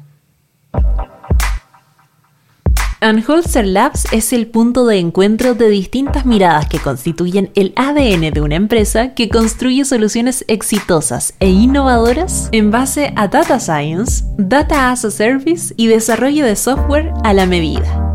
Anholzer 3.00 3.66
Labs 3.66 4.06
es 4.12 4.32
el 4.32 4.46
punto 4.46 4.86
de 4.86 4.98
encuentro 4.98 5.54
de 5.54 5.68
distintas 5.68 6.24
miradas 6.24 6.66
que 6.68 6.78
constituyen 6.78 7.50
el 7.54 7.74
ADN 7.76 8.30
de 8.30 8.40
una 8.40 8.54
empresa 8.54 9.12
que 9.12 9.28
construye 9.28 9.84
soluciones 9.84 10.42
exitosas 10.48 11.34
e 11.38 11.50
innovadoras 11.50 12.48
en 12.52 12.70
base 12.70 13.12
a 13.16 13.28
Data 13.28 13.60
Science, 13.60 14.24
Data 14.38 14.90
as 14.90 15.04
a 15.04 15.10
Service 15.10 15.74
y 15.76 15.86
desarrollo 15.88 16.46
de 16.46 16.56
software 16.56 17.12
a 17.24 17.34
la 17.34 17.44
medida. 17.44 18.13